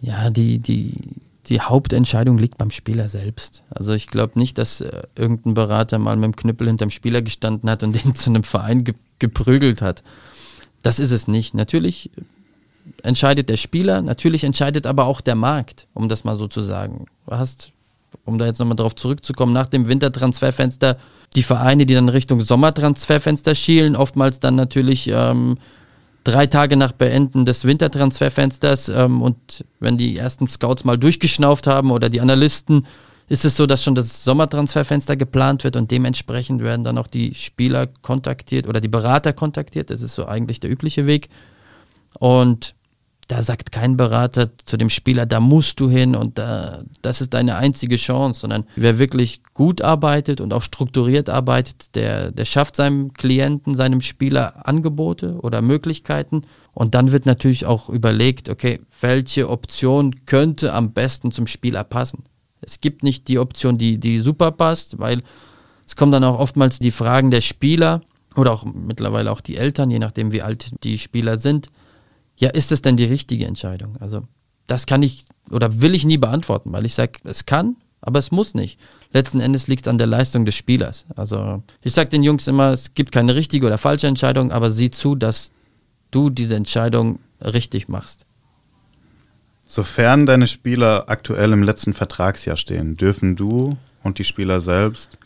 Ja, 0.02 0.30
die, 0.30 0.60
die, 0.60 0.94
die 1.50 1.62
Hauptentscheidung 1.62 2.38
liegt 2.38 2.58
beim 2.58 2.72
Spieler 2.72 3.10
selbst. 3.10 3.64
Also 3.70 3.94
ich 3.94 4.08
glaube 4.08 4.38
nicht, 4.40 4.58
dass 4.58 4.82
äh, 4.82 5.04
irgendein 5.16 5.54
Berater 5.54 6.00
mal 6.00 6.16
mit 6.16 6.26
dem 6.26 6.36
Knüppel 6.36 6.68
hinterm 6.68 6.90
Spieler 6.90 7.22
gestanden 7.22 7.70
hat 7.70 7.84
und 7.84 7.94
den 8.04 8.16
zu 8.16 8.30
einem 8.30 8.44
Verein 8.44 8.84
ge 8.84 8.96
geprügelt 9.18 9.82
hat. 9.82 10.04
Das 10.84 11.00
ist 11.00 11.12
es 11.12 11.30
nicht. 11.30 11.54
Natürlich 11.54 12.12
entscheidet 13.02 13.48
der 13.48 13.56
Spieler, 13.56 14.02
natürlich 14.02 14.44
entscheidet 14.44 14.86
aber 14.86 15.06
auch 15.06 15.22
der 15.22 15.36
Markt, 15.36 15.88
um 15.94 16.10
das 16.10 16.26
mal 16.26 16.36
so 16.36 16.50
zu 16.50 16.64
sagen. 16.64 17.06
Du 17.26 17.38
hast, 17.38 17.72
um 18.26 18.38
da 18.38 18.46
jetzt 18.46 18.60
nochmal 18.60 18.76
drauf 18.76 18.94
zurückzukommen, 18.94 19.54
nach 19.54 19.68
dem 19.68 19.88
Wintertransferfenster 19.88 20.98
die 21.36 21.44
Vereine, 21.44 21.86
die 21.86 21.94
dann 21.94 22.10
Richtung 22.10 22.42
Sommertransferfenster 22.42 23.56
schielen, 23.56 23.96
oftmals 23.96 24.42
dann 24.42 24.56
natürlich 24.56 25.10
ähm, 25.12 25.58
drei 26.26 26.48
Tage 26.48 26.76
nach 26.76 26.92
Beenden 26.92 27.46
des 27.46 27.64
Wintertransferfensters 27.64 28.90
ähm, 28.90 29.22
und 29.22 29.64
wenn 29.80 29.98
die 29.98 30.18
ersten 30.18 30.50
Scouts 30.50 30.84
mal 30.84 30.98
durchgeschnauft 30.98 31.68
haben 31.68 31.92
oder 31.92 32.10
die 32.10 32.20
Analysten, 32.20 32.86
ist 33.28 33.46
es 33.46 33.56
so, 33.56 33.66
dass 33.66 33.84
schon 33.84 33.96
das 33.96 34.24
Sommertransferfenster 34.24 35.16
geplant 35.16 35.64
wird 35.64 35.78
und 35.78 35.90
dementsprechend 35.90 36.62
werden 36.62 36.84
dann 36.84 36.98
auch 36.98 37.08
die 37.08 37.34
Spieler 37.34 37.88
kontaktiert 38.02 38.68
oder 38.68 38.82
die 38.82 38.88
Berater 38.88 39.34
kontaktiert. 39.34 39.90
Das 39.90 40.02
ist 40.02 40.16
so 40.16 40.26
eigentlich 40.28 40.60
der 40.60 40.70
übliche 40.70 41.08
Weg. 41.08 41.30
Und 42.20 42.76
da 43.28 43.42
sagt 43.42 43.72
kein 43.72 43.98
Berater 43.98 44.52
zu 44.66 44.78
dem 44.78 44.90
Spieler, 44.90 45.26
da 45.26 45.40
musst 45.40 45.80
du 45.80 45.90
hin 45.90 46.16
und 46.16 46.38
da, 46.38 46.84
das 47.02 47.22
ist 47.22 47.34
deine 47.34 47.56
einzige 47.56 47.96
Chance, 47.96 48.42
sondern 48.42 48.66
wer 48.76 49.00
wirklich 49.00 49.42
gut 49.54 49.82
arbeitet 49.82 50.42
und 50.42 50.54
auch 50.54 50.62
strukturiert 50.62 51.30
arbeitet, 51.30 51.96
der, 51.96 52.32
der 52.32 52.46
schafft 52.46 52.76
seinem 52.76 53.14
Klienten, 53.14 53.74
seinem 53.74 54.02
Spieler 54.02 54.68
Angebote 54.68 55.40
oder 55.42 55.64
Möglichkeiten 55.64 56.44
und 56.74 56.94
dann 56.94 57.12
wird 57.12 57.26
natürlich 57.26 57.66
auch 57.66 57.90
überlegt, 57.90 58.50
okay, 58.50 58.82
welche 59.02 59.50
Option 59.50 60.26
könnte 60.26 60.74
am 60.74 60.94
besten 60.94 61.32
zum 61.32 61.48
Spieler 61.48 61.84
passen. 61.84 62.26
Es 62.62 62.80
gibt 62.80 63.04
nicht 63.04 63.28
die 63.28 63.40
Option, 63.40 63.78
die, 63.78 64.00
die 64.00 64.20
super 64.20 64.52
passt, 64.52 65.00
weil 65.00 65.22
es 65.88 65.96
kommen 65.96 66.12
dann 66.12 66.24
auch 66.24 66.40
oftmals 66.40 66.80
die 66.80 66.92
Fragen 66.92 67.32
der 67.32 67.42
Spieler 67.42 68.02
oder 68.36 68.52
auch 68.52 68.66
mittlerweile 68.66 69.32
auch 69.32 69.42
die 69.42 69.58
Eltern, 69.58 69.90
je 69.90 70.00
nachdem 70.00 70.32
wie 70.32 70.42
alt 70.42 70.84
die 70.84 70.98
Spieler 70.98 71.38
sind. 71.38 71.70
Ja, 72.38 72.50
ist 72.50 72.72
es 72.72 72.82
denn 72.82 72.98
die 72.98 73.06
richtige 73.06 73.46
Entscheidung? 73.46 73.98
Also 74.00 74.24
das 74.68 74.86
kann 74.86 75.04
ich 75.04 75.26
oder 75.52 75.82
will 75.82 75.96
ich 75.96 76.06
nie 76.06 76.18
beantworten, 76.18 76.72
weil 76.74 76.86
ich 76.86 76.96
sage, 76.96 77.20
es 77.24 77.46
kann, 77.46 77.78
aber 78.02 78.20
es 78.20 78.32
muss 78.32 78.54
nicht. 78.54 78.80
Letzten 79.12 79.40
Endes 79.40 79.68
liegt 79.68 79.86
es 79.86 79.88
an 79.88 79.98
der 79.98 80.08
Leistung 80.08 80.46
des 80.46 80.56
Spielers. 80.56 81.06
Also 81.16 81.64
ich 81.82 81.94
sage 81.94 82.10
den 82.10 82.24
Jungs 82.24 82.48
immer, 82.48 82.72
es 82.72 82.94
gibt 82.94 83.12
keine 83.12 83.36
richtige 83.36 83.66
oder 83.68 83.78
falsche 83.78 84.08
Entscheidung, 84.08 84.52
aber 84.52 84.70
sieh 84.72 84.92
zu, 84.92 85.16
dass 85.16 85.52
du 86.12 86.30
diese 86.30 86.56
Entscheidung 86.56 87.20
richtig 87.42 87.88
machst. 87.88 88.26
Sofern 89.68 90.26
deine 90.26 90.48
Spieler 90.48 91.06
aktuell 91.08 91.52
im 91.52 91.64
letzten 91.64 91.94
Vertragsjahr 91.94 92.58
stehen, 92.58 92.98
dürfen 92.98 93.36
du 93.36 93.78
und 94.04 94.20
die 94.20 94.24
Spieler 94.24 94.62
selbst 94.62 95.18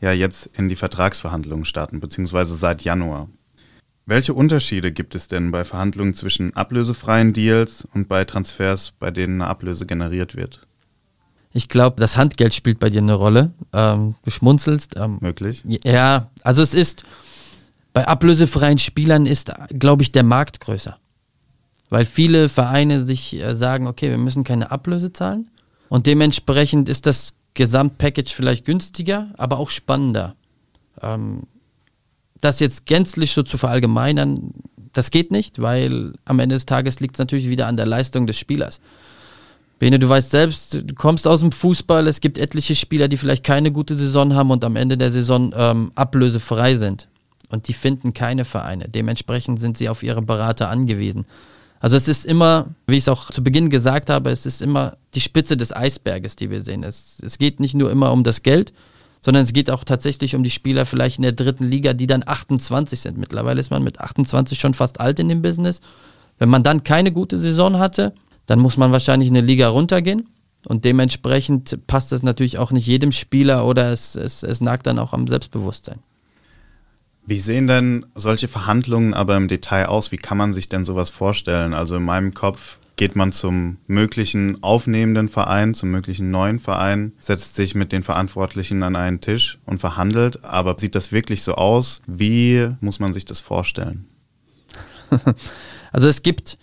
ja 0.00 0.12
jetzt 0.12 0.50
in 0.54 0.68
die 0.68 0.76
Vertragsverhandlungen 0.76 1.64
starten, 1.64 2.00
beziehungsweise 2.00 2.56
seit 2.56 2.82
Januar. 2.82 3.28
Welche 4.08 4.34
Unterschiede 4.34 4.92
gibt 4.92 5.16
es 5.16 5.26
denn 5.26 5.50
bei 5.50 5.64
Verhandlungen 5.64 6.14
zwischen 6.14 6.54
ablösefreien 6.54 7.32
Deals 7.32 7.86
und 7.92 8.08
bei 8.08 8.24
Transfers, 8.24 8.92
bei 9.00 9.10
denen 9.10 9.42
eine 9.42 9.50
Ablöse 9.50 9.84
generiert 9.84 10.36
wird? 10.36 10.60
Ich 11.52 11.68
glaube, 11.68 12.00
das 12.00 12.16
Handgeld 12.16 12.54
spielt 12.54 12.78
bei 12.78 12.88
dir 12.88 13.00
eine 13.00 13.14
Rolle. 13.14 13.52
Ähm, 13.72 14.14
du 14.22 14.30
schmunzelst. 14.30 14.94
Ähm, 14.96 15.18
Möglich? 15.20 15.64
Ja, 15.84 16.30
also 16.42 16.62
es 16.62 16.72
ist, 16.72 17.02
bei 17.92 18.06
ablösefreien 18.06 18.78
Spielern 18.78 19.26
ist, 19.26 19.52
glaube 19.70 20.04
ich, 20.04 20.12
der 20.12 20.22
Markt 20.22 20.60
größer. 20.60 20.98
Weil 21.90 22.04
viele 22.04 22.48
Vereine 22.48 23.02
sich 23.02 23.34
äh, 23.34 23.56
sagen, 23.56 23.88
okay, 23.88 24.10
wir 24.10 24.18
müssen 24.18 24.44
keine 24.44 24.70
Ablöse 24.70 25.12
zahlen. 25.12 25.48
Und 25.88 26.06
dementsprechend 26.06 26.88
ist 26.88 27.06
das 27.06 27.34
Gesamtpackage 27.54 28.32
vielleicht 28.32 28.64
günstiger, 28.64 29.32
aber 29.36 29.58
auch 29.58 29.70
spannender. 29.70 30.36
Ähm, 31.02 31.44
das 32.40 32.60
jetzt 32.60 32.86
gänzlich 32.86 33.32
so 33.32 33.42
zu 33.42 33.58
verallgemeinern, 33.58 34.52
das 34.92 35.10
geht 35.10 35.30
nicht, 35.30 35.60
weil 35.60 36.14
am 36.24 36.38
Ende 36.38 36.54
des 36.54 36.66
Tages 36.66 37.00
liegt 37.00 37.16
es 37.16 37.18
natürlich 37.18 37.48
wieder 37.48 37.66
an 37.66 37.76
der 37.76 37.86
Leistung 37.86 38.26
des 38.26 38.38
Spielers. 38.38 38.80
Bene, 39.78 39.98
du 39.98 40.08
weißt 40.08 40.30
selbst, 40.30 40.74
du 40.84 40.94
kommst 40.94 41.26
aus 41.28 41.40
dem 41.40 41.52
Fußball, 41.52 42.06
es 42.06 42.20
gibt 42.20 42.38
etliche 42.38 42.74
Spieler, 42.74 43.08
die 43.08 43.18
vielleicht 43.18 43.44
keine 43.44 43.70
gute 43.72 43.96
Saison 43.96 44.34
haben 44.34 44.50
und 44.50 44.64
am 44.64 44.74
Ende 44.74 44.96
der 44.96 45.10
Saison 45.10 45.52
ähm, 45.54 45.90
ablösefrei 45.94 46.76
sind. 46.76 47.08
Und 47.50 47.68
die 47.68 47.74
finden 47.74 48.14
keine 48.14 48.44
Vereine. 48.44 48.88
Dementsprechend 48.88 49.60
sind 49.60 49.76
sie 49.76 49.88
auf 49.88 50.02
ihre 50.02 50.22
Berater 50.22 50.70
angewiesen. 50.70 51.26
Also 51.78 51.96
es 51.96 52.08
ist 52.08 52.24
immer, 52.24 52.68
wie 52.86 52.96
ich 52.96 53.04
es 53.04 53.08
auch 53.08 53.30
zu 53.30 53.44
Beginn 53.44 53.68
gesagt 53.68 54.08
habe, 54.08 54.30
es 54.30 54.46
ist 54.46 54.62
immer 54.62 54.96
die 55.14 55.20
Spitze 55.20 55.58
des 55.58 55.76
Eisberges, 55.76 56.36
die 56.36 56.50
wir 56.50 56.62
sehen. 56.62 56.82
Es, 56.82 57.18
es 57.22 57.38
geht 57.38 57.60
nicht 57.60 57.74
nur 57.74 57.90
immer 57.90 58.12
um 58.12 58.24
das 58.24 58.42
Geld, 58.42 58.72
sondern 59.26 59.42
es 59.42 59.52
geht 59.52 59.72
auch 59.72 59.82
tatsächlich 59.82 60.36
um 60.36 60.44
die 60.44 60.50
Spieler 60.50 60.86
vielleicht 60.86 61.16
in 61.16 61.22
der 61.22 61.32
dritten 61.32 61.64
Liga, 61.64 61.94
die 61.94 62.06
dann 62.06 62.22
28 62.24 63.00
sind. 63.00 63.18
Mittlerweile 63.18 63.58
ist 63.58 63.72
man 63.72 63.82
mit 63.82 63.98
28 63.98 64.56
schon 64.56 64.72
fast 64.72 65.00
alt 65.00 65.18
in 65.18 65.28
dem 65.28 65.42
Business. 65.42 65.80
Wenn 66.38 66.48
man 66.48 66.62
dann 66.62 66.84
keine 66.84 67.10
gute 67.10 67.36
Saison 67.36 67.80
hatte, 67.80 68.14
dann 68.46 68.60
muss 68.60 68.76
man 68.76 68.92
wahrscheinlich 68.92 69.28
eine 69.28 69.40
Liga 69.40 69.66
runtergehen. 69.66 70.28
Und 70.68 70.84
dementsprechend 70.84 71.88
passt 71.88 72.12
es 72.12 72.22
natürlich 72.22 72.58
auch 72.58 72.70
nicht 72.70 72.86
jedem 72.86 73.10
Spieler 73.10 73.66
oder 73.66 73.90
es, 73.90 74.14
es, 74.14 74.44
es 74.44 74.60
nagt 74.60 74.86
dann 74.86 75.00
auch 75.00 75.12
am 75.12 75.26
Selbstbewusstsein. 75.26 75.98
Wie 77.26 77.40
sehen 77.40 77.66
denn 77.66 78.06
solche 78.14 78.46
Verhandlungen 78.46 79.12
aber 79.12 79.36
im 79.36 79.48
Detail 79.48 79.86
aus? 79.86 80.12
Wie 80.12 80.18
kann 80.18 80.38
man 80.38 80.52
sich 80.52 80.68
denn 80.68 80.84
sowas 80.84 81.10
vorstellen? 81.10 81.74
Also 81.74 81.96
in 81.96 82.04
meinem 82.04 82.32
Kopf 82.32 82.78
geht 82.96 83.14
man 83.14 83.32
zum 83.32 83.78
möglichen 83.86 84.62
aufnehmenden 84.62 85.28
Verein, 85.28 85.74
zum 85.74 85.90
möglichen 85.90 86.30
neuen 86.30 86.58
Verein, 86.58 87.12
setzt 87.20 87.54
sich 87.54 87.74
mit 87.74 87.92
den 87.92 88.02
Verantwortlichen 88.02 88.82
an 88.82 88.96
einen 88.96 89.20
Tisch 89.20 89.58
und 89.66 89.78
verhandelt. 89.78 90.44
Aber 90.44 90.76
sieht 90.78 90.94
das 90.94 91.12
wirklich 91.12 91.42
so 91.42 91.54
aus? 91.54 92.00
Wie 92.06 92.70
muss 92.80 92.98
man 92.98 93.12
sich 93.12 93.24
das 93.24 93.40
vorstellen? 93.40 94.06
Also 95.92 96.08
es 96.08 96.22
gibt, 96.22 96.58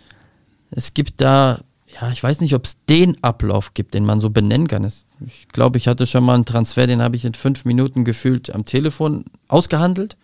es 0.70 0.94
gibt 0.94 1.20
da 1.20 1.62
ja, 2.02 2.12
ich 2.12 2.24
weiß 2.24 2.42
nicht, 2.42 2.54
ob 2.56 2.66
es 2.66 2.78
den 2.86 3.22
Ablauf 3.24 3.74
gibt, 3.74 3.94
den 3.94 4.06
man 4.06 4.20
so 4.20 4.30
benennen 4.30 4.68
kann. 4.68 4.84
Ich 4.84 5.48
glaube, 5.50 5.78
ich 5.78 5.88
hatte 5.88 6.08
schon 6.08 6.24
mal 6.24 6.36
einen 6.36 6.46
Transfer, 6.46 6.88
den 6.88 7.02
habe 7.02 7.16
ich 7.16 7.26
in 7.26 7.34
fünf 7.34 7.66
Minuten 7.66 8.04
gefühlt 8.04 8.54
am 8.54 8.66
Telefon 8.66 9.26
ausgehandelt. 9.48 10.18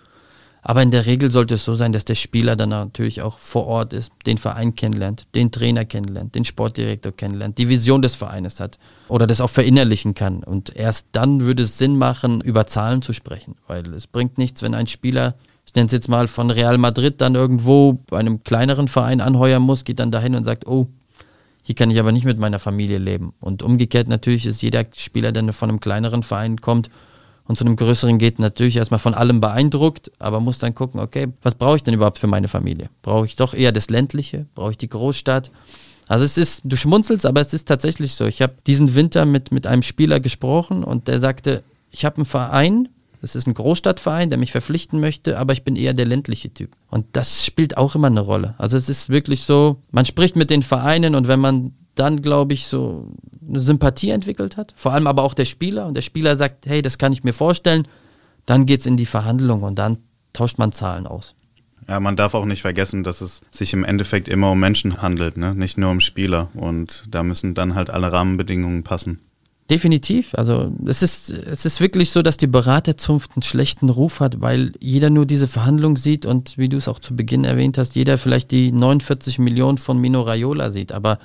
Aber 0.62 0.82
in 0.82 0.92
der 0.92 1.06
Regel 1.06 1.32
sollte 1.32 1.56
es 1.56 1.64
so 1.64 1.74
sein, 1.74 1.94
dass 1.94 2.06
der 2.06 2.16
Spieler 2.16 2.56
dann 2.56 2.70
natürlich 2.70 3.22
auch 3.22 3.40
vor 3.40 3.66
Ort 3.68 3.94
ist, 3.94 4.12
den 4.26 4.38
Verein 4.38 4.76
kennenlernt, 4.76 5.28
den 5.34 5.52
Trainer 5.52 5.86
kennenlernt, 5.86 6.36
den 6.36 6.46
Sportdirektor 6.46 7.14
kennenlernt, 7.14 7.58
die 7.58 7.70
Vision 7.70 8.02
des 8.02 8.16
Vereines 8.16 8.60
hat 8.60 8.78
oder 9.08 9.26
das 9.26 9.42
auch 9.42 9.50
verinnerlichen 9.50 10.16
kann. 10.16 10.44
Und 10.44 10.76
erst 10.76 11.08
dann 11.14 11.42
würde 11.42 11.64
es 11.64 11.78
Sinn 11.78 11.98
machen, 11.98 12.42
über 12.42 12.68
Zahlen 12.68 13.02
zu 13.02 13.14
sprechen. 13.14 13.56
Weil 13.68 13.94
es 13.94 14.08
bringt 14.08 14.38
nichts, 14.38 14.62
wenn 14.62 14.74
ein 14.74 14.88
Spieler, 14.88 15.36
ich 15.66 15.76
nenne 15.76 15.88
es 15.88 15.94
jetzt 15.94 16.10
mal 16.10 16.28
von 16.28 16.52
Real 16.52 16.78
Madrid, 16.78 17.22
dann 17.22 17.36
irgendwo 17.36 17.94
bei 18.10 18.18
einem 18.18 18.44
kleineren 18.44 18.88
Verein 18.88 19.22
anheuern 19.22 19.62
muss, 19.62 19.86
geht 19.86 20.00
dann 20.00 20.12
dahin 20.12 20.36
und 20.36 20.44
sagt, 20.44 20.68
oh, 20.68 20.88
hier 21.64 21.76
kann 21.76 21.92
ich 21.92 22.00
aber 22.00 22.12
nicht 22.12 22.26
mit 22.26 22.40
meiner 22.40 22.60
Familie 22.60 22.98
leben. 22.98 23.34
Und 23.40 23.64
umgekehrt 23.64 24.08
natürlich 24.08 24.46
ist 24.46 24.62
jeder 24.62 24.86
Spieler, 24.96 25.32
der 25.32 25.54
von 25.54 25.70
einem 25.70 25.80
kleineren 25.80 26.24
Verein 26.24 26.60
kommt, 26.60 26.90
und 27.50 27.56
zu 27.56 27.66
einem 27.66 27.78
größeren 27.78 28.20
geht 28.20 28.38
natürlich 28.38 28.78
erstmal 28.78 29.00
von 29.00 29.16
allem 29.16 29.42
beeindruckt, 29.42 30.12
aber 30.20 30.40
muss 30.40 30.60
dann 30.60 30.76
gucken, 30.76 31.00
okay, 31.00 31.30
was 31.42 31.56
brauche 31.56 31.78
ich 31.78 31.84
denn 31.84 31.96
überhaupt 31.96 32.20
für 32.20 32.28
meine 32.28 32.48
Familie? 32.48 32.92
Brauche 33.02 33.26
ich 33.26 33.36
doch 33.38 33.56
eher 33.56 33.72
das 33.72 33.90
ländliche? 33.90 34.46
Brauche 34.54 34.70
ich 34.70 34.78
die 34.78 34.88
Großstadt? 34.88 35.50
Also 36.08 36.26
es 36.26 36.38
ist, 36.38 36.62
du 36.64 36.76
schmunzelst, 36.76 37.26
aber 37.26 37.42
es 37.42 37.52
ist 37.56 37.68
tatsächlich 37.68 38.14
so. 38.14 38.28
Ich 38.28 38.44
habe 38.44 38.54
diesen 38.68 38.94
Winter 38.94 39.26
mit, 39.26 39.52
mit 39.52 39.66
einem 39.66 39.82
Spieler 39.82 40.20
gesprochen 40.20 40.84
und 40.84 41.08
der 41.08 41.20
sagte, 41.20 41.64
ich 41.90 42.06
habe 42.06 42.18
einen 42.18 42.26
Verein, 42.26 42.88
das 43.20 43.36
ist 43.36 43.48
ein 43.48 43.56
Großstadtverein, 43.56 44.30
der 44.30 44.38
mich 44.38 44.52
verpflichten 44.52 45.00
möchte, 45.00 45.40
aber 45.40 45.54
ich 45.54 45.64
bin 45.64 45.76
eher 45.76 45.94
der 45.94 46.06
ländliche 46.06 46.54
Typ. 46.54 46.76
Und 46.92 47.08
das 47.14 47.48
spielt 47.48 47.78
auch 47.78 47.96
immer 47.96 48.08
eine 48.08 48.22
Rolle. 48.22 48.54
Also 48.60 48.78
es 48.78 48.90
ist 48.90 49.10
wirklich 49.10 49.42
so, 49.42 49.78
man 49.92 50.06
spricht 50.06 50.36
mit 50.36 50.52
den 50.52 50.62
Vereinen 50.62 51.16
und 51.16 51.28
wenn 51.28 51.40
man 51.40 51.74
dann, 51.96 52.22
glaube 52.22 52.54
ich, 52.54 52.68
so 52.68 53.08
eine 53.50 53.60
Sympathie 53.60 54.12
entwickelt 54.12 54.58
hat. 54.58 54.74
Vor 54.76 54.94
allem 54.94 55.08
aber 55.08 55.24
auch 55.24 55.34
der 55.34 55.46
Spieler. 55.46 55.88
Und 55.88 55.96
der 55.96 56.02
Spieler 56.02 56.36
sagt, 56.36 56.66
hey, 56.66 56.82
das 56.82 56.98
kann 56.98 57.14
ich 57.14 57.24
mir 57.24 57.34
vorstellen. 57.34 57.88
Dann 58.46 58.66
geht 58.66 58.82
es 58.82 58.86
in 58.86 58.98
die 58.98 59.06
Verhandlung 59.06 59.64
und 59.64 59.76
dann 59.76 60.00
tauscht 60.34 60.58
man 60.58 60.72
Zahlen 60.72 61.08
aus. 61.08 61.36
Ja, 61.88 62.00
man 62.00 62.16
darf 62.16 62.36
auch 62.36 62.46
nicht 62.46 62.62
vergessen, 62.62 63.04
dass 63.04 63.22
es 63.22 63.42
sich 63.50 63.74
im 63.74 63.84
Endeffekt 63.84 64.28
immer 64.28 64.52
um 64.52 64.60
Menschen 64.60 65.02
handelt, 65.02 65.38
ne? 65.38 65.56
nicht 65.56 65.78
nur 65.78 65.90
um 65.90 66.02
Spieler. 66.02 66.50
Und 66.54 67.04
da 67.10 67.24
müssen 67.24 67.56
dann 67.56 67.74
halt 67.74 67.90
alle 67.90 68.12
Rahmenbedingungen 68.12 68.84
passen. 68.84 69.20
Definitiv. 69.70 70.34
Also 70.34 70.72
es 70.86 71.04
ist, 71.04 71.30
es 71.30 71.64
ist 71.64 71.80
wirklich 71.80 72.10
so, 72.10 72.24
dass 72.24 72.38
die 72.38 72.48
Beraterzunft 72.48 73.32
einen 73.36 73.44
schlechten 73.44 73.90
Ruf 73.90 74.20
hat, 74.20 74.42
weil 74.42 74.74
jeder 74.80 75.12
nur 75.12 75.28
diese 75.28 75.48
Verhandlung 75.48 75.96
sieht 75.96 76.26
und 76.26 76.58
wie 76.58 76.70
du 76.70 76.78
es 76.78 76.88
auch 76.88 76.98
zu 76.98 77.16
Beginn 77.16 77.44
erwähnt 77.44 77.78
hast, 77.78 77.96
jeder 77.96 78.18
vielleicht 78.18 78.50
die 78.50 78.72
49 78.72 79.38
Millionen 79.38 79.78
von 79.78 80.00
Mino 80.00 80.22
Raiola 80.22 80.72
sieht. 80.72 80.92
Aber 80.92 81.20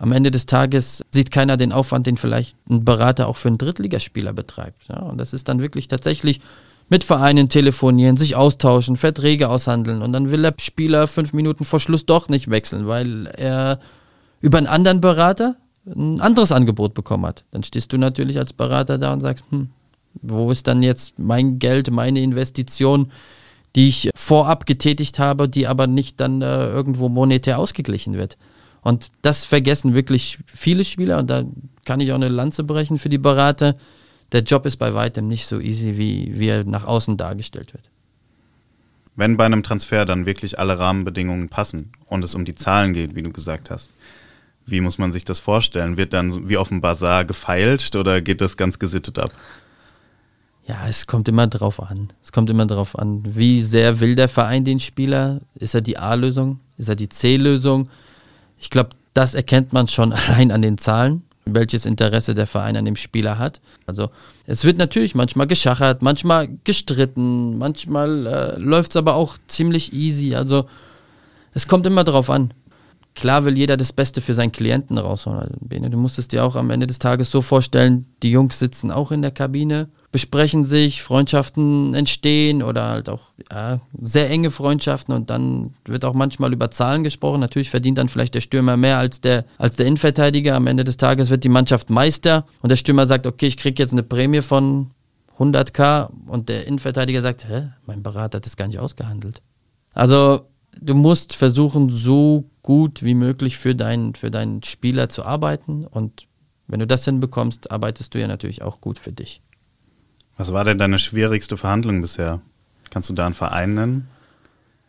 am 0.00 0.12
Ende 0.12 0.30
des 0.30 0.46
Tages 0.46 1.04
sieht 1.10 1.30
keiner 1.30 1.58
den 1.58 1.72
Aufwand, 1.72 2.06
den 2.06 2.16
vielleicht 2.16 2.56
ein 2.70 2.86
Berater 2.86 3.28
auch 3.28 3.36
für 3.36 3.48
einen 3.48 3.58
Drittligaspieler 3.58 4.32
betreibt. 4.32 4.88
Ja, 4.88 5.00
und 5.00 5.18
das 5.18 5.34
ist 5.34 5.46
dann 5.46 5.60
wirklich 5.60 5.88
tatsächlich 5.88 6.40
mit 6.88 7.04
Vereinen 7.04 7.50
telefonieren, 7.50 8.16
sich 8.16 8.34
austauschen, 8.34 8.96
Verträge 8.96 9.50
aushandeln 9.50 10.00
und 10.00 10.14
dann 10.14 10.30
will 10.30 10.40
der 10.40 10.54
Spieler 10.58 11.06
fünf 11.06 11.34
Minuten 11.34 11.64
vor 11.64 11.80
Schluss 11.80 12.06
doch 12.06 12.30
nicht 12.30 12.48
wechseln, 12.48 12.86
weil 12.86 13.26
er 13.26 13.78
über 14.40 14.56
einen 14.56 14.68
anderen 14.68 15.02
Berater 15.02 15.56
ein 15.84 16.18
anderes 16.18 16.50
Angebot 16.50 16.94
bekommen 16.94 17.26
hat. 17.26 17.44
Dann 17.50 17.62
stehst 17.62 17.92
du 17.92 17.98
natürlich 17.98 18.38
als 18.38 18.54
Berater 18.54 18.96
da 18.96 19.12
und 19.12 19.20
sagst, 19.20 19.44
hm, 19.50 19.68
wo 20.22 20.50
ist 20.50 20.66
dann 20.66 20.82
jetzt 20.82 21.18
mein 21.18 21.58
Geld, 21.58 21.90
meine 21.90 22.22
Investition, 22.22 23.12
die 23.76 23.88
ich 23.88 24.10
vorab 24.14 24.64
getätigt 24.64 25.18
habe, 25.18 25.46
die 25.46 25.66
aber 25.66 25.86
nicht 25.86 26.20
dann 26.20 26.40
äh, 26.40 26.66
irgendwo 26.68 27.10
monetär 27.10 27.58
ausgeglichen 27.58 28.14
wird. 28.14 28.38
Und 28.82 29.10
das 29.22 29.44
vergessen 29.44 29.94
wirklich 29.94 30.38
viele 30.46 30.84
Spieler 30.84 31.18
und 31.18 31.28
da 31.28 31.44
kann 31.84 32.00
ich 32.00 32.12
auch 32.12 32.16
eine 32.16 32.28
Lanze 32.28 32.64
brechen 32.64 32.98
für 32.98 33.08
die 33.08 33.18
Berater. 33.18 33.76
Der 34.32 34.42
Job 34.42 34.64
ist 34.64 34.76
bei 34.76 34.94
weitem 34.94 35.26
nicht 35.26 35.46
so 35.46 35.60
easy, 35.60 35.98
wie, 35.98 36.38
wie 36.38 36.48
er 36.48 36.64
nach 36.64 36.84
außen 36.84 37.16
dargestellt 37.16 37.72
wird. 37.74 37.90
Wenn 39.16 39.36
bei 39.36 39.44
einem 39.44 39.62
Transfer 39.62 40.04
dann 40.04 40.24
wirklich 40.24 40.58
alle 40.58 40.78
Rahmenbedingungen 40.78 41.48
passen 41.48 41.92
und 42.06 42.24
es 42.24 42.34
um 42.34 42.44
die 42.44 42.54
Zahlen 42.54 42.92
geht, 42.92 43.14
wie 43.14 43.22
du 43.22 43.32
gesagt 43.32 43.70
hast, 43.70 43.90
wie 44.66 44.80
muss 44.80 44.98
man 44.98 45.12
sich 45.12 45.24
das 45.24 45.40
vorstellen? 45.40 45.96
Wird 45.96 46.12
dann 46.12 46.48
wie 46.48 46.56
auf 46.56 46.68
dem 46.68 46.80
Bazar 46.80 47.24
gefeilscht 47.24 47.96
oder 47.96 48.20
geht 48.20 48.40
das 48.40 48.56
ganz 48.56 48.78
gesittet 48.78 49.18
ab? 49.18 49.32
Ja, 50.66 50.86
es 50.86 51.08
kommt 51.08 51.26
immer 51.26 51.48
drauf 51.48 51.82
an. 51.82 52.12
Es 52.22 52.30
kommt 52.30 52.48
immer 52.48 52.66
drauf 52.66 52.96
an, 52.96 53.22
wie 53.24 53.60
sehr 53.60 53.98
will 53.98 54.14
der 54.14 54.28
Verein 54.28 54.64
den 54.64 54.78
Spieler? 54.78 55.40
Ist 55.54 55.74
er 55.74 55.80
die 55.80 55.98
A-Lösung? 55.98 56.60
Ist 56.76 56.88
er 56.88 56.94
die 56.94 57.08
C-Lösung? 57.08 57.88
Ich 58.60 58.70
glaube, 58.70 58.90
das 59.14 59.34
erkennt 59.34 59.72
man 59.72 59.88
schon 59.88 60.12
allein 60.12 60.52
an 60.52 60.62
den 60.62 60.78
Zahlen, 60.78 61.22
welches 61.44 61.86
Interesse 61.86 62.34
der 62.34 62.46
Verein 62.46 62.76
an 62.76 62.84
dem 62.84 62.96
Spieler 62.96 63.38
hat. 63.38 63.60
Also 63.86 64.10
es 64.46 64.64
wird 64.64 64.78
natürlich 64.78 65.14
manchmal 65.14 65.48
geschachert, 65.48 66.02
manchmal 66.02 66.48
gestritten, 66.64 67.58
manchmal 67.58 68.26
äh, 68.26 68.58
läuft 68.58 68.92
es 68.92 68.96
aber 68.96 69.14
auch 69.14 69.36
ziemlich 69.48 69.92
easy. 69.92 70.34
Also 70.34 70.66
es 71.52 71.66
kommt 71.66 71.86
immer 71.86 72.04
drauf 72.04 72.30
an. 72.30 72.54
Klar 73.16 73.44
will 73.44 73.58
jeder 73.58 73.76
das 73.76 73.92
Beste 73.92 74.20
für 74.20 74.34
seinen 74.34 74.52
Klienten 74.52 74.96
rausholen. 74.96 75.40
Also, 75.40 75.54
Bene, 75.60 75.90
du 75.90 75.98
musst 75.98 76.18
es 76.18 76.28
dir 76.28 76.44
auch 76.44 76.54
am 76.54 76.70
Ende 76.70 76.86
des 76.86 77.00
Tages 77.00 77.30
so 77.30 77.42
vorstellen, 77.42 78.06
die 78.22 78.30
Jungs 78.30 78.58
sitzen 78.60 78.92
auch 78.92 79.10
in 79.10 79.22
der 79.22 79.32
Kabine 79.32 79.88
besprechen 80.12 80.64
sich, 80.64 81.02
Freundschaften 81.02 81.94
entstehen 81.94 82.62
oder 82.62 82.88
halt 82.88 83.08
auch 83.08 83.20
ja, 83.50 83.80
sehr 84.00 84.28
enge 84.28 84.50
Freundschaften 84.50 85.14
und 85.14 85.30
dann 85.30 85.74
wird 85.84 86.04
auch 86.04 86.14
manchmal 86.14 86.52
über 86.52 86.70
Zahlen 86.70 87.04
gesprochen. 87.04 87.40
Natürlich 87.40 87.70
verdient 87.70 87.98
dann 87.98 88.08
vielleicht 88.08 88.34
der 88.34 88.40
Stürmer 88.40 88.76
mehr 88.76 88.98
als 88.98 89.20
der, 89.20 89.44
als 89.56 89.76
der 89.76 89.86
Innenverteidiger. 89.86 90.56
Am 90.56 90.66
Ende 90.66 90.82
des 90.82 90.96
Tages 90.96 91.30
wird 91.30 91.44
die 91.44 91.48
Mannschaft 91.48 91.90
Meister 91.90 92.44
und 92.60 92.70
der 92.70 92.76
Stürmer 92.76 93.06
sagt, 93.06 93.26
okay, 93.26 93.46
ich 93.46 93.56
kriege 93.56 93.80
jetzt 93.80 93.92
eine 93.92 94.02
Prämie 94.02 94.40
von 94.40 94.90
100k 95.38 96.10
und 96.26 96.48
der 96.48 96.66
Innenverteidiger 96.66 97.22
sagt, 97.22 97.48
hä, 97.48 97.68
mein 97.86 98.02
Berater 98.02 98.36
hat 98.36 98.46
das 98.46 98.56
gar 98.56 98.66
nicht 98.66 98.80
ausgehandelt. 98.80 99.42
Also 99.94 100.48
du 100.80 100.94
musst 100.94 101.36
versuchen, 101.36 101.88
so 101.88 102.50
gut 102.62 103.04
wie 103.04 103.14
möglich 103.14 103.58
für, 103.58 103.76
dein, 103.76 104.14
für 104.14 104.30
deinen 104.32 104.64
Spieler 104.64 105.08
zu 105.08 105.24
arbeiten 105.24 105.86
und 105.86 106.26
wenn 106.66 106.80
du 106.80 106.86
das 106.86 107.04
hinbekommst, 107.04 107.70
arbeitest 107.70 108.14
du 108.14 108.20
ja 108.20 108.28
natürlich 108.28 108.62
auch 108.62 108.80
gut 108.80 108.98
für 108.98 109.12
dich. 109.12 109.40
Was 110.40 110.54
war 110.54 110.64
denn 110.64 110.78
deine 110.78 110.98
schwierigste 110.98 111.58
Verhandlung 111.58 112.00
bisher? 112.00 112.40
Kannst 112.88 113.10
du 113.10 113.12
da 113.12 113.26
einen 113.26 113.34
Verein 113.34 113.74
nennen? 113.74 114.08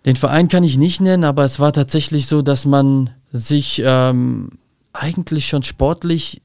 Den 0.05 0.15
Verein 0.15 0.47
kann 0.47 0.63
ich 0.63 0.77
nicht 0.77 1.01
nennen, 1.01 1.25
aber 1.25 1.43
es 1.43 1.59
war 1.59 1.73
tatsächlich 1.73 2.27
so, 2.27 2.41
dass 2.41 2.65
man 2.65 3.09
sich 3.33 3.81
ähm, 3.83 4.51
eigentlich 4.93 5.47
schon 5.47 5.63
sportlich 5.63 6.41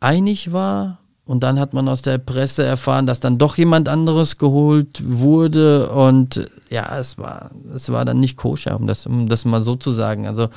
einig 0.00 0.52
war. 0.52 0.98
Und 1.24 1.42
dann 1.42 1.58
hat 1.58 1.72
man 1.72 1.88
aus 1.88 2.02
der 2.02 2.18
Presse 2.18 2.64
erfahren, 2.64 3.06
dass 3.06 3.20
dann 3.20 3.38
doch 3.38 3.56
jemand 3.56 3.88
anderes 3.88 4.36
geholt 4.36 5.02
wurde. 5.02 5.90
Und 5.90 6.50
ja, 6.68 6.98
es 6.98 7.16
war, 7.16 7.50
es 7.74 7.90
war 7.90 8.04
dann 8.04 8.20
nicht 8.20 8.36
koscher, 8.36 8.76
um 8.78 8.86
das, 8.86 9.06
um 9.06 9.26
das 9.26 9.46
mal 9.46 9.62
so 9.62 9.74
zu 9.74 9.90
sagen. 9.90 10.26
Also 10.26 10.50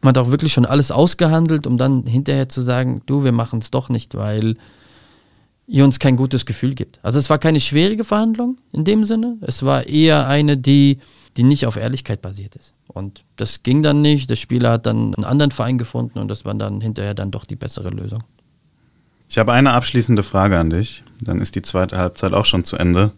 man 0.00 0.10
hat 0.10 0.18
auch 0.18 0.30
wirklich 0.30 0.52
schon 0.52 0.64
alles 0.64 0.92
ausgehandelt, 0.92 1.66
um 1.66 1.76
dann 1.76 2.06
hinterher 2.06 2.48
zu 2.48 2.62
sagen, 2.62 3.02
du, 3.06 3.24
wir 3.24 3.32
machen 3.32 3.58
es 3.58 3.72
doch 3.72 3.88
nicht, 3.88 4.14
weil 4.14 4.54
ihr 5.66 5.84
uns 5.84 5.98
kein 5.98 6.16
gutes 6.16 6.46
Gefühl 6.46 6.74
gibt. 6.74 7.00
Also 7.02 7.18
es 7.18 7.28
war 7.30 7.38
keine 7.38 7.60
schwierige 7.60 8.04
Verhandlung 8.04 8.58
in 8.72 8.84
dem 8.84 9.04
Sinne. 9.04 9.36
Es 9.40 9.64
war 9.64 9.86
eher 9.86 10.26
eine, 10.26 10.56
die, 10.56 10.98
die 11.36 11.42
nicht 11.42 11.66
auf 11.66 11.76
Ehrlichkeit 11.76 12.22
basiert 12.22 12.54
ist. 12.56 12.74
Und 12.86 13.24
das 13.36 13.62
ging 13.62 13.82
dann 13.82 14.00
nicht. 14.00 14.30
Der 14.30 14.36
Spieler 14.36 14.70
hat 14.70 14.86
dann 14.86 15.14
einen 15.14 15.24
anderen 15.24 15.50
Verein 15.50 15.78
gefunden 15.78 16.18
und 16.18 16.28
das 16.28 16.44
war 16.44 16.54
dann 16.54 16.80
hinterher 16.80 17.14
dann 17.14 17.30
doch 17.30 17.44
die 17.44 17.56
bessere 17.56 17.90
Lösung. 17.90 18.22
Ich 19.28 19.38
habe 19.38 19.52
eine 19.52 19.72
abschließende 19.72 20.22
Frage 20.22 20.58
an 20.58 20.70
dich. 20.70 21.02
Dann 21.20 21.40
ist 21.40 21.56
die 21.56 21.62
zweite 21.62 21.98
Halbzeit 21.98 22.32
auch 22.32 22.44
schon 22.44 22.64
zu 22.64 22.76
Ende. 22.76 23.12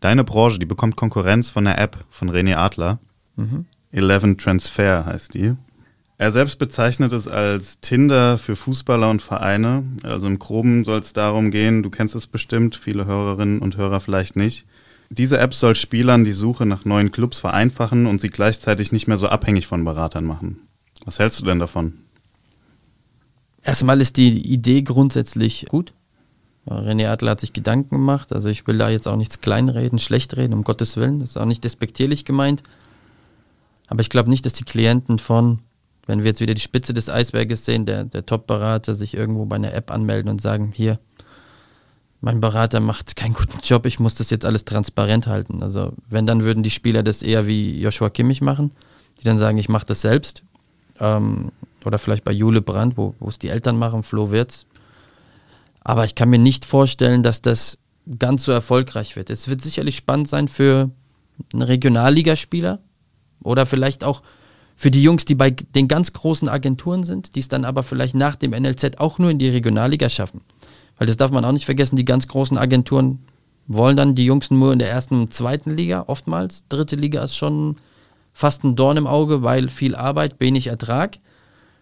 Deine 0.00 0.24
Branche, 0.24 0.58
die 0.58 0.66
bekommt 0.66 0.96
Konkurrenz 0.96 1.50
von 1.50 1.64
der 1.64 1.78
App 1.78 2.04
von 2.10 2.30
René 2.30 2.56
Adler. 2.56 2.98
Mhm. 3.36 3.64
Eleven 3.92 4.36
Transfer 4.36 5.06
heißt 5.06 5.32
die. 5.34 5.56
Er 6.18 6.32
selbst 6.32 6.58
bezeichnet 6.58 7.12
es 7.12 7.28
als 7.28 7.78
Tinder 7.80 8.38
für 8.38 8.56
Fußballer 8.56 9.10
und 9.10 9.20
Vereine. 9.20 9.84
Also 10.02 10.26
im 10.26 10.38
Groben 10.38 10.84
soll 10.84 11.00
es 11.00 11.12
darum 11.12 11.50
gehen, 11.50 11.82
du 11.82 11.90
kennst 11.90 12.14
es 12.14 12.26
bestimmt, 12.26 12.74
viele 12.74 13.04
Hörerinnen 13.04 13.58
und 13.58 13.76
Hörer 13.76 14.00
vielleicht 14.00 14.34
nicht. 14.34 14.66
Diese 15.10 15.38
App 15.38 15.54
soll 15.54 15.76
Spielern 15.76 16.24
die 16.24 16.32
Suche 16.32 16.66
nach 16.66 16.84
neuen 16.84 17.12
Clubs 17.12 17.38
vereinfachen 17.38 18.06
und 18.06 18.20
sie 18.20 18.30
gleichzeitig 18.30 18.92
nicht 18.92 19.06
mehr 19.06 19.18
so 19.18 19.28
abhängig 19.28 19.66
von 19.66 19.84
Beratern 19.84 20.24
machen. 20.24 20.58
Was 21.04 21.18
hältst 21.18 21.40
du 21.40 21.44
denn 21.44 21.58
davon? 21.58 21.98
Erstmal 23.62 24.00
ist 24.00 24.16
die 24.16 24.52
Idee 24.52 24.82
grundsätzlich 24.82 25.66
gut. 25.68 25.92
René 26.66 27.08
Adler 27.08 27.32
hat 27.32 27.40
sich 27.40 27.52
Gedanken 27.52 27.96
gemacht. 27.96 28.32
Also 28.32 28.48
ich 28.48 28.66
will 28.66 28.78
da 28.78 28.88
jetzt 28.88 29.06
auch 29.06 29.16
nichts 29.16 29.40
kleinreden, 29.40 29.98
schlecht 29.98 30.36
reden, 30.36 30.54
um 30.54 30.64
Gottes 30.64 30.96
Willen. 30.96 31.20
Das 31.20 31.30
ist 31.30 31.36
auch 31.36 31.44
nicht 31.44 31.62
despektierlich 31.62 32.24
gemeint. 32.24 32.62
Aber 33.86 34.00
ich 34.00 34.10
glaube 34.10 34.30
nicht, 34.30 34.46
dass 34.46 34.54
die 34.54 34.64
Klienten 34.64 35.18
von 35.18 35.60
wenn 36.06 36.20
wir 36.20 36.26
jetzt 36.26 36.40
wieder 36.40 36.54
die 36.54 36.60
Spitze 36.60 36.94
des 36.94 37.10
Eisberges 37.10 37.64
sehen, 37.64 37.84
der, 37.86 38.04
der 38.04 38.24
Top-Berater 38.24 38.94
sich 38.94 39.14
irgendwo 39.14 39.44
bei 39.44 39.56
einer 39.56 39.74
App 39.74 39.90
anmelden 39.90 40.30
und 40.30 40.40
sagen, 40.40 40.72
hier, 40.74 40.98
mein 42.20 42.40
Berater 42.40 42.80
macht 42.80 43.16
keinen 43.16 43.34
guten 43.34 43.58
Job, 43.62 43.86
ich 43.86 44.00
muss 44.00 44.14
das 44.14 44.30
jetzt 44.30 44.44
alles 44.44 44.64
transparent 44.64 45.26
halten. 45.26 45.62
Also 45.62 45.92
wenn, 46.08 46.26
dann 46.26 46.44
würden 46.44 46.62
die 46.62 46.70
Spieler 46.70 47.02
das 47.02 47.22
eher 47.22 47.46
wie 47.46 47.80
Joshua 47.80 48.10
Kimmich 48.10 48.40
machen, 48.40 48.72
die 49.20 49.24
dann 49.24 49.38
sagen, 49.38 49.58
ich 49.58 49.68
mache 49.68 49.86
das 49.86 50.00
selbst. 50.00 50.42
Ähm, 50.98 51.52
Oder 51.84 51.98
vielleicht 51.98 52.24
bei 52.24 52.32
Jule 52.32 52.62
Brandt, 52.62 52.96
wo 52.96 53.14
es 53.28 53.38
die 53.38 53.48
Eltern 53.48 53.76
machen, 53.76 54.02
Flo 54.02 54.30
Wirtz. 54.30 54.66
Aber 55.80 56.04
ich 56.04 56.14
kann 56.14 56.30
mir 56.30 56.38
nicht 56.38 56.64
vorstellen, 56.64 57.22
dass 57.22 57.42
das 57.42 57.78
ganz 58.18 58.44
so 58.44 58.52
erfolgreich 58.52 59.14
wird. 59.14 59.30
Es 59.30 59.48
wird 59.48 59.60
sicherlich 59.60 59.96
spannend 59.96 60.28
sein 60.28 60.48
für 60.48 60.90
einen 61.52 61.62
Regionalligaspieler 61.62 62.80
oder 63.42 63.66
vielleicht 63.66 64.02
auch 64.02 64.22
für 64.76 64.90
die 64.90 65.02
Jungs, 65.02 65.24
die 65.24 65.34
bei 65.34 65.50
den 65.50 65.88
ganz 65.88 66.12
großen 66.12 66.48
Agenturen 66.48 67.02
sind, 67.02 67.34
die 67.34 67.40
es 67.40 67.48
dann 67.48 67.64
aber 67.64 67.82
vielleicht 67.82 68.14
nach 68.14 68.36
dem 68.36 68.50
NLZ 68.50 68.98
auch 68.98 69.18
nur 69.18 69.30
in 69.30 69.38
die 69.38 69.48
Regionalliga 69.48 70.10
schaffen. 70.10 70.42
Weil 70.98 71.06
das 71.06 71.16
darf 71.16 71.30
man 71.30 71.44
auch 71.44 71.52
nicht 71.52 71.64
vergessen, 71.64 71.96
die 71.96 72.04
ganz 72.04 72.28
großen 72.28 72.58
Agenturen 72.58 73.20
wollen 73.66 73.96
dann 73.96 74.14
die 74.14 74.26
Jungs 74.26 74.50
nur 74.50 74.72
in 74.72 74.78
der 74.78 74.90
ersten 74.90 75.22
und 75.22 75.34
zweiten 75.34 75.74
Liga 75.74 76.04
oftmals. 76.06 76.64
Dritte 76.68 76.94
Liga 76.94 77.24
ist 77.24 77.36
schon 77.36 77.76
fast 78.32 78.64
ein 78.64 78.76
Dorn 78.76 78.98
im 78.98 79.06
Auge, 79.06 79.42
weil 79.42 79.70
viel 79.70 79.94
Arbeit, 79.94 80.36
wenig 80.38 80.68
Ertrag. 80.68 81.18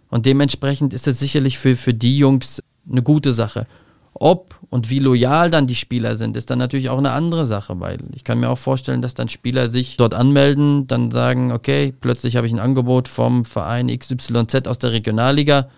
Und 0.08 0.24
dementsprechend 0.24 0.94
ist 0.94 1.08
es 1.08 1.18
sicherlich 1.18 1.58
für, 1.58 1.74
für 1.74 1.92
die 1.92 2.16
Jungs 2.16 2.62
eine 2.88 3.02
gute 3.02 3.32
Sache. 3.32 3.66
Ob 4.14 4.60
und 4.70 4.90
wie 4.90 5.00
loyal 5.00 5.50
dann 5.50 5.66
die 5.66 5.74
Spieler 5.74 6.14
sind, 6.14 6.36
ist 6.36 6.48
dann 6.48 6.58
natürlich 6.58 6.88
auch 6.88 6.98
eine 6.98 7.10
andere 7.10 7.44
Sache, 7.44 7.80
weil 7.80 7.98
ich 8.14 8.22
kann 8.22 8.38
mir 8.38 8.48
auch 8.48 8.58
vorstellen, 8.58 9.02
dass 9.02 9.14
dann 9.14 9.28
Spieler 9.28 9.68
sich 9.68 9.96
dort 9.96 10.14
anmelden, 10.14 10.86
dann 10.86 11.10
sagen, 11.10 11.50
okay, 11.50 11.92
plötzlich 12.00 12.36
habe 12.36 12.46
ich 12.46 12.52
ein 12.52 12.60
Angebot 12.60 13.08
vom 13.08 13.44
Verein 13.44 13.88
XYZ 13.88 14.68
aus 14.68 14.78
der 14.78 14.92
Regionalliga, 14.92 15.68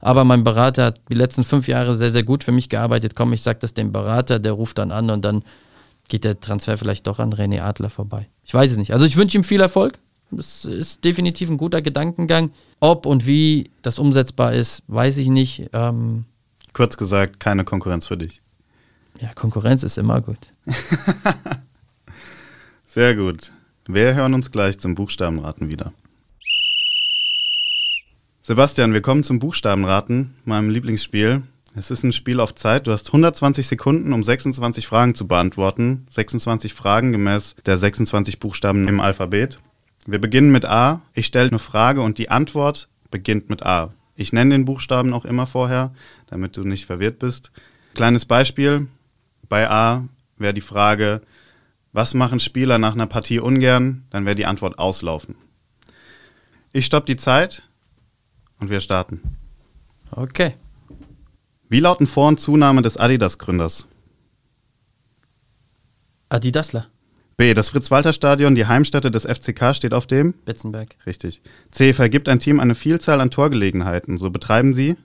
aber 0.00 0.24
mein 0.24 0.42
Berater 0.42 0.86
hat 0.86 1.00
die 1.08 1.14
letzten 1.14 1.44
fünf 1.44 1.68
Jahre 1.68 1.96
sehr, 1.96 2.10
sehr 2.10 2.24
gut 2.24 2.44
für 2.44 2.52
mich 2.52 2.68
gearbeitet. 2.68 3.14
Komm, 3.14 3.32
ich 3.32 3.42
sage 3.42 3.60
das 3.60 3.74
dem 3.74 3.92
Berater, 3.92 4.38
der 4.38 4.52
ruft 4.52 4.78
dann 4.78 4.90
an 4.90 5.08
und 5.08 5.24
dann 5.24 5.44
geht 6.08 6.24
der 6.24 6.40
Transfer 6.40 6.76
vielleicht 6.76 7.06
doch 7.06 7.20
an 7.20 7.32
René 7.32 7.62
Adler 7.62 7.90
vorbei. 7.90 8.28
Ich 8.44 8.52
weiß 8.52 8.72
es 8.72 8.76
nicht. 8.76 8.92
Also 8.92 9.06
ich 9.06 9.16
wünsche 9.16 9.38
ihm 9.38 9.44
viel 9.44 9.60
Erfolg. 9.60 9.98
Es 10.36 10.64
ist 10.64 11.04
definitiv 11.04 11.48
ein 11.48 11.56
guter 11.56 11.80
Gedankengang. 11.80 12.50
Ob 12.80 13.06
und 13.06 13.26
wie 13.26 13.70
das 13.82 13.98
umsetzbar 13.98 14.52
ist, 14.52 14.82
weiß 14.88 15.16
ich 15.18 15.28
nicht. 15.28 15.70
Ähm, 15.72 16.26
Kurz 16.74 16.96
gesagt, 16.96 17.40
keine 17.40 17.64
Konkurrenz 17.64 18.06
für 18.06 18.18
dich. 18.18 18.42
ja, 19.20 19.32
Konkurrenz 19.32 19.82
ist 19.84 19.96
immer 19.96 20.20
gut. 20.20 20.52
Sehr 22.86 23.14
gut. 23.14 23.52
Wir 23.86 24.14
hören 24.14 24.34
uns 24.34 24.50
gleich 24.50 24.78
zum 24.78 24.94
Buchstabenraten 24.94 25.70
wieder. 25.70 25.92
Sebastian, 28.42 28.92
wir 28.92 29.02
kommen 29.02 29.24
zum 29.24 29.38
Buchstabenraten, 29.38 30.34
meinem 30.44 30.68
Lieblingsspiel. 30.68 31.44
Es 31.76 31.90
ist 31.90 32.02
ein 32.02 32.12
Spiel 32.12 32.40
auf 32.40 32.54
Zeit. 32.54 32.86
Du 32.86 32.92
hast 32.92 33.06
120 33.06 33.66
Sekunden, 33.66 34.12
um 34.12 34.22
26 34.22 34.86
Fragen 34.86 35.14
zu 35.14 35.26
beantworten. 35.26 36.06
26 36.10 36.74
Fragen 36.74 37.12
gemäß 37.12 37.56
der 37.66 37.78
26 37.78 38.38
Buchstaben 38.38 38.86
im 38.86 39.00
Alphabet. 39.00 39.58
Wir 40.06 40.20
beginnen 40.20 40.52
mit 40.52 40.64
A. 40.64 41.02
Ich 41.14 41.26
stelle 41.26 41.48
eine 41.48 41.58
Frage 41.58 42.02
und 42.02 42.18
die 42.18 42.30
Antwort 42.30 42.88
beginnt 43.10 43.48
mit 43.48 43.64
A. 43.64 43.94
Ich 44.16 44.32
nenne 44.32 44.54
den 44.54 44.64
Buchstaben 44.64 45.12
auch 45.12 45.24
immer 45.24 45.46
vorher, 45.46 45.92
damit 46.26 46.56
du 46.56 46.64
nicht 46.64 46.86
verwirrt 46.86 47.18
bist. 47.18 47.50
Kleines 47.94 48.24
Beispiel. 48.24 48.88
Bei 49.48 49.70
A 49.70 50.08
wäre 50.36 50.54
die 50.54 50.60
Frage, 50.60 51.20
was 51.92 52.14
machen 52.14 52.40
Spieler 52.40 52.78
nach 52.78 52.94
einer 52.94 53.06
Partie 53.06 53.38
ungern? 53.38 54.04
Dann 54.10 54.24
wäre 54.24 54.34
die 54.34 54.46
Antwort 54.46 54.78
auslaufen. 54.78 55.36
Ich 56.72 56.86
stoppe 56.86 57.06
die 57.06 57.16
Zeit 57.16 57.62
und 58.58 58.70
wir 58.70 58.80
starten. 58.80 59.36
Okay. 60.10 60.54
Wie 61.68 61.80
lauten 61.80 62.06
Vor- 62.06 62.28
und 62.28 62.40
Zunahme 62.40 62.82
des 62.82 62.96
Adidas-Gründers? 62.96 63.86
Adidasler, 66.28 66.88
B. 67.36 67.52
Das 67.54 67.70
Fritz-Walter-Stadion, 67.70 68.54
die 68.54 68.66
Heimstätte 68.66 69.10
des 69.10 69.24
FCK, 69.26 69.74
steht 69.74 69.92
auf 69.94 70.06
dem? 70.06 70.34
Betzenberg, 70.44 70.96
Richtig. 71.06 71.42
C. 71.70 71.92
Vergibt 71.92 72.28
ein 72.28 72.38
Team 72.38 72.60
eine 72.60 72.74
Vielzahl 72.74 73.20
an 73.20 73.30
Torgelegenheiten. 73.30 74.18
So 74.18 74.30
betreiben 74.30 74.72
sie? 74.74 74.96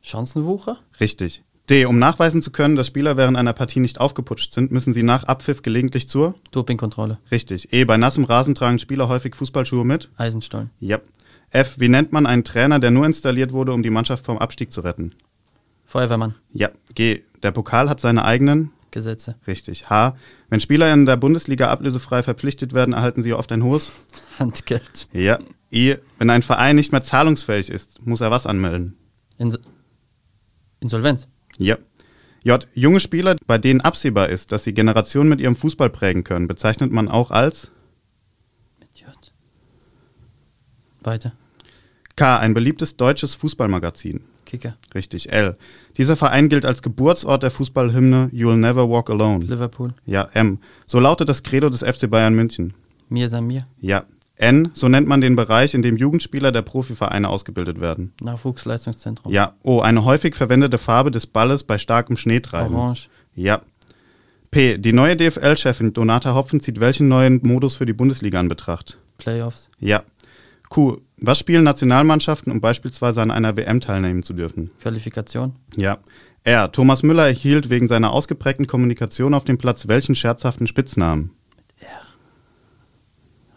Chancenwucher, 0.00 0.78
Richtig. 1.00 1.42
D. 1.70 1.86
Um 1.86 1.98
nachweisen 1.98 2.42
zu 2.42 2.50
können, 2.50 2.76
dass 2.76 2.86
Spieler 2.86 3.16
während 3.16 3.38
einer 3.38 3.54
Partie 3.54 3.80
nicht 3.80 3.98
aufgeputscht 3.98 4.52
sind, 4.52 4.70
müssen 4.70 4.92
sie 4.92 5.02
nach 5.02 5.24
Abpfiff 5.24 5.62
gelegentlich 5.62 6.08
zur? 6.10 6.34
Dopingkontrolle, 6.50 7.18
Richtig. 7.30 7.72
E. 7.72 7.84
Bei 7.84 7.96
nassem 7.96 8.24
Rasen 8.24 8.54
tragen 8.54 8.78
Spieler 8.78 9.08
häufig 9.08 9.34
Fußballschuhe 9.34 9.84
mit? 9.84 10.10
Eisenstollen, 10.16 10.70
Ja. 10.80 10.98
F. 11.50 11.76
Wie 11.78 11.88
nennt 11.88 12.12
man 12.12 12.26
einen 12.26 12.44
Trainer, 12.44 12.80
der 12.80 12.90
nur 12.90 13.06
installiert 13.06 13.52
wurde, 13.52 13.72
um 13.72 13.82
die 13.82 13.90
Mannschaft 13.90 14.24
vom 14.26 14.38
Abstieg 14.38 14.72
zu 14.72 14.80
retten? 14.82 15.14
Feuerwehrmann, 15.86 16.34
Ja. 16.52 16.68
G. 16.94 17.22
Der 17.42 17.52
Pokal 17.52 17.88
hat 17.88 18.00
seine 18.00 18.24
eigenen? 18.24 18.72
Gesetze, 18.94 19.34
Richtig. 19.48 19.90
H. 19.90 20.16
Wenn 20.48 20.60
Spieler 20.60 20.92
in 20.92 21.04
der 21.04 21.16
Bundesliga 21.16 21.68
ablösefrei 21.68 22.22
verpflichtet 22.22 22.72
werden, 22.74 22.94
erhalten 22.94 23.24
sie 23.24 23.34
oft 23.34 23.50
ein 23.50 23.64
hohes? 23.64 23.90
Handgeld, 24.38 25.08
Ja. 25.12 25.40
I. 25.72 25.96
Wenn 26.18 26.30
ein 26.30 26.42
Verein 26.44 26.76
nicht 26.76 26.92
mehr 26.92 27.02
zahlungsfähig 27.02 27.70
ist, 27.70 28.06
muss 28.06 28.20
er 28.20 28.30
was 28.30 28.46
anmelden? 28.46 28.96
Ins 29.36 29.58
Insolvenz, 30.78 31.26
Ja. 31.58 31.76
J. 32.44 32.68
Junge 32.74 33.00
Spieler, 33.00 33.34
bei 33.48 33.58
denen 33.58 33.80
absehbar 33.80 34.28
ist, 34.28 34.52
dass 34.52 34.62
sie 34.62 34.74
Generationen 34.74 35.28
mit 35.28 35.40
ihrem 35.40 35.56
Fußball 35.56 35.90
prägen 35.90 36.22
können, 36.22 36.46
bezeichnet 36.46 36.92
man 36.92 37.08
auch 37.08 37.32
als 37.32 37.72
mit 38.78 38.90
J. 38.94 39.08
Weiter, 41.00 41.32
K. 42.14 42.38
Ein 42.38 42.54
beliebtes 42.54 42.96
deutsches 42.96 43.34
Fußballmagazin. 43.34 44.22
Kicker, 44.58 44.76
Richtig. 44.94 45.32
L. 45.32 45.56
Dieser 45.96 46.16
Verein 46.16 46.48
gilt 46.48 46.64
als 46.64 46.80
Geburtsort 46.82 47.42
der 47.42 47.50
Fußballhymne 47.50 48.30
You'll 48.32 48.56
Never 48.56 48.88
Walk 48.88 49.10
Alone. 49.10 49.44
Liverpool, 49.44 49.92
Ja. 50.06 50.28
M. 50.34 50.58
So 50.86 51.00
lautet 51.00 51.28
das 51.28 51.42
Credo 51.42 51.68
des 51.70 51.82
FC 51.82 52.08
Bayern 52.08 52.34
München. 52.34 52.72
Mir 53.08 53.28
Samir, 53.28 53.66
Ja. 53.80 54.04
N. 54.36 54.70
So 54.74 54.88
nennt 54.88 55.06
man 55.08 55.20
den 55.20 55.34
Bereich, 55.36 55.74
in 55.74 55.82
dem 55.82 55.96
Jugendspieler 55.96 56.52
der 56.52 56.62
Profivereine 56.62 57.28
ausgebildet 57.28 57.80
werden. 57.80 58.12
Nachwuchsleistungszentrum, 58.22 59.32
Ja. 59.32 59.54
O. 59.64 59.80
Eine 59.80 60.04
häufig 60.04 60.34
verwendete 60.36 60.78
Farbe 60.78 61.10
des 61.10 61.26
Balles 61.26 61.64
bei 61.64 61.78
starkem 61.78 62.16
Schneetreiben. 62.16 62.74
Orange, 62.76 63.08
Ja. 63.34 63.60
P. 64.52 64.78
Die 64.78 64.92
neue 64.92 65.16
DFL-Chefin 65.16 65.92
Donata 65.94 66.34
Hopfen 66.34 66.60
zieht 66.60 66.78
welchen 66.78 67.08
neuen 67.08 67.40
Modus 67.42 67.74
für 67.76 67.86
die 67.86 67.92
Bundesliga 67.92 68.40
in 68.40 68.48
Betracht? 68.48 68.98
Playoffs, 69.18 69.68
Ja. 69.80 70.02
Q. 70.68 70.98
Was 71.16 71.38
spielen 71.38 71.64
Nationalmannschaften, 71.64 72.50
um 72.52 72.60
beispielsweise 72.60 73.22
an 73.22 73.30
einer 73.30 73.56
WM 73.56 73.80
teilnehmen 73.80 74.22
zu 74.22 74.32
dürfen? 74.34 74.70
Qualifikation, 74.80 75.54
Ja. 75.76 75.98
R. 76.46 76.70
Thomas 76.72 77.02
Müller 77.02 77.26
erhielt 77.26 77.70
wegen 77.70 77.88
seiner 77.88 78.12
ausgeprägten 78.12 78.66
Kommunikation 78.66 79.32
auf 79.32 79.44
dem 79.44 79.56
Platz 79.56 79.88
welchen 79.88 80.14
scherzhaften 80.14 80.66
Spitznamen? 80.66 81.30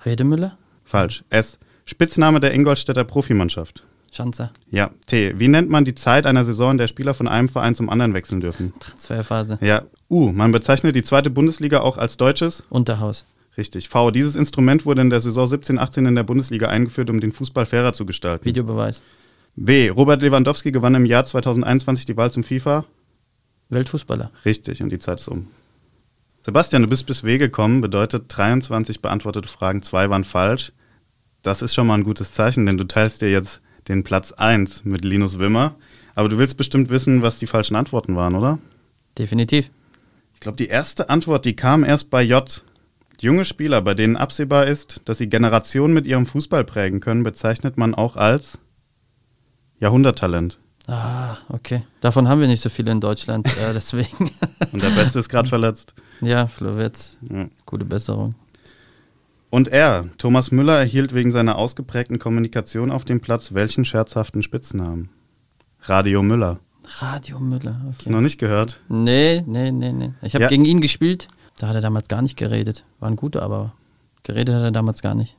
Redemüller, 0.06 0.58
Falsch. 0.86 1.24
S. 1.30 1.58
Spitzname 1.86 2.40
der 2.40 2.54
Ingolstädter 2.54 3.04
Profimannschaft. 3.04 3.84
Schanzer, 4.12 4.52
Ja. 4.70 4.90
T. 5.06 5.38
Wie 5.38 5.50
nennt 5.50 5.70
man 5.70 5.84
die 5.84 5.96
Zeit 5.96 6.26
einer 6.26 6.46
Saison, 6.46 6.72
in 6.72 6.78
der 6.78 6.88
Spieler 6.88 7.14
von 7.14 7.28
einem 7.28 7.50
Verein 7.50 7.76
zum 7.76 7.90
anderen 7.90 8.14
wechseln 8.14 8.40
dürfen? 8.40 8.74
Transferphase, 8.80 9.58
Ja. 9.62 9.82
U. 10.10 10.32
Man 10.32 10.54
bezeichnet 10.54 10.96
die 10.96 11.04
zweite 11.04 11.30
Bundesliga 11.30 11.82
auch 11.82 11.98
als 11.98 12.16
deutsches? 12.16 12.64
Unterhaus, 12.70 13.26
Richtig. 13.58 13.90
V. 13.90 14.12
Dieses 14.12 14.36
Instrument 14.36 14.86
wurde 14.86 15.02
in 15.02 15.10
der 15.10 15.22
Saison 15.22 15.46
17-18 15.48 16.08
in 16.08 16.16
der 16.16 16.24
Bundesliga 16.24 16.68
eingeführt, 16.68 17.10
um 17.10 17.20
den 17.20 17.32
Fußball 17.32 17.66
fairer 17.66 17.94
zu 17.94 18.06
gestalten. 18.06 18.46
Videobeweis, 18.46 19.04
W. 19.56 19.90
Robert 19.90 20.22
Lewandowski 20.22 20.72
gewann 20.72 20.94
im 20.94 21.06
Jahr 21.06 21.24
2021 21.24 22.06
die 22.06 22.16
Wahl 22.16 22.32
zum 22.32 22.44
FIFA. 22.44 22.86
Weltfußballer, 23.70 24.32
Richtig, 24.46 24.82
und 24.82 24.90
die 24.90 25.00
Zeit 25.00 25.20
ist 25.20 25.28
um. 25.28 25.48
Sebastian, 26.44 26.84
du 26.84 26.88
bist 26.88 27.06
bis 27.08 27.24
W 27.24 27.38
gekommen, 27.38 27.82
bedeutet 27.82 28.26
23 28.30 29.02
beantwortete 29.02 29.50
Fragen, 29.50 29.82
zwei 29.82 30.10
waren 30.10 30.24
falsch. 30.24 30.72
Das 31.42 31.62
ist 31.62 31.74
schon 31.74 31.88
mal 31.88 31.96
ein 31.96 32.04
gutes 32.04 32.34
Zeichen, 32.34 32.66
denn 32.66 32.78
du 32.78 32.86
teilst 32.86 33.22
dir 33.22 33.32
jetzt 33.32 33.62
den 33.88 34.04
Platz 34.04 34.32
1 34.32 34.86
mit 34.86 35.04
Linus 35.04 35.40
Wimmer. 35.40 35.76
Aber 36.16 36.30
du 36.30 36.38
willst 36.38 36.58
bestimmt 36.58 36.90
wissen, 36.90 37.22
was 37.22 37.40
die 37.40 37.48
falschen 37.48 37.76
Antworten 37.76 38.16
waren, 38.16 38.36
oder? 38.36 38.60
definitiv, 39.18 39.70
Ich 40.36 40.40
glaube, 40.40 40.58
die 40.58 40.68
erste 40.68 41.10
Antwort, 41.10 41.46
die 41.46 41.56
kam 41.56 41.84
erst 41.84 42.10
bei 42.12 42.22
J. 42.22 42.64
Junge 43.20 43.46
Spieler, 43.46 43.82
bei 43.82 43.94
denen 43.96 44.16
absehbar 44.16 44.68
ist, 44.68 45.02
dass 45.06 45.18
sie 45.18 45.28
Generationen 45.28 45.94
mit 45.94 46.06
ihrem 46.06 46.26
Fußball 46.28 46.64
prägen 46.64 47.00
können, 47.00 47.24
bezeichnet 47.24 47.78
man 47.78 47.96
auch 47.96 48.16
als 48.16 48.60
Jahrhunderttalent. 49.80 50.60
Ah, 50.88 51.36
okay. 51.50 51.82
Davon 52.00 52.28
haben 52.30 52.40
wir 52.40 52.48
nicht 52.48 52.62
so 52.62 52.70
viele 52.70 52.92
in 52.92 53.02
Deutschland, 53.02 53.46
äh, 53.58 53.74
deswegen. 53.74 54.32
Und 54.72 54.82
der 54.82 54.90
Beste 54.92 55.20
ist 55.20 55.30
gerade 55.30 55.50
verletzt. 55.50 55.94
ja, 56.22 56.48
Flo 56.48 56.78
Wirtz, 56.78 57.18
Ja. 57.30 57.48
gute 57.66 57.86
Besserung. 57.86 58.36
Und 59.50 59.68
er, 59.70 60.06
Thomas 60.18 60.52
Müller, 60.52 60.78
erhielt 60.78 61.14
wegen 61.14 61.32
seiner 61.32 61.58
ausgeprägten 61.58 62.20
Kommunikation 62.20 62.92
auf 62.92 63.06
dem 63.06 63.20
Platz 63.22 63.54
welchen 63.54 63.86
scherzhaften 63.86 64.44
Spitznamen? 64.44 65.10
Radio 65.82 66.22
Müller. 66.22 66.60
Radio 67.00 67.40
Müller, 67.40 67.82
okay. 67.90 68.10
Noch 68.10 68.22
nicht 68.22 68.38
gehört? 68.40 68.80
Nee, 68.88 69.44
nee, 69.46 69.72
nee, 69.72 69.92
nee. 69.92 70.14
Ich 70.22 70.36
habe 70.36 70.44
Ja. 70.44 70.50
gegen 70.50 70.66
ihn 70.66 70.80
gespielt. 70.82 71.28
Da 71.58 71.68
hat 71.68 71.76
er 71.76 71.82
damals 71.82 72.08
gar 72.08 72.22
nicht 72.22 72.38
geredet. 72.38 72.86
War 73.00 73.10
ein 73.10 73.16
guter, 73.16 73.42
aber 73.42 73.74
geredet 74.24 74.56
hat 74.56 74.64
er 74.64 74.72
damals 74.72 75.02
gar 75.02 75.16
nicht. 75.16 75.36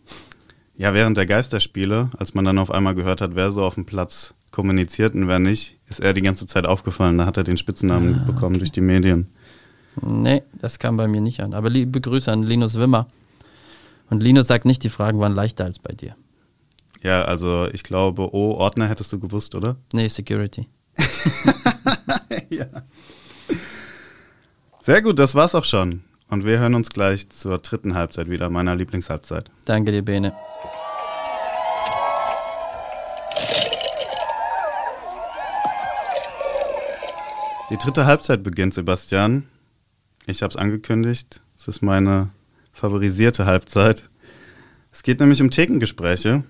Ja, 0.76 0.94
während 0.94 1.16
der 1.16 1.26
Geisterspiele, 1.26 2.10
als 2.18 2.34
man 2.34 2.44
dann 2.44 2.58
auf 2.58 2.70
einmal 2.70 2.94
gehört 2.94 3.20
hat, 3.20 3.34
wer 3.34 3.50
so 3.50 3.64
auf 3.64 3.74
dem 3.74 3.84
Platz 3.84 4.34
kommuniziert 4.50 5.14
und 5.14 5.28
wer 5.28 5.38
nicht, 5.38 5.78
ist 5.88 6.00
er 6.00 6.12
die 6.12 6.22
ganze 6.22 6.46
Zeit 6.46 6.66
aufgefallen. 6.66 7.18
Da 7.18 7.26
hat 7.26 7.36
er 7.36 7.44
den 7.44 7.56
Spitznamen 7.56 8.24
bekommen 8.26 8.58
durch 8.58 8.72
die 8.72 8.80
Medien. 8.80 9.28
Nee, 10.00 10.42
das 10.52 10.78
kam 10.78 10.96
bei 10.96 11.08
mir 11.08 11.20
nicht 11.20 11.40
an. 11.40 11.54
Aber 11.54 11.70
liebe 11.70 12.00
Grüße 12.00 12.30
an 12.30 12.42
Linus 12.42 12.74
Wimmer. 12.76 13.08
Und 14.10 14.22
Linus 14.22 14.46
sagt 14.46 14.64
nicht, 14.64 14.82
die 14.84 14.88
Fragen 14.88 15.20
waren 15.20 15.34
leichter 15.34 15.64
als 15.64 15.78
bei 15.78 15.92
dir. 15.92 16.16
Ja, 17.02 17.22
also 17.22 17.68
ich 17.72 17.82
glaube, 17.82 18.34
oh, 18.34 18.52
Ordner 18.52 18.88
hättest 18.88 19.12
du 19.12 19.20
gewusst, 19.20 19.54
oder? 19.54 19.76
Nee, 19.92 20.08
Security. 20.08 20.68
ja. 22.50 22.66
Sehr 24.82 25.02
gut, 25.02 25.18
das 25.18 25.34
war's 25.34 25.54
auch 25.54 25.64
schon. 25.64 26.02
Und 26.30 26.44
wir 26.44 26.58
hören 26.58 26.74
uns 26.74 26.90
gleich 26.90 27.30
zur 27.30 27.58
dritten 27.58 27.94
Halbzeit 27.94 28.28
wieder, 28.28 28.50
meiner 28.50 28.76
Lieblingshalbzeit. 28.76 29.50
Danke 29.64 29.92
dir, 29.92 30.02
Bene. 30.02 30.34
Die 37.70 37.76
dritte 37.76 38.04
Halbzeit 38.06 38.42
beginnt, 38.42 38.74
Sebastian. 38.74 39.46
Ich 40.26 40.42
habe 40.42 40.50
es 40.50 40.56
angekündigt. 40.56 41.40
Es 41.58 41.66
ist 41.68 41.82
meine 41.82 42.30
favorisierte 42.72 43.46
Halbzeit. 43.46 44.10
Es 44.92 45.02
geht 45.02 45.20
nämlich 45.20 45.40
um 45.40 45.50
Thekengespräche. 45.50 46.44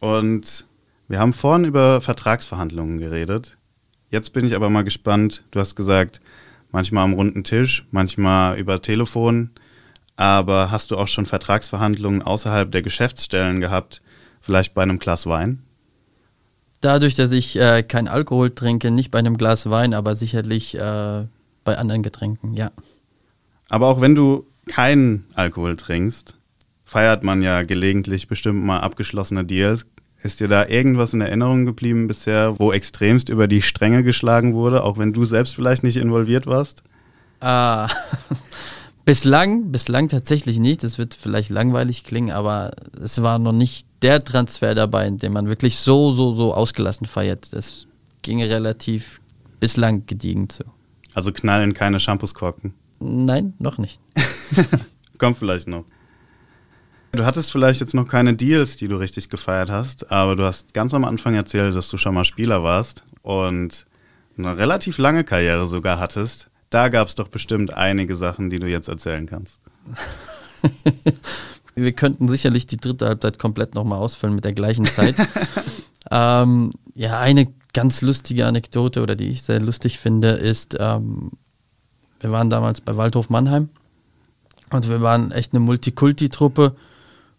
Und 0.00 0.66
wir 1.06 1.20
haben 1.20 1.32
vorhin 1.32 1.64
über 1.64 2.00
Vertragsverhandlungen 2.00 2.98
geredet. 2.98 3.58
Jetzt 4.10 4.32
bin 4.32 4.44
ich 4.44 4.56
aber 4.56 4.70
mal 4.70 4.82
gespannt. 4.82 5.44
Du 5.52 5.60
hast 5.60 5.76
gesagt, 5.76 6.20
manchmal 6.74 7.04
am 7.04 7.14
runden 7.14 7.44
Tisch, 7.44 7.86
manchmal 7.92 8.58
über 8.58 8.82
Telefon. 8.82 9.50
Aber 10.16 10.70
hast 10.70 10.90
du 10.90 10.98
auch 10.98 11.08
schon 11.08 11.24
Vertragsverhandlungen 11.24 12.20
außerhalb 12.20 12.70
der 12.70 12.82
Geschäftsstellen 12.82 13.60
gehabt? 13.60 14.02
Vielleicht 14.40 14.74
bei 14.74 14.82
einem 14.82 14.98
Glas 14.98 15.26
Wein? 15.26 15.62
Dadurch, 16.80 17.14
dass 17.14 17.30
ich 17.30 17.56
äh, 17.56 17.82
kein 17.82 18.08
Alkohol 18.08 18.50
trinke, 18.50 18.90
nicht 18.90 19.10
bei 19.10 19.20
einem 19.20 19.38
Glas 19.38 19.70
Wein, 19.70 19.94
aber 19.94 20.16
sicherlich 20.16 20.74
äh, 20.74 21.24
bei 21.64 21.78
anderen 21.78 22.02
Getränken, 22.02 22.54
ja. 22.54 22.72
Aber 23.70 23.86
auch 23.86 24.00
wenn 24.00 24.14
du 24.14 24.46
keinen 24.66 25.26
Alkohol 25.34 25.76
trinkst, 25.76 26.36
feiert 26.84 27.22
man 27.22 27.40
ja 27.40 27.62
gelegentlich 27.62 28.28
bestimmt 28.28 28.64
mal 28.64 28.80
abgeschlossene 28.80 29.44
Deals. 29.44 29.86
Ist 30.24 30.40
dir 30.40 30.48
da 30.48 30.66
irgendwas 30.66 31.12
in 31.12 31.20
Erinnerung 31.20 31.66
geblieben 31.66 32.06
bisher, 32.06 32.58
wo 32.58 32.72
extremst 32.72 33.28
über 33.28 33.46
die 33.46 33.60
Stränge 33.60 34.02
geschlagen 34.02 34.54
wurde, 34.54 34.82
auch 34.82 34.96
wenn 34.96 35.12
du 35.12 35.26
selbst 35.26 35.54
vielleicht 35.54 35.82
nicht 35.82 35.98
involviert 35.98 36.46
warst? 36.46 36.82
Ah, 37.40 37.90
bislang, 39.04 39.70
bislang 39.70 40.08
tatsächlich 40.08 40.58
nicht. 40.58 40.82
Das 40.82 40.96
wird 40.96 41.12
vielleicht 41.12 41.50
langweilig 41.50 42.04
klingen, 42.04 42.30
aber 42.30 42.70
es 43.02 43.20
war 43.20 43.38
noch 43.38 43.52
nicht 43.52 43.86
der 44.00 44.24
Transfer 44.24 44.74
dabei, 44.74 45.06
in 45.06 45.18
dem 45.18 45.34
man 45.34 45.46
wirklich 45.46 45.76
so, 45.76 46.12
so, 46.12 46.34
so 46.34 46.54
ausgelassen 46.54 47.06
feiert. 47.06 47.52
Das 47.52 47.86
ging 48.22 48.42
relativ 48.42 49.20
bislang 49.60 50.06
gediegen 50.06 50.48
zu. 50.48 50.64
Also 51.12 51.32
knallen 51.32 51.74
keine 51.74 52.00
Shampooskorken? 52.00 52.72
Nein, 52.98 53.52
noch 53.58 53.76
nicht. 53.76 54.00
Kommt 55.18 55.36
vielleicht 55.36 55.68
noch. 55.68 55.84
Du 57.14 57.24
hattest 57.24 57.52
vielleicht 57.52 57.80
jetzt 57.80 57.94
noch 57.94 58.08
keine 58.08 58.34
Deals, 58.34 58.76
die 58.76 58.88
du 58.88 58.96
richtig 58.96 59.28
gefeiert 59.28 59.70
hast, 59.70 60.10
aber 60.10 60.34
du 60.34 60.44
hast 60.44 60.74
ganz 60.74 60.92
am 60.94 61.04
Anfang 61.04 61.34
erzählt, 61.34 61.76
dass 61.76 61.88
du 61.88 61.96
schon 61.96 62.14
mal 62.14 62.24
Spieler 62.24 62.64
warst 62.64 63.04
und 63.22 63.86
eine 64.36 64.56
relativ 64.56 64.98
lange 64.98 65.22
Karriere 65.22 65.66
sogar 65.68 66.00
hattest. 66.00 66.48
Da 66.70 66.88
gab 66.88 67.06
es 67.06 67.14
doch 67.14 67.28
bestimmt 67.28 67.72
einige 67.72 68.16
Sachen, 68.16 68.50
die 68.50 68.58
du 68.58 68.66
jetzt 68.66 68.88
erzählen 68.88 69.26
kannst. 69.26 69.60
wir 71.76 71.92
könnten 71.92 72.26
sicherlich 72.26 72.66
die 72.66 72.78
dritte 72.78 73.06
Halbzeit 73.06 73.38
komplett 73.38 73.76
nochmal 73.76 74.00
ausfüllen 74.00 74.34
mit 74.34 74.44
der 74.44 74.52
gleichen 74.52 74.84
Zeit. 74.84 75.14
ähm, 76.10 76.72
ja, 76.96 77.20
eine 77.20 77.46
ganz 77.72 78.02
lustige 78.02 78.46
Anekdote 78.46 79.02
oder 79.02 79.14
die 79.14 79.28
ich 79.28 79.42
sehr 79.42 79.60
lustig 79.60 80.00
finde, 80.00 80.30
ist, 80.30 80.76
ähm, 80.80 81.30
wir 82.18 82.32
waren 82.32 82.50
damals 82.50 82.80
bei 82.80 82.96
Waldhof 82.96 83.30
Mannheim 83.30 83.68
und 84.70 84.88
wir 84.88 85.00
waren 85.00 85.30
echt 85.30 85.52
eine 85.52 85.60
Multikulti-Truppe. 85.60 86.74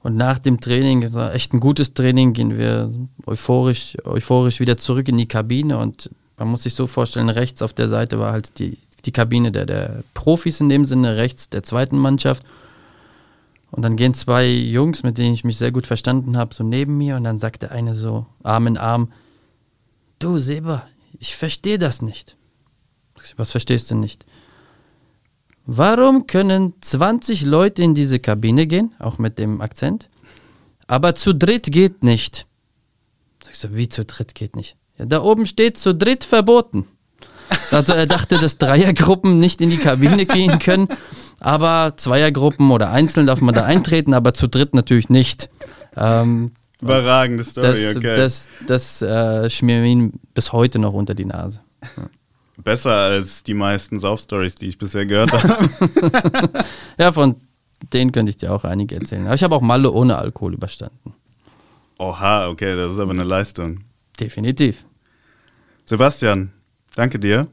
Und 0.06 0.18
nach 0.18 0.38
dem 0.38 0.60
Training, 0.60 1.02
echt 1.34 1.52
ein 1.52 1.60
gutes 1.60 1.96
Training, 1.96 2.34
gehen 2.34 2.60
wir 2.60 2.92
euphorisch, 3.26 3.98
euphorisch 4.04 4.60
wieder 4.60 4.78
zurück 4.78 5.08
in 5.08 5.18
die 5.18 5.28
Kabine. 5.28 5.80
Und 5.80 6.12
man 6.38 6.48
muss 6.48 6.62
sich 6.62 6.76
so 6.76 6.86
vorstellen, 6.86 7.28
rechts 7.28 7.64
auf 7.64 7.74
der 7.74 7.88
Seite 7.88 8.20
war 8.20 8.32
halt 8.32 8.60
die, 8.60 8.78
die 9.04 9.12
Kabine 9.12 9.52
der, 9.52 9.66
der 9.66 10.04
Profis 10.14 10.62
in 10.62 10.70
dem 10.70 10.86
Sinne, 10.86 11.18
rechts 11.18 11.50
der 11.50 11.64
zweiten 11.64 11.98
Mannschaft. 11.98 12.46
Und 13.72 13.82
dann 13.82 13.96
gehen 13.96 14.14
zwei 14.14 14.48
Jungs, 14.48 15.02
mit 15.02 15.18
denen 15.18 15.34
ich 15.34 15.44
mich 15.44 15.58
sehr 15.58 15.72
gut 15.72 15.88
verstanden 15.88 16.38
habe, 16.38 16.54
so 16.54 16.64
neben 16.64 16.98
mir 16.98 17.16
und 17.16 17.24
dann 17.24 17.40
sagt 17.40 17.64
der 17.64 17.72
eine 17.72 17.96
so 17.96 18.28
Arm 18.44 18.68
in 18.68 18.78
Arm, 18.78 19.12
du 20.20 20.38
Seba, 20.38 20.88
ich 21.18 21.36
verstehe 21.36 21.80
das 21.80 22.04
nicht. 22.04 22.38
Was 23.38 23.50
verstehst 23.50 23.90
du 23.90 23.96
nicht? 23.96 24.24
Warum 25.66 26.28
können 26.28 26.74
20 26.82 27.42
Leute 27.44 27.82
in 27.82 27.96
diese 27.96 28.20
Kabine 28.20 28.68
gehen, 28.68 28.94
auch 29.00 29.18
mit 29.18 29.40
dem 29.40 29.62
Akzent, 29.62 30.10
aber 30.88 31.16
zu 31.16 31.34
dritt 31.34 31.72
geht 31.72 32.04
nicht? 32.04 32.46
Sag 33.44 33.56
so, 33.56 33.76
wie 33.76 33.90
zu 33.90 34.06
dritt 34.06 34.36
geht 34.36 34.56
nicht? 34.56 34.78
Ja, 34.98 35.06
da 35.06 35.22
oben 35.22 35.46
steht 35.46 35.78
zu 35.78 35.96
dritt 35.96 36.24
verboten. 36.24 36.88
Also 37.72 37.94
er 37.94 38.08
dachte, 38.08 38.38
dass 38.38 38.58
Dreiergruppen 38.58 39.40
nicht 39.40 39.62
in 39.62 39.70
die 39.70 39.78
Kabine 39.78 40.26
gehen 40.26 40.60
können 40.60 40.88
aber 41.46 41.94
Zweiergruppen 41.98 42.72
oder 42.72 42.90
einzeln 42.90 43.28
darf 43.28 43.40
man 43.40 43.54
da 43.54 43.64
eintreten, 43.66 44.14
aber 44.14 44.34
zu 44.34 44.48
dritt 44.48 44.74
natürlich 44.74 45.10
nicht. 45.10 45.50
Ähm, 45.96 46.52
Überragende 46.82 47.44
Story, 47.44 47.84
das, 47.84 47.96
okay. 47.96 48.16
Das, 48.16 48.50
das 48.68 49.02
äh, 49.02 49.50
schmieren 49.50 49.86
ihn 49.86 50.14
bis 50.34 50.52
heute 50.52 50.80
noch 50.80 50.94
unter 50.94 51.14
die 51.14 51.26
Nase. 51.26 51.62
Ja. 51.98 52.10
Besser 52.58 52.92
als 52.92 53.44
die 53.44 53.54
meisten 53.54 54.00
Sauf-Stories, 54.00 54.56
die 54.56 54.68
ich 54.68 54.78
bisher 54.78 55.06
gehört 55.06 55.34
habe. 55.34 56.50
ja, 56.98 57.12
von 57.12 57.36
denen 57.94 58.12
könnte 58.12 58.30
ich 58.30 58.38
dir 58.38 58.54
auch 58.54 58.64
einige 58.64 58.96
erzählen. 58.96 59.26
Aber 59.26 59.36
ich 59.36 59.44
habe 59.44 59.56
auch 59.56 59.62
Malle 59.62 59.92
ohne 59.92 60.18
Alkohol 60.18 60.54
überstanden. 60.54 61.14
Oha, 61.98 62.50
okay, 62.50 62.76
das 62.76 62.94
ist 62.94 63.00
aber 63.00 63.12
eine 63.12 63.24
Leistung. 63.24 63.82
Definitiv. 64.20 64.86
Sebastian, 65.86 66.52
danke 66.96 67.20
dir 67.20 67.48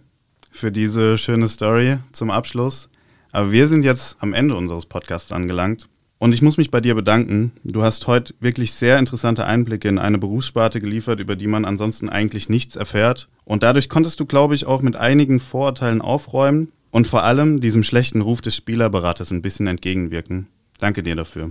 für 0.51 0.73
diese 0.73 1.19
schöne 1.19 1.49
Story 1.49 1.99
zum 2.13 2.31
Abschluss. 2.31 2.89
Aber 3.33 3.51
wir 3.51 3.69
sind 3.69 3.85
jetzt 3.85 4.17
am 4.21 4.35
Ende 4.35 4.55
unseres 4.55 4.87
Podcasts 4.87 5.33
angelangt. 5.33 5.89
Und 6.23 6.33
ich 6.33 6.41
muss 6.41 6.57
mich 6.57 6.71
bei 6.71 6.81
dir 6.81 6.95
bedanken. 6.95 7.51
Du 7.65 7.83
hast 7.83 8.07
heute 8.07 8.33
wirklich 8.39 8.75
sehr 8.75 9.01
interessante 9.01 9.45
Einblicke 9.45 9.89
in 9.89 9.99
eine 9.99 10.19
Berufssparte 10.19 10.79
geliefert, 10.79 11.19
über 11.19 11.35
die 11.35 11.49
man 11.49 11.65
ansonsten 11.65 12.09
eigentlich 12.09 12.49
nichts 12.49 12.77
erfährt. 12.77 13.29
Und 13.45 13.65
dadurch 13.65 13.89
konntest 13.89 14.21
du, 14.21 14.25
glaube 14.25 14.55
ich, 14.55 14.65
auch 14.65 14.83
mit 14.83 14.95
einigen 14.95 15.41
Vorurteilen 15.41 16.01
aufräumen 16.01 16.71
und 16.93 17.09
vor 17.09 17.25
allem 17.25 17.61
diesem 17.61 17.83
schlechten 17.83 18.21
Ruf 18.21 18.41
des 18.41 18.55
Spielerberaters 18.55 19.33
ein 19.33 19.43
bisschen 19.43 19.67
entgegenwirken. 19.67 20.47
Danke 20.79 21.03
dir 21.03 21.17
dafür. 21.17 21.51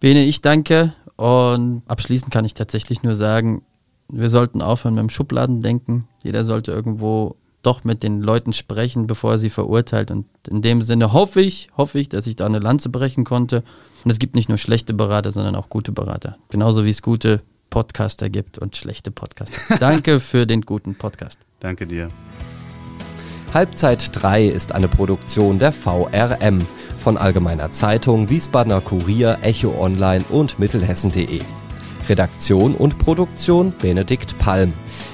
Bene, 0.00 0.24
ich 0.24 0.40
danke. 0.40 0.94
Und 1.16 1.82
abschließend 1.86 2.32
kann 2.32 2.46
ich 2.46 2.54
tatsächlich 2.54 3.02
nur 3.02 3.16
sagen, 3.16 3.64
wir 4.08 4.30
sollten 4.30 4.62
aufhören 4.62 4.94
mit 4.94 5.02
dem 5.02 5.10
Schubladen 5.10 5.60
denken. 5.60 6.08
Jeder 6.22 6.46
sollte 6.46 6.72
irgendwo 6.72 7.36
doch 7.66 7.84
mit 7.84 8.02
den 8.02 8.20
Leuten 8.20 8.52
sprechen, 8.52 9.06
bevor 9.06 9.32
er 9.32 9.38
sie 9.38 9.50
verurteilt. 9.50 10.10
Und 10.10 10.26
in 10.48 10.62
dem 10.62 10.82
Sinne 10.82 11.12
hoffe 11.12 11.40
ich, 11.40 11.68
hoffe 11.76 11.98
ich, 11.98 12.08
dass 12.08 12.26
ich 12.26 12.36
da 12.36 12.46
eine 12.46 12.58
Lanze 12.58 12.88
brechen 12.88 13.24
konnte. 13.24 13.62
Und 14.04 14.10
es 14.10 14.18
gibt 14.18 14.34
nicht 14.34 14.48
nur 14.48 14.58
schlechte 14.58 14.94
Berater, 14.94 15.32
sondern 15.32 15.56
auch 15.56 15.68
gute 15.68 15.92
Berater. 15.92 16.36
Genauso 16.50 16.84
wie 16.84 16.90
es 16.90 17.02
gute 17.02 17.42
Podcaster 17.70 18.30
gibt 18.30 18.58
und 18.58 18.76
schlechte 18.76 19.10
Podcaster. 19.10 19.76
Danke 19.80 20.20
für 20.20 20.46
den 20.46 20.62
guten 20.62 20.94
Podcast. 20.94 21.40
Danke 21.60 21.86
dir. 21.86 22.10
Halbzeit 23.52 24.10
3 24.12 24.46
ist 24.46 24.72
eine 24.72 24.88
Produktion 24.88 25.58
der 25.58 25.72
VRM 25.72 26.66
von 26.98 27.16
Allgemeiner 27.16 27.72
Zeitung, 27.72 28.28
Wiesbadener 28.28 28.80
Kurier, 28.80 29.38
Echo 29.42 29.74
Online 29.78 30.24
und 30.28 30.58
Mittelhessen.de. 30.58 31.40
Redaktion 32.08 32.74
und 32.74 32.98
Produktion 32.98 33.72
Benedikt 33.80 34.38
Palm. 34.38 34.72